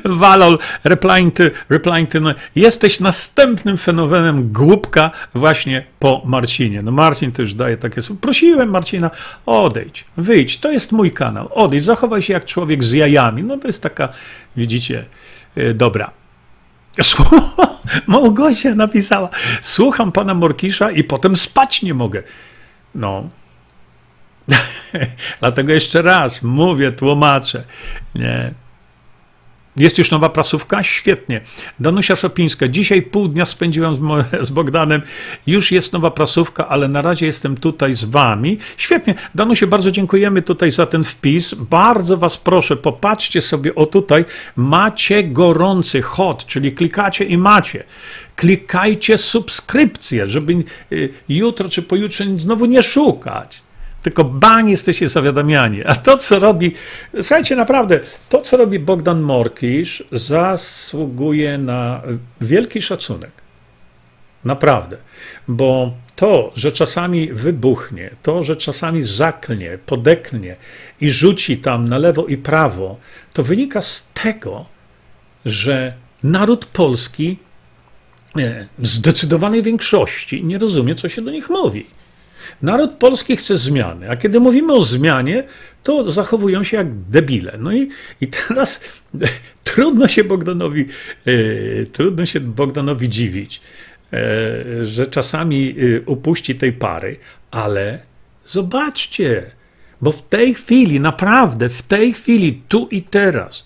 [0.06, 6.82] Walol, replying to, no, jesteś następnym fenomenem głupka właśnie po Marcinie.
[6.82, 8.22] No Marcin też daje takie słowo.
[8.22, 9.12] Prosiłem Marcina,
[9.46, 13.44] odejdź, wyjdź, to jest mój kanał, odejdź, zachowaj się jak człowiek z jajami.
[13.44, 14.10] No to jest taka,
[14.58, 15.06] widzicie,
[15.56, 16.12] yy, dobra.
[18.08, 19.30] Małgosia napisała,
[19.62, 22.24] słucham pana Morkisza i potem spać nie mogę.
[22.96, 23.30] No,
[25.40, 27.64] Dlatego jeszcze raz mówię, tłumaczę.
[28.16, 28.65] Nie.
[29.78, 30.84] Jest już nowa prasówka?
[30.84, 31.42] Świetnie.
[31.80, 32.68] Danusia Szopińska.
[32.68, 33.96] Dzisiaj pół dnia spędziłam
[34.42, 35.02] z, Bogdanem.
[35.48, 38.58] Już jest nowa prasówka, ale na razie jestem tutaj z wami.
[38.78, 39.16] Świetnie.
[39.36, 41.54] Danusie, bardzo dziękujemy tutaj za ten wpis.
[41.54, 44.26] Bardzo was proszę, popatrzcie sobie o tutaj.
[44.56, 47.84] Macie gorący hot, czyli klikacie i macie.
[48.36, 50.54] Klikajcie subskrypcję, żeby
[50.92, 53.65] y, jutro czy pojutrze znowu nie szukać.
[54.06, 55.84] Tylko bang, jesteście zawiadamiani.
[55.84, 56.74] A to, co robi,
[57.22, 58.00] słuchajcie, naprawdę,
[58.30, 62.02] to, co robi Bogdan Morkisz, zasługuje na
[62.42, 63.32] wielki szacunek.
[64.44, 64.98] Naprawdę.
[65.48, 70.56] Bo to, że czasami wybuchnie, to, że czasami zaklnie, podeknie
[71.02, 72.98] i rzuci tam na lewo i prawo,
[73.34, 74.66] to wynika z tego,
[75.46, 77.38] że naród polski
[78.80, 81.95] w zdecydowanej większości nie rozumie, co się do nich mówi.
[82.62, 85.44] Naród polski chce zmiany, a kiedy mówimy o zmianie,
[85.84, 87.58] to zachowują się jak debile.
[87.60, 87.90] No i,
[88.22, 88.82] i teraz
[89.64, 90.86] trudno się Bogdanowi,
[91.26, 93.62] e, trudno się Bogdanowi dziwić,
[94.14, 97.18] e, że czasami e, upuści tej pary,
[97.52, 98.00] ale
[98.46, 99.44] zobaczcie,
[100.02, 103.66] bo w tej chwili, naprawdę, w tej chwili, tu i teraz,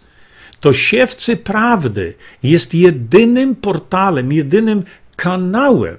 [0.60, 4.84] to Siewcy Prawdy jest jedynym portalem, jedynym
[5.16, 5.98] kanałem,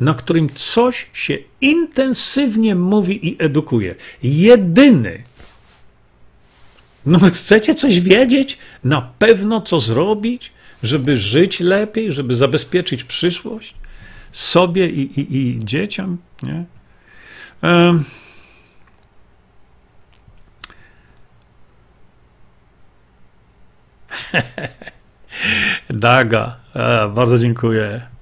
[0.00, 3.94] na którym coś się intensywnie mówi i edukuje.
[4.22, 5.22] Jedyny.
[7.06, 8.58] No, chcecie coś wiedzieć?
[8.84, 10.52] Na pewno co zrobić,
[10.82, 13.74] żeby żyć lepiej, żeby zabezpieczyć przyszłość
[14.32, 16.18] sobie i, i, i dzieciom?
[16.42, 16.64] Nie?
[17.62, 18.04] Um.
[25.90, 28.15] Daga, e, bardzo dziękuję.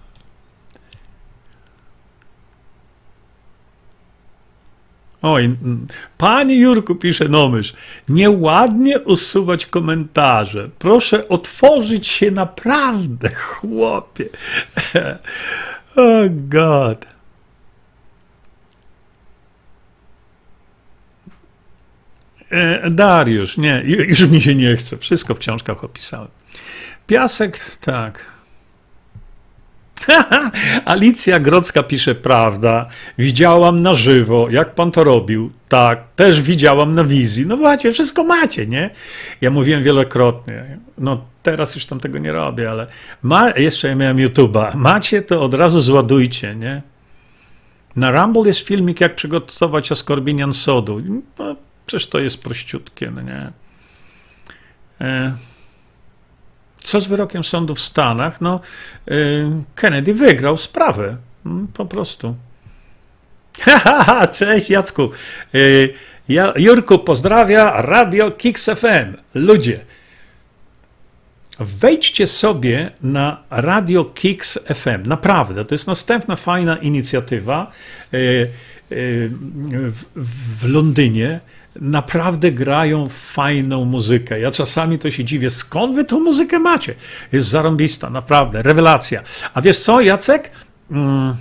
[5.26, 5.56] Oj,
[6.18, 7.74] panie Jurku, pisze Nomysz,
[8.08, 10.70] nieładnie usuwać komentarze.
[10.78, 14.28] Proszę otworzyć się naprawdę, chłopie.
[15.96, 17.06] Oh God.
[22.50, 24.98] E, Dariusz, nie, już mi się nie chce.
[24.98, 26.28] Wszystko w książkach opisałem.
[27.06, 28.33] Piasek, tak.
[30.84, 35.50] Alicja Grodzka pisze, prawda, widziałam na żywo, jak pan to robił.
[35.68, 37.46] Tak, też widziałam na wizji.
[37.46, 38.90] No właśnie, wszystko macie, nie?
[39.40, 40.78] Ja mówiłem wielokrotnie.
[40.98, 42.86] No teraz już tam tego nie robię, ale
[43.22, 44.76] ma, jeszcze ja miałem YouTube'a.
[44.76, 46.82] Macie, to od razu zładujcie, nie?
[47.96, 51.00] Na Rumble jest filmik, jak przygotować askorbinian sodu.
[51.38, 51.56] No,
[51.86, 53.52] przecież to jest prościutkie, no nie?
[55.00, 55.34] E
[56.84, 58.40] co z wyrokiem sądu w Stanach?
[58.40, 58.60] No,
[59.10, 61.16] y, Kennedy wygrał sprawę.
[61.46, 62.34] Mm, po prostu.
[64.38, 65.10] Cześć Jacku.
[65.54, 65.94] Y,
[66.56, 69.16] Jurku pozdrawia Radio Kix FM.
[69.34, 69.80] Ludzie,
[71.58, 75.08] wejdźcie sobie na Radio Kix FM.
[75.08, 77.72] Naprawdę, to jest następna fajna inicjatywa
[78.14, 78.50] y,
[80.16, 81.40] w Londynie
[81.80, 84.40] naprawdę grają fajną muzykę.
[84.40, 86.94] Ja czasami to się dziwię, skąd wy tą muzykę macie?
[87.32, 89.22] Jest zarąbista, naprawdę, rewelacja.
[89.54, 90.50] A wiesz co, Jacek?
[90.90, 91.36] Mm.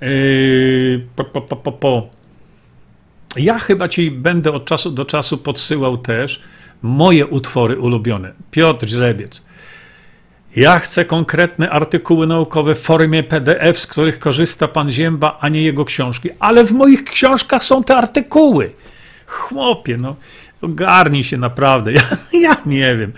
[0.00, 2.10] Yy, po, po, po, po,
[3.36, 6.40] Ja chyba ci będę od czasu do czasu podsyłał też
[6.82, 8.32] moje utwory ulubione.
[8.50, 9.45] Piotr Źrebiec.
[10.56, 15.62] Ja chcę konkretne artykuły naukowe w formie PDF, z których korzysta pan Zięba, a nie
[15.62, 16.30] jego książki.
[16.40, 18.72] Ale w moich książkach są te artykuły.
[19.26, 20.16] Chłopie, no,
[20.62, 21.92] ogarnij się naprawdę.
[21.96, 22.02] Ja,
[22.32, 23.12] ja nie wiem.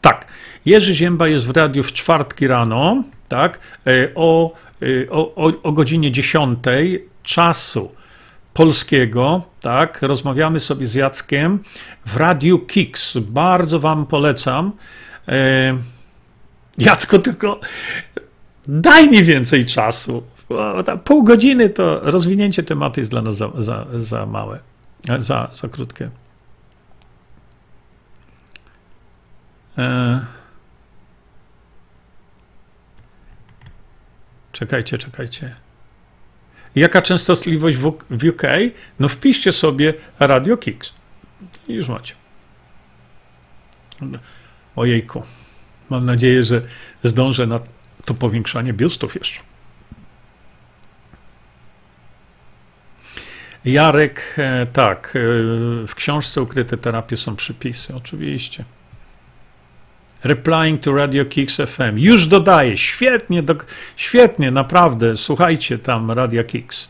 [0.00, 0.26] Tak,
[0.66, 4.52] Jerzy Zięba jest w radiu w czwartki rano, tak, e, o,
[4.82, 6.58] e, o, o, o godzinie 10
[7.22, 7.99] czasu
[8.60, 11.58] polskiego, tak, rozmawiamy sobie z Jackiem
[12.06, 13.18] w Radiu Kix.
[13.18, 14.72] Bardzo wam polecam.
[15.28, 15.78] E,
[16.78, 17.60] Jacko, tylko
[18.66, 20.22] daj mi więcej czasu.
[21.04, 24.58] Pół godziny to rozwinięcie tematu jest dla nas za, za, za małe,
[25.18, 26.10] za, za krótkie.
[29.78, 30.20] E,
[34.52, 35.69] czekajcie, czekajcie.
[36.74, 37.86] Jaka częstotliwość w,
[38.28, 38.42] UK?
[39.00, 40.92] No wpiszcie sobie Radio Kicks.
[41.68, 42.14] I już macie.
[44.76, 45.22] Ojejku.
[45.90, 46.62] Mam nadzieję, że
[47.02, 47.60] zdążę na
[48.04, 49.40] to powiększanie biustów jeszcze.
[53.64, 58.64] Jarek, e, tak, e, w książce Ukryte terapie są przypisy, oczywiście.
[60.24, 61.98] Replying to Radio Kicks FM.
[61.98, 62.76] Już dodaję.
[62.76, 63.54] Świetnie, do,
[63.96, 65.16] świetnie, naprawdę.
[65.16, 66.88] Słuchajcie tam Radio Kicks.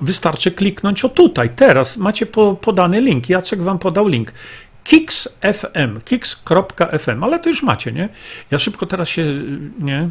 [0.00, 1.96] Wystarczy kliknąć o tutaj, teraz.
[1.96, 3.28] Macie po, podany link.
[3.28, 4.32] Jacek wam podał link.
[4.84, 8.08] Kicks FM, kicks.fm, ale to już macie, nie?
[8.50, 9.24] Ja szybko teraz się,
[9.78, 10.10] nie?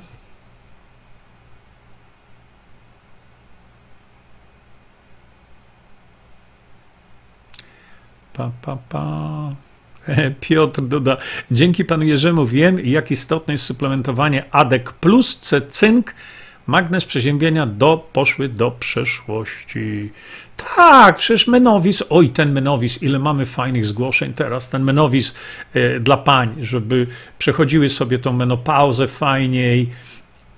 [8.34, 9.73] Pa, pa, pa.
[10.42, 11.18] Piotr doda,
[11.52, 16.14] dzięki panu Jerzemu wiem, jak istotne jest suplementowanie ADEK plus C cynk,
[16.68, 20.12] magnez przeziębienia do, poszły do przeszłości.
[20.76, 25.34] Tak, przecież Menowis, oj ten Menowis, ile mamy fajnych zgłoszeń teraz, ten Menowis
[25.74, 27.08] e, dla pań, żeby
[27.38, 29.90] przechodziły sobie tą menopauzę fajniej,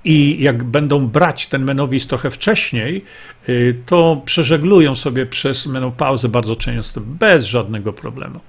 [0.05, 3.05] i jak będą brać ten menowis trochę wcześniej,
[3.49, 8.39] y, to przeżeglują sobie przez menopauzę bardzo często bez żadnego problemu.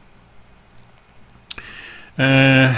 [2.18, 2.74] E...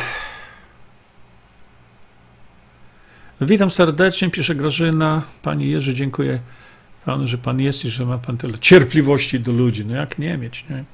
[3.41, 5.23] Witam serdecznie, pisze Grażyna.
[5.43, 6.41] Pani Jerzy, dziękuję
[7.05, 9.87] panu, że pan jest i że ma pan tyle cierpliwości do ludzi.
[9.87, 10.85] No jak nie mieć, nie?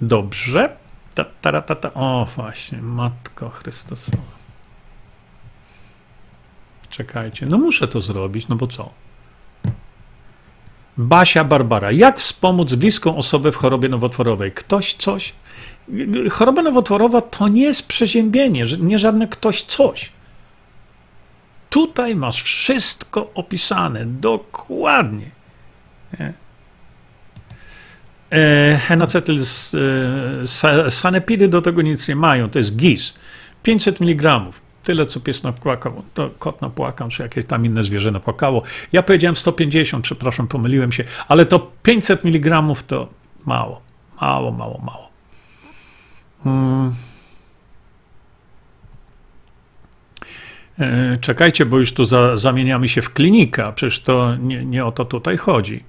[0.00, 0.76] Dobrze.
[1.14, 1.94] Ta, ta, ta, ta.
[1.94, 4.22] O, właśnie, Matko Chrystusowa.
[6.90, 8.90] Czekajcie, no muszę to zrobić, no bo co?
[10.96, 11.92] Basia Barbara.
[11.92, 14.52] Jak wspomóc bliską osobę w chorobie nowotworowej?
[14.52, 15.32] Ktoś coś?
[16.30, 20.12] Choroba nowotworowa to nie jest przeziębienie, nie żadne ktoś coś.
[21.70, 25.30] Tutaj masz wszystko opisane dokładnie.
[28.32, 29.42] E, Henacetyl,
[30.64, 33.14] e, sanepidy do tego nic nie mają, to jest GIS.
[33.62, 34.40] 500 mg
[34.84, 38.62] tyle, co pies napłakał, to kot napłakał, czy jakieś tam inne zwierzę napłakało.
[38.92, 43.08] Ja powiedziałem 150, przepraszam, pomyliłem się, ale to 500 mg to
[43.44, 43.80] mało,
[44.20, 45.13] mało, mało, mało.
[46.44, 46.92] Hmm.
[50.78, 54.92] E, czekajcie, bo już tu za, zamieniamy się w klinika, przecież to nie, nie o
[54.92, 55.84] to tutaj chodzi.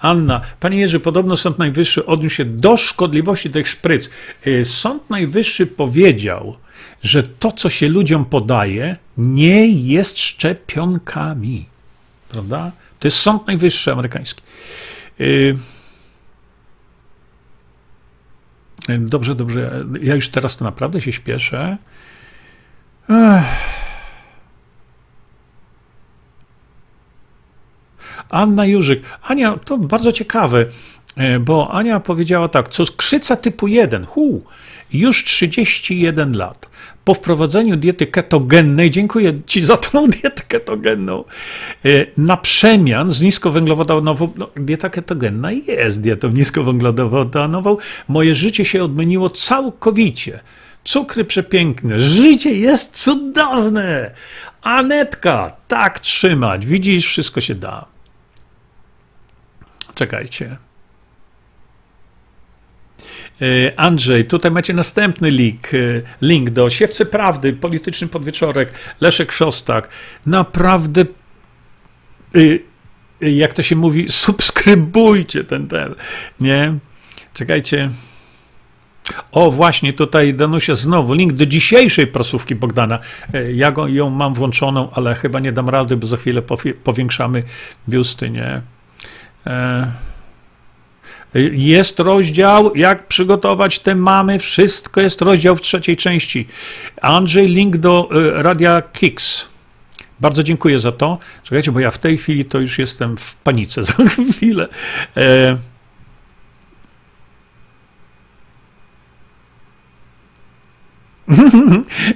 [0.00, 4.10] Anna, panie Jerzy, podobno Sąd Najwyższy odniósł się do szkodliwości tych szpryc.
[4.46, 6.56] Y, Sąd Najwyższy powiedział,
[7.02, 11.66] że to, co się ludziom podaje, nie jest szczepionkami.
[12.28, 12.72] Prawda?
[12.98, 14.42] To jest Sąd Najwyższy amerykański.
[15.20, 15.56] Y,
[18.88, 19.84] dobrze, dobrze.
[20.00, 21.76] Ja już teraz to naprawdę się śpieszę.
[23.10, 23.44] Ech.
[28.28, 29.02] Anna Jurzyk.
[29.22, 30.66] Ania, to bardzo ciekawe,
[31.16, 34.42] e, bo Ania powiedziała tak, co krzyca typu 1, hu,
[34.94, 36.68] już 31 lat.
[37.04, 41.24] Po wprowadzeniu diety ketogennej, dziękuję Ci za tą dietę ketogenną,
[41.84, 47.76] e, na przemian z niskowęglowodanową, no, dieta ketogenna jest dietą niskowęglowodanową,
[48.08, 50.40] moje życie się odmieniło całkowicie.
[50.84, 54.10] Cukry przepiękne, życie jest cudowne.
[54.62, 57.84] Anetka, tak trzymać, widzisz, wszystko się da.
[59.94, 60.56] Czekajcie.
[63.42, 65.78] E, Andrzej, tutaj macie następny link, e,
[66.22, 69.88] link do Siewcy Prawdy, Polityczny Podwieczorek, Leszek Szostak.
[70.26, 71.04] Naprawdę,
[72.34, 75.94] e, jak to się mówi, subskrybujcie ten, ten,
[76.40, 76.74] nie?
[77.34, 77.90] Czekajcie.
[79.32, 82.98] O, właśnie tutaj Danusia znowu link do dzisiejszej prasówki Bogdana.
[83.54, 86.42] Ja go, ją mam włączoną, ale chyba nie dam rady, bo za chwilę
[86.84, 87.42] powiększamy
[87.88, 88.62] biusty, nie?
[89.46, 89.92] E,
[91.52, 96.46] jest rozdział, jak przygotować te mamy, wszystko jest rozdział w trzeciej części.
[97.00, 99.46] Andrzej, link do e, Radia Kicks.
[100.20, 101.18] Bardzo dziękuję za to.
[101.42, 104.68] Czekajcie, bo ja w tej chwili to już jestem w panice za chwilę.
[105.16, 105.56] E...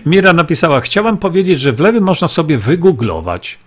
[0.06, 3.58] Mira napisała: Chciałam powiedzieć, że w lewym można sobie wygooglować.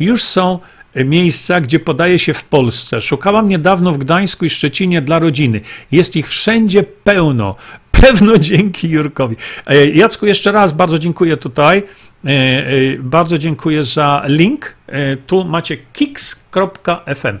[0.00, 0.58] Już są
[1.04, 3.00] miejsca, gdzie podaje się w Polsce.
[3.00, 5.60] Szukałam niedawno w Gdańsku i Szczecinie dla rodziny.
[5.92, 7.56] Jest ich wszędzie pełno.
[8.00, 9.36] Pewno dzięki Jurkowi.
[9.66, 11.82] E, Jacku, jeszcze raz bardzo dziękuję tutaj.
[12.24, 12.68] E, e,
[12.98, 14.76] bardzo dziękuję za link.
[15.26, 17.38] Tu macie kicks.fm.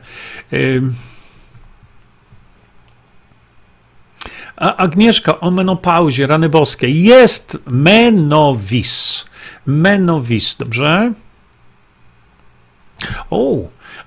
[4.56, 6.88] A Agnieszka o menopauzie, rany boskie.
[6.88, 9.24] Jest menowis.
[9.66, 11.12] Menowis, dobrze?
[13.30, 13.58] O,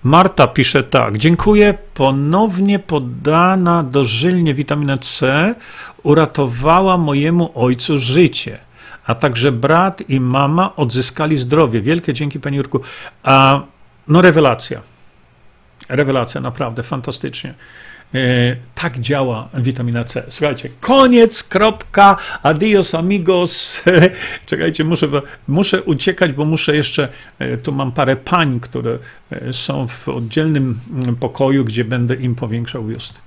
[0.04, 1.18] Marta pisze tak.
[1.18, 1.74] Dziękuję.
[1.94, 5.56] Ponownie podana dożylnie witamina C
[6.04, 8.58] uratowała mojemu ojcu życie.
[9.06, 11.82] A także brat i mama odzyskali zdrowie.
[11.82, 12.80] Wielkie dzięki, Panie Jurku.
[13.24, 13.62] A,
[14.08, 14.82] no, rewelacja.
[15.90, 17.54] Rewelacja, naprawdę, fantastycznie.
[18.16, 20.24] E, tak działa witamina C.
[20.30, 23.84] Słuchajcie, koniec, kropka, adios amigos.
[24.46, 25.08] Czekajcie, muszę,
[25.48, 27.10] muszę uciekać, bo muszę jeszcze,
[27.40, 28.98] e, tu mam parę pań, które
[29.32, 33.22] e, są w oddzielnym mm, pokoju, gdzie będę im powiększał biust.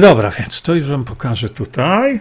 [0.00, 2.20] Dobra, więc to już wam pokażę tutaj.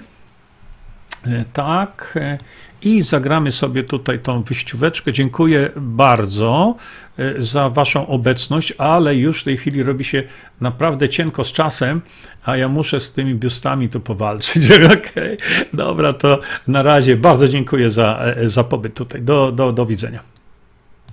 [1.27, 2.13] E, tak.
[2.15, 2.37] E,
[2.81, 5.13] I zagramy sobie tutaj tą wyjścióweczkę.
[5.13, 6.75] Dziękuję bardzo
[7.17, 10.23] e, za Waszą obecność, ale już w tej chwili robi się
[10.61, 12.01] naprawdę cienko z czasem,
[12.45, 14.63] a ja muszę z tymi biustami tu powalczyć.
[14.83, 15.37] Okay.
[15.73, 19.21] dobra, to na razie bardzo dziękuję za, za pobyt tutaj.
[19.21, 20.19] Do, do, do widzenia.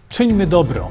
[0.09, 0.91] Czyńmy dobro.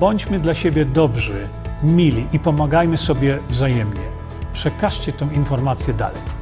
[0.00, 1.48] Bądźmy dla siebie dobrzy,
[1.82, 4.02] mili i pomagajmy sobie wzajemnie.
[4.52, 6.41] Przekażcie tę informację dalej.